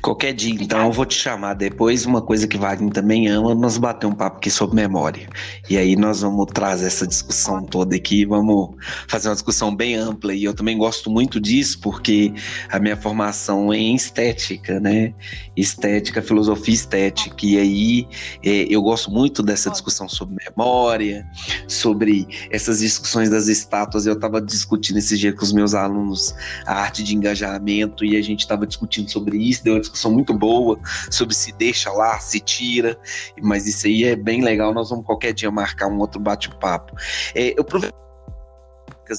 Qualquer 0.00 0.32
dia, 0.32 0.52
então, 0.52 0.86
eu 0.86 0.92
vou 0.92 1.06
te 1.06 1.14
chamar 1.14 1.54
depois. 1.54 2.04
Uma 2.04 2.20
coisa 2.20 2.46
que 2.46 2.56
Wagner 2.56 2.92
também 2.92 3.28
ama, 3.28 3.54
nós 3.54 3.78
bater 3.78 4.06
um 4.06 4.12
papo 4.12 4.38
aqui 4.38 4.50
sobre 4.50 4.76
memória. 4.76 5.28
E 5.70 5.76
aí 5.76 5.96
nós 5.96 6.22
vamos 6.22 6.46
trazer 6.52 6.86
essa 6.86 7.06
discussão 7.06 7.64
toda 7.64 7.94
aqui, 7.94 8.24
vamos 8.24 8.70
fazer 9.08 9.28
uma 9.28 9.34
discussão 9.34 9.74
bem 9.74 9.94
ampla. 9.94 10.34
E 10.34 10.44
eu 10.44 10.54
também 10.54 10.76
gosto 10.76 11.10
muito 11.10 11.40
disso, 11.40 11.78
porque 11.80 12.32
a 12.70 12.78
minha 12.78 12.96
formação 12.96 13.72
é 13.72 13.78
em 13.78 13.94
estética, 13.94 14.80
né? 14.80 15.14
Estética, 15.56 16.20
filosofia 16.20 16.74
estética. 16.74 17.36
E 17.42 17.58
aí 17.58 18.08
é, 18.42 18.66
eu 18.68 18.82
gosto 18.82 19.10
muito 19.10 19.42
dessa 19.42 19.70
discussão 19.70 20.08
sobre 20.08 20.36
memória, 20.48 21.26
sobre 21.68 22.26
essas 22.50 22.80
discussões 22.80 23.30
das 23.30 23.48
estátuas. 23.48 24.06
Eu 24.06 24.14
estava 24.14 24.40
discutindo 24.40 24.98
esse 24.98 25.16
dia 25.16 25.32
com 25.32 25.44
os 25.44 25.52
meus 25.52 25.74
alunos 25.74 26.34
a 26.66 26.74
arte 26.74 27.02
de 27.02 27.14
engajamento, 27.14 28.04
e 28.04 28.16
a 28.16 28.22
gente 28.22 28.40
estava 28.40 28.66
discutindo 28.66 29.10
sobre 29.10 29.36
isso 29.36 29.51
deu 29.60 29.74
uma 29.74 29.80
discussão 29.80 30.12
muito 30.12 30.32
boa 30.32 30.78
sobre 31.10 31.34
se 31.34 31.52
deixa 31.52 31.90
lá, 31.90 32.18
se 32.18 32.40
tira, 32.40 32.98
mas 33.40 33.66
isso 33.66 33.86
aí 33.86 34.04
é 34.04 34.16
bem 34.16 34.42
legal. 34.42 34.72
Nós 34.72 34.90
vamos 34.90 35.04
qualquer 35.04 35.32
dia 35.32 35.50
marcar 35.50 35.88
um 35.88 35.98
outro 35.98 36.20
bate-papo. 36.20 36.94
É, 37.34 37.54
eu 37.56 37.62
aproveito 37.62 38.02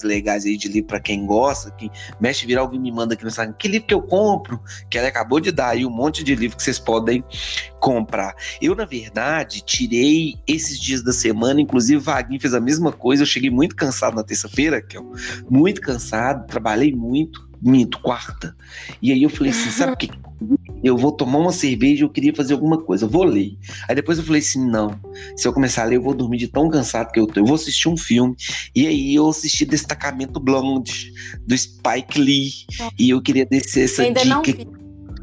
legais 0.02 0.46
aí 0.46 0.58
de 0.58 0.68
livro 0.68 0.88
para 0.88 1.00
quem 1.00 1.26
gosta, 1.26 1.70
que 1.72 1.92
mexe 2.20 2.48
virar 2.48 2.62
alguém 2.62 2.80
me 2.80 2.92
manda 2.92 3.14
aqui 3.14 3.24
no 3.24 3.30
Instagram, 3.30 3.54
que 3.60 3.68
livro 3.68 3.88
que 3.88 3.94
eu 3.94 4.02
compro? 4.02 4.60
Que 4.90 4.98
ela 4.98 5.10
acabou 5.10 5.40
de 5.40 5.52
dar 5.52 5.70
aí 5.70 5.86
um 5.86 5.92
monte 5.92 6.24
de 6.24 6.34
livro 6.34 6.58
que 6.58 6.64
vocês 6.64 6.80
podem 6.80 7.24
comprar. 7.80 8.34
Eu, 8.62 8.74
na 8.74 8.86
verdade, 8.86 9.62
tirei 9.62 10.36
esses 10.48 10.80
dias 10.80 11.04
da 11.04 11.12
semana, 11.12 11.62
inclusive 11.62 12.02
Vaguinho 12.02 12.40
fez 12.40 12.54
a 12.54 12.62
mesma 12.62 12.92
coisa, 12.92 13.22
eu 13.22 13.28
cheguei 13.28 13.50
muito 13.50 13.76
cansado 13.76 14.16
na 14.16 14.24
terça-feira, 14.24 14.82
muito 15.50 15.82
cansado, 15.82 16.48
trabalhei 16.48 16.92
muito, 16.92 17.48
minto, 17.64 18.00
quarta. 18.00 18.56
E 19.02 19.12
aí 19.12 19.24
eu 19.24 19.30
falei 19.30 19.52
assim, 19.52 19.70
sabe 19.70 19.94
o 19.94 19.98
que? 19.98 20.10
eu 20.84 20.98
vou 20.98 21.12
tomar 21.14 21.40
uma 21.40 21.54
cerveja, 21.54 22.04
eu 22.04 22.10
queria 22.10 22.36
fazer 22.36 22.54
alguma 22.54 22.78
coisa, 22.78 23.06
eu 23.06 23.10
vou 23.10 23.24
ler. 23.24 23.58
Aí 23.88 23.96
depois 23.96 24.18
eu 24.18 24.24
falei 24.24 24.42
assim, 24.42 24.70
não, 24.70 25.00
se 25.38 25.48
eu 25.48 25.54
começar 25.54 25.84
a 25.84 25.86
ler, 25.86 25.96
eu 25.96 26.02
vou 26.02 26.14
dormir 26.14 26.38
de 26.38 26.50
tão 26.50 26.70
cansado 26.70 27.12
que 27.12 27.20
eu 27.20 27.26
tô. 27.26 27.40
Eu 27.40 27.46
vou 27.46 27.56
assistir 27.56 27.88
um 27.88 27.96
filme. 27.96 28.36
E 28.76 28.86
aí 28.86 29.16
eu 29.16 29.30
assisti 29.30 29.66
Destacamento 29.66 30.40
Blonde, 30.42 31.14
do 31.48 31.58
Spike 31.58 32.20
Lee. 32.20 32.52
E 33.00 33.12
eu 33.12 33.22
queria 33.22 33.46
descer 33.46 33.86
essa 33.86 34.04
Ainda 34.04 34.22
dica. 34.22 34.36
não 34.36 34.44
vi. 34.44 34.68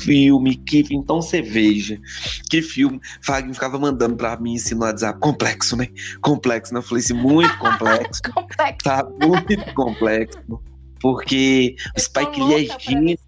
Filme, 0.00 0.56
que 0.56 0.82
então 0.90 1.20
você 1.20 1.42
veja. 1.42 2.00
Que 2.48 2.62
filme. 2.62 2.98
Fagner 3.22 3.52
ficava 3.52 3.78
mandando 3.78 4.16
pra 4.16 4.40
mim 4.40 4.56
assim 4.56 4.74
no 4.74 4.80
WhatsApp. 4.80 5.20
Complexo, 5.20 5.76
né? 5.76 5.88
Complexo, 6.22 6.72
né? 6.72 6.78
Eu 6.78 6.82
falei 6.82 7.04
assim, 7.04 7.12
muito 7.12 7.54
complexo. 7.58 8.22
Complexo. 8.32 8.78
tá 8.82 9.06
muito 9.20 9.74
complexo. 9.74 10.69
Porque 11.00 11.76
o 11.96 12.00
tô 12.00 12.00
Spike 12.00 12.40
Lee 12.40 12.54
é 12.54 12.58
louca 12.68 12.78
pra 12.84 13.00
ver. 13.00 13.18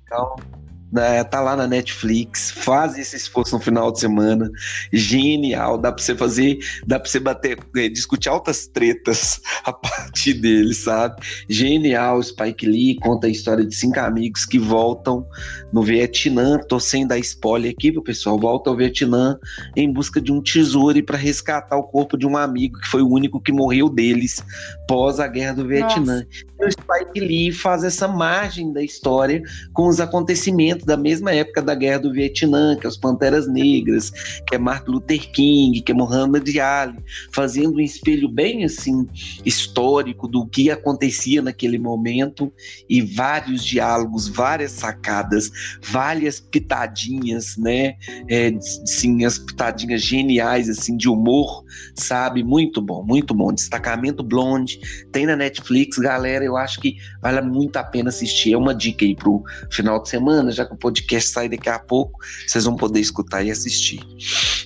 Né? 0.93 1.25
Tá 1.25 1.41
lá 1.41 1.57
na 1.57 1.67
Netflix, 1.67 2.51
faz 2.51 2.99
esse 2.99 3.17
esforço 3.17 3.57
no 3.57 3.63
final 3.63 3.91
de 3.91 4.01
semana. 4.01 4.51
Genial, 4.93 5.79
dá 5.79 5.91
pra 5.91 6.03
você 6.03 6.15
fazer, 6.15 6.59
dá 6.87 7.01
pra 7.01 7.09
você 7.09 7.19
bater, 7.19 7.59
eh, 7.77 7.89
discutir 7.89 8.29
altas 8.29 8.67
tretas 8.67 9.41
a 9.65 9.73
partir 9.73 10.35
dele, 10.35 10.75
sabe? 10.75 11.23
Genial, 11.49 12.19
o 12.19 12.23
Spike 12.23 12.67
Lee 12.67 12.97
conta 12.97 13.27
a 13.27 13.31
história 13.31 13.65
de 13.65 13.75
cinco 13.75 13.99
amigos 14.01 14.45
que 14.45 14.59
voltam 14.59 15.27
no 15.73 15.83
Vietnã. 15.83 16.59
Tô 16.59 16.79
sem 16.79 17.07
dar 17.07 17.19
spoiler 17.19 17.73
aqui, 17.73 17.91
pro 17.91 18.03
pessoal. 18.03 18.39
Volta 18.39 18.69
ao 18.69 18.77
Vietnã 18.77 19.39
em 19.75 19.91
busca 19.91 20.21
de 20.21 20.31
um 20.31 20.43
tesouro 20.43 20.99
e 20.99 21.03
para 21.03 21.17
resgatar 21.17 21.77
o 21.77 21.85
corpo 21.85 22.19
de 22.19 22.27
um 22.27 22.37
amigo 22.37 22.79
que 22.79 22.89
foi 22.89 23.01
o 23.01 23.09
único 23.09 23.41
que 23.41 23.53
morreu 23.53 23.89
deles 23.89 24.43
pós 24.87 25.21
a 25.21 25.27
guerra 25.27 25.55
do 25.55 25.67
Vietnã. 25.67 26.27
O 26.61 26.71
Spike 26.71 27.21
Lee 27.21 27.53
faz 27.53 27.83
essa 27.83 28.07
margem 28.07 28.73
da 28.73 28.83
história 28.83 29.43
com 29.73 29.89
os 29.89 30.01
acontecimentos 30.01 30.82
da 30.85 30.97
mesma 30.97 31.33
época 31.33 31.63
da 31.63 31.75
guerra 31.75 32.01
do 32.01 32.13
Vietnã, 32.13 32.77
que 32.77 32.87
é 32.87 32.89
os 32.89 32.97
Panteras 32.97 33.47
Negras, 33.47 34.11
que 34.47 34.55
é 34.55 34.59
Martin 34.59 34.91
Luther 34.91 35.31
King, 35.33 35.81
que 35.81 35.93
é 35.93 35.95
Muhammad 35.95 36.49
Ali, 36.59 36.99
fazendo 37.33 37.77
um 37.77 37.81
espelho 37.81 38.29
bem 38.29 38.65
assim 38.65 39.07
histórico 39.45 40.29
do 40.29 40.47
que 40.47 40.71
acontecia 40.71 41.43
naquele 41.43 41.79
momento 41.79 42.53
e 42.89 43.01
vários 43.01 43.65
diálogos, 43.65 44.29
várias 44.29 44.73
sacadas, 44.73 45.51
várias 45.83 46.41
pitadinhas, 46.41 47.57
né? 47.57 47.95
É, 48.29 48.53
sim, 48.85 49.25
as 49.25 49.39
pitadinhas 49.39 50.03
geniais 50.03 50.69
assim 50.69 50.97
de 50.97 51.09
humor, 51.09 51.65
sabe? 51.95 52.43
Muito 52.43 52.81
bom, 52.81 53.05
muito 53.05 53.35
bom. 53.35 53.53
Destacamento 53.53 54.23
Blonde 54.23 54.81
tem 55.11 55.27
na 55.27 55.37
Netflix, 55.37 55.99
galera. 55.99 56.45
Eu 56.45 56.57
acho 56.57 56.81
que 56.81 56.97
vale 57.21 57.41
muito 57.43 57.77
a 57.77 57.85
pena 57.85 58.09
assistir. 58.09 58.53
É 58.53 58.59
uma 58.59 58.75
dica 58.75 59.05
aí 59.05 59.15
pro 59.15 59.43
final 59.71 60.03
de 60.03 60.09
semana, 60.09 60.51
já 60.51 60.65
o 60.73 60.77
podcast 60.77 61.31
sai 61.31 61.49
daqui 61.49 61.69
a 61.69 61.79
pouco, 61.79 62.19
vocês 62.47 62.65
vão 62.65 62.77
poder 62.77 63.01
escutar 63.01 63.43
e 63.43 63.51
assistir. 63.51 64.01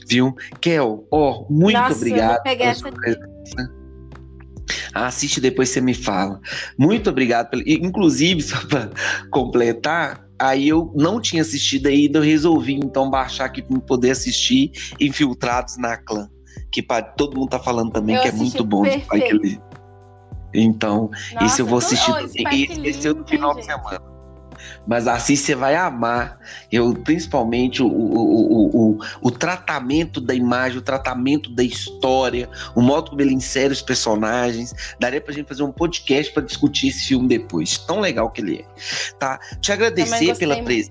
Viu? 0.09 0.35
Kel, 0.61 1.07
ó, 1.11 1.45
muito 1.51 1.77
Nossa, 1.77 1.97
obrigado. 1.97 2.43
pela 2.43 2.75
sua 2.75 2.93
presença. 2.93 3.77
Assiste 4.95 5.41
depois 5.41 5.69
você 5.69 5.81
me 5.81 5.95
fala. 5.95 6.41
Muito 6.79 7.11
obrigado. 7.11 7.51
Pelo... 7.51 7.63
e, 7.63 7.75
Inclusive, 7.75 8.41
só 8.43 8.59
para 8.67 8.91
completar, 9.31 10.27
aí 10.39 10.69
eu 10.69 10.93
não 10.97 11.21
tinha 11.21 11.43
assistido 11.43 11.87
ainda, 11.87 12.19
eu 12.19 12.23
resolvi 12.23 12.75
então 12.75 13.11
baixar 13.11 13.47
aqui 13.47 13.63
para 13.63 13.79
poder 13.81 14.11
assistir 14.11 14.73
Infiltrados 15.01 15.77
na 15.77 15.97
Clã. 15.97 16.29
Que 16.71 16.83
pra... 16.83 17.03
todo 17.03 17.39
mundo 17.39 17.51
tá 17.51 17.59
falando 17.59 17.93
também 17.93 18.17
Eu 18.17 18.23
que 18.23 18.29
é 18.29 18.33
muito 18.33 18.65
bom 18.65 18.83
de 18.83 19.01
Spike. 19.01 19.33
Lee. 19.35 19.61
Então, 20.55 21.11
esse 21.43 21.61
eu 21.61 21.67
vou 21.67 21.81
Nossa, 21.81 21.95
assistir 21.95 22.41
Esse 22.85 23.09
é 23.09 23.15
tem 23.15 23.25
final 23.27 23.55
de 23.55 23.65
semana. 23.65 24.16
Mas 24.87 25.07
assim 25.07 25.37
você 25.37 25.55
vai 25.55 25.75
amar. 25.75 26.39
Eu, 26.71 26.95
principalmente 26.95 27.83
o, 27.83 27.87
o, 27.87 28.95
o, 28.95 28.99
o, 29.23 29.31
tratamento 29.31 30.21
da 30.21 30.35
imagem, 30.35 30.79
o 30.79 30.83
tratamento 30.83 31.51
da 31.51 31.63
história, 31.63 32.49
o 32.75 32.81
modo 32.81 33.11
como 33.11 33.23
ele 33.23 33.35
insere 33.35 33.73
os 33.73 33.83
personagens. 33.83 34.75
Daria 34.99 35.21
pra 35.21 35.33
gente 35.33 35.49
fazer 35.49 35.63
um 35.63 35.73
podcast 35.73 36.33
para 36.33 36.43
discutir 36.43 36.89
esse 36.89 37.09
filme 37.09 37.29
depois. 37.29 37.79
Tão 37.79 38.01
legal 38.01 38.31
que 38.31 38.41
ele 38.41 38.61
é. 38.61 39.13
Tá? 39.19 39.39
Te 39.61 39.73
agradecer 39.73 40.37
pela 40.37 40.63
presença. 40.63 40.91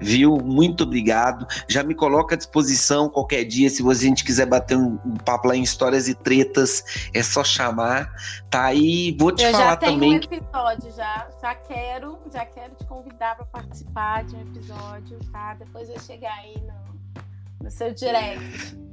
Viu? 0.00 0.38
Muito 0.38 0.84
obrigado. 0.84 1.46
Já 1.68 1.82
me 1.82 1.94
coloca 1.94 2.34
à 2.34 2.38
disposição 2.38 3.08
qualquer 3.08 3.44
dia. 3.44 3.68
Se 3.70 3.86
a 3.88 3.94
gente 3.94 4.24
quiser 4.24 4.46
bater 4.46 4.76
um, 4.76 4.98
um 5.04 5.16
papo 5.16 5.48
lá 5.48 5.56
em 5.56 5.62
histórias 5.62 6.08
e 6.08 6.14
tretas, 6.14 7.10
é 7.14 7.22
só 7.22 7.42
chamar. 7.44 8.12
Tá? 8.48 8.72
E 8.74 9.16
vou 9.18 9.32
te 9.32 9.42
Eu 9.42 9.52
falar 9.52 9.64
já 9.64 9.76
tenho 9.76 9.92
também 9.92 10.12
um 10.12 10.16
episódio, 10.16 10.92
já, 10.96 11.28
já 11.40 11.54
quero, 11.54 12.18
já 12.32 12.44
quero 12.44 12.74
te 12.74 12.84
convidar 12.86 13.36
para 13.36 13.46
participar 13.46 14.24
de 14.24 14.36
um 14.36 14.40
episódio, 14.40 15.18
tá? 15.32 15.54
Depois 15.54 15.88
eu 15.88 15.98
chegar 16.00 16.34
aí 16.34 16.56
no, 16.60 17.64
no 17.64 17.70
seu 17.70 17.92
direct. 17.92 18.89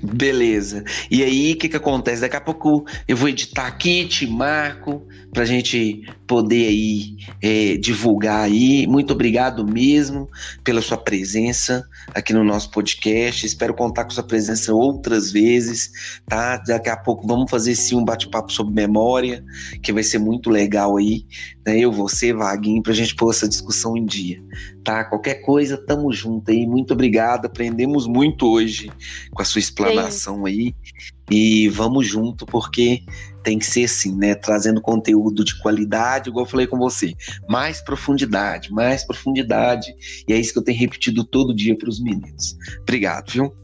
Beleza. 0.00 0.84
E 1.10 1.22
aí, 1.22 1.52
o 1.52 1.56
que 1.56 1.68
que 1.68 1.76
acontece? 1.76 2.22
Daqui 2.22 2.36
a 2.36 2.40
pouco 2.40 2.84
eu 3.06 3.16
vou 3.16 3.28
editar 3.28 3.66
aqui, 3.66 4.06
te 4.06 4.26
marco, 4.26 5.06
pra 5.32 5.44
gente 5.44 6.02
poder 6.26 6.68
aí 6.68 7.16
é, 7.42 7.76
divulgar 7.76 8.44
aí. 8.44 8.86
Muito 8.86 9.12
obrigado 9.12 9.66
mesmo 9.66 10.28
pela 10.64 10.80
sua 10.80 10.96
presença 10.96 11.84
aqui 12.14 12.32
no 12.32 12.42
nosso 12.42 12.70
podcast. 12.70 13.44
Espero 13.44 13.74
contar 13.74 14.04
com 14.04 14.10
sua 14.10 14.24
presença 14.24 14.72
outras 14.72 15.30
vezes, 15.30 16.20
tá? 16.26 16.56
Daqui 16.56 16.88
a 16.88 16.96
pouco 16.96 17.26
vamos 17.26 17.50
fazer 17.50 17.74
sim 17.74 17.96
um 17.96 18.04
bate-papo 18.04 18.52
sobre 18.52 18.74
memória, 18.74 19.44
que 19.82 19.92
vai 19.92 20.02
ser 20.02 20.18
muito 20.18 20.48
legal 20.48 20.96
aí, 20.96 21.26
né? 21.66 21.78
Eu, 21.78 21.92
você, 21.92 22.32
Vaguinho, 22.32 22.82
pra 22.82 22.92
gente 22.92 23.14
pôr 23.14 23.30
essa 23.30 23.48
discussão 23.48 23.96
em 23.96 24.04
dia, 24.04 24.42
tá? 24.82 25.04
Qualquer 25.04 25.36
coisa, 25.36 25.76
tamo 25.76 26.12
junto 26.12 26.50
aí. 26.50 26.66
Muito 26.66 26.92
obrigado. 26.92 27.46
Aprendemos 27.46 28.06
muito 28.06 28.46
hoje 28.46 28.90
com 29.32 29.42
a 29.42 29.44
sua 29.44 29.58
explanação 29.58 30.44
aí. 30.44 30.74
E 31.30 31.68
vamos 31.68 32.06
junto, 32.06 32.44
porque 32.44 33.02
tem 33.42 33.58
que 33.58 33.66
ser 33.66 33.84
assim, 33.84 34.16
né? 34.16 34.34
Trazendo 34.34 34.80
conteúdo 34.80 35.44
de 35.44 35.58
qualidade, 35.60 36.28
igual 36.28 36.44
eu 36.44 36.50
falei 36.50 36.66
com 36.66 36.78
você. 36.78 37.14
Mais 37.48 37.80
profundidade, 37.80 38.72
mais 38.72 39.04
profundidade. 39.04 39.94
E 40.28 40.32
é 40.32 40.36
isso 40.36 40.52
que 40.52 40.58
eu 40.58 40.64
tenho 40.64 40.78
repetido 40.78 41.24
todo 41.24 41.54
dia 41.54 41.76
para 41.76 41.88
os 41.88 42.00
meninos. 42.00 42.56
Obrigado, 42.82 43.30
viu? 43.30 43.62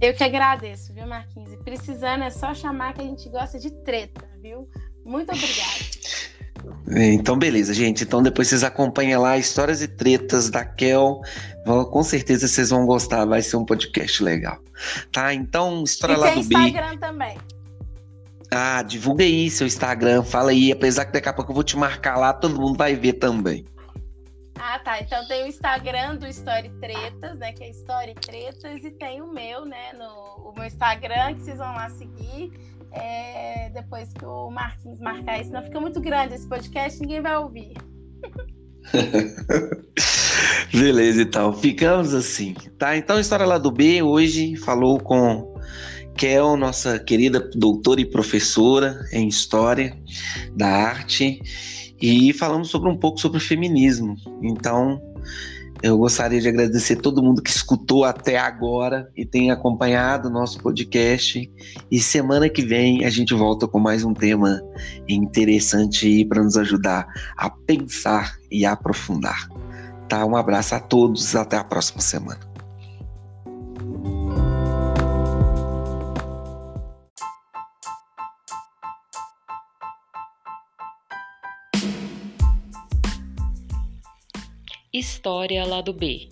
Eu 0.00 0.14
que 0.14 0.24
agradeço, 0.24 0.94
viu, 0.94 1.06
Marquinhos? 1.06 1.52
E 1.52 1.58
precisando 1.58 2.24
é 2.24 2.30
só 2.30 2.54
chamar 2.54 2.94
que 2.94 3.02
a 3.02 3.04
gente 3.04 3.28
gosta 3.28 3.58
de 3.58 3.70
treta, 3.82 4.26
viu? 4.40 4.66
Muito 5.04 5.30
obrigada. 5.30 6.00
Então, 6.88 7.38
beleza, 7.38 7.72
gente. 7.72 8.04
Então, 8.04 8.22
depois 8.22 8.48
vocês 8.48 8.64
acompanham 8.64 9.22
lá 9.22 9.38
Histórias 9.38 9.80
e 9.82 9.88
Tretas 9.88 10.50
da 10.50 10.64
Kel. 10.64 11.20
Com 11.64 12.02
certeza 12.02 12.48
vocês 12.48 12.70
vão 12.70 12.86
gostar. 12.86 13.24
Vai 13.24 13.42
ser 13.42 13.56
um 13.56 13.64
podcast 13.64 14.22
legal. 14.22 14.58
Tá? 15.12 15.32
Então, 15.32 15.84
história 15.84 16.14
E 16.14 16.16
lá 16.16 16.30
tem 16.32 16.42
do 16.42 16.48
B. 16.48 16.54
Instagram 16.54 16.98
também. 16.98 17.38
Ah, 18.50 18.82
divulga 18.82 19.22
aí 19.22 19.48
seu 19.48 19.66
Instagram. 19.66 20.22
Fala 20.22 20.50
aí. 20.50 20.72
Apesar 20.72 21.04
que 21.04 21.12
daqui 21.12 21.28
a 21.28 21.32
pouco 21.32 21.52
eu 21.52 21.54
vou 21.54 21.64
te 21.64 21.76
marcar 21.76 22.16
lá, 22.16 22.32
todo 22.32 22.60
mundo 22.60 22.76
vai 22.76 22.96
ver 22.96 23.14
também. 23.14 23.64
Ah, 24.58 24.78
tá. 24.80 25.00
Então 25.00 25.26
tem 25.26 25.44
o 25.44 25.46
Instagram 25.46 26.16
do 26.16 26.26
Story 26.26 26.70
Tretas, 26.80 27.38
né? 27.38 27.52
Que 27.52 27.64
é 27.64 27.70
Story 27.70 28.14
Tretas, 28.14 28.84
e 28.84 28.90
tem 28.90 29.22
o 29.22 29.32
meu, 29.32 29.64
né? 29.64 29.92
No, 29.94 30.50
o 30.50 30.52
meu 30.54 30.66
Instagram, 30.66 31.34
que 31.34 31.42
vocês 31.42 31.58
vão 31.58 31.72
lá 31.72 31.88
seguir. 31.90 32.52
É, 32.92 33.70
depois 33.70 34.12
que 34.12 34.24
o 34.24 34.50
Marquinhos 34.50 34.98
marcar 35.00 35.40
isso, 35.40 35.52
não 35.52 35.62
fica 35.62 35.80
muito 35.80 36.00
grande 36.00 36.34
esse 36.34 36.48
podcast, 36.48 37.00
ninguém 37.00 37.20
vai 37.20 37.36
ouvir. 37.36 37.74
Beleza, 40.72 41.22
então. 41.22 41.52
Ficamos 41.52 42.14
assim, 42.14 42.54
tá? 42.78 42.96
Então, 42.96 43.20
história 43.20 43.46
lá 43.46 43.58
do 43.58 43.70
B 43.70 44.02
hoje 44.02 44.56
falou 44.56 44.98
com 44.98 45.54
Kel, 46.16 46.56
nossa 46.56 46.98
querida 46.98 47.40
doutora 47.54 48.00
e 48.00 48.04
professora 48.04 49.06
em 49.12 49.28
História 49.28 49.96
da 50.54 50.66
Arte, 50.66 51.40
e 52.00 52.32
falamos 52.32 52.68
sobre 52.68 52.88
um 52.88 52.96
pouco 52.96 53.20
sobre 53.20 53.40
feminismo. 53.40 54.16
Então, 54.42 55.00
eu 55.82 55.96
gostaria 55.96 56.40
de 56.40 56.48
agradecer 56.48 56.96
todo 56.96 57.22
mundo 57.22 57.42
que 57.42 57.50
escutou 57.50 58.04
até 58.04 58.38
agora 58.38 59.10
e 59.16 59.24
tem 59.24 59.50
acompanhado 59.50 60.28
o 60.28 60.32
nosso 60.32 60.58
podcast. 60.58 61.50
E 61.90 61.98
semana 61.98 62.48
que 62.48 62.62
vem 62.62 63.04
a 63.04 63.10
gente 63.10 63.34
volta 63.34 63.66
com 63.66 63.78
mais 63.78 64.04
um 64.04 64.12
tema 64.12 64.60
interessante 65.08 66.24
para 66.26 66.42
nos 66.42 66.56
ajudar 66.56 67.06
a 67.36 67.48
pensar 67.48 68.36
e 68.50 68.66
aprofundar. 68.66 69.48
Tá? 70.08 70.26
Um 70.26 70.36
abraço 70.36 70.74
a 70.74 70.80
todos, 70.80 71.34
até 71.34 71.56
a 71.56 71.64
próxima 71.64 72.00
semana. 72.00 72.49
História 84.92 85.64
Lado 85.64 85.92
B. 85.92 86.28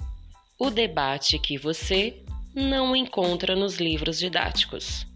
O 0.59 0.69
debate 0.69 1.39
que 1.39 1.57
você 1.57 2.21
não 2.53 2.97
encontra 2.97 3.55
nos 3.55 3.77
livros 3.77 4.19
didáticos. 4.19 5.07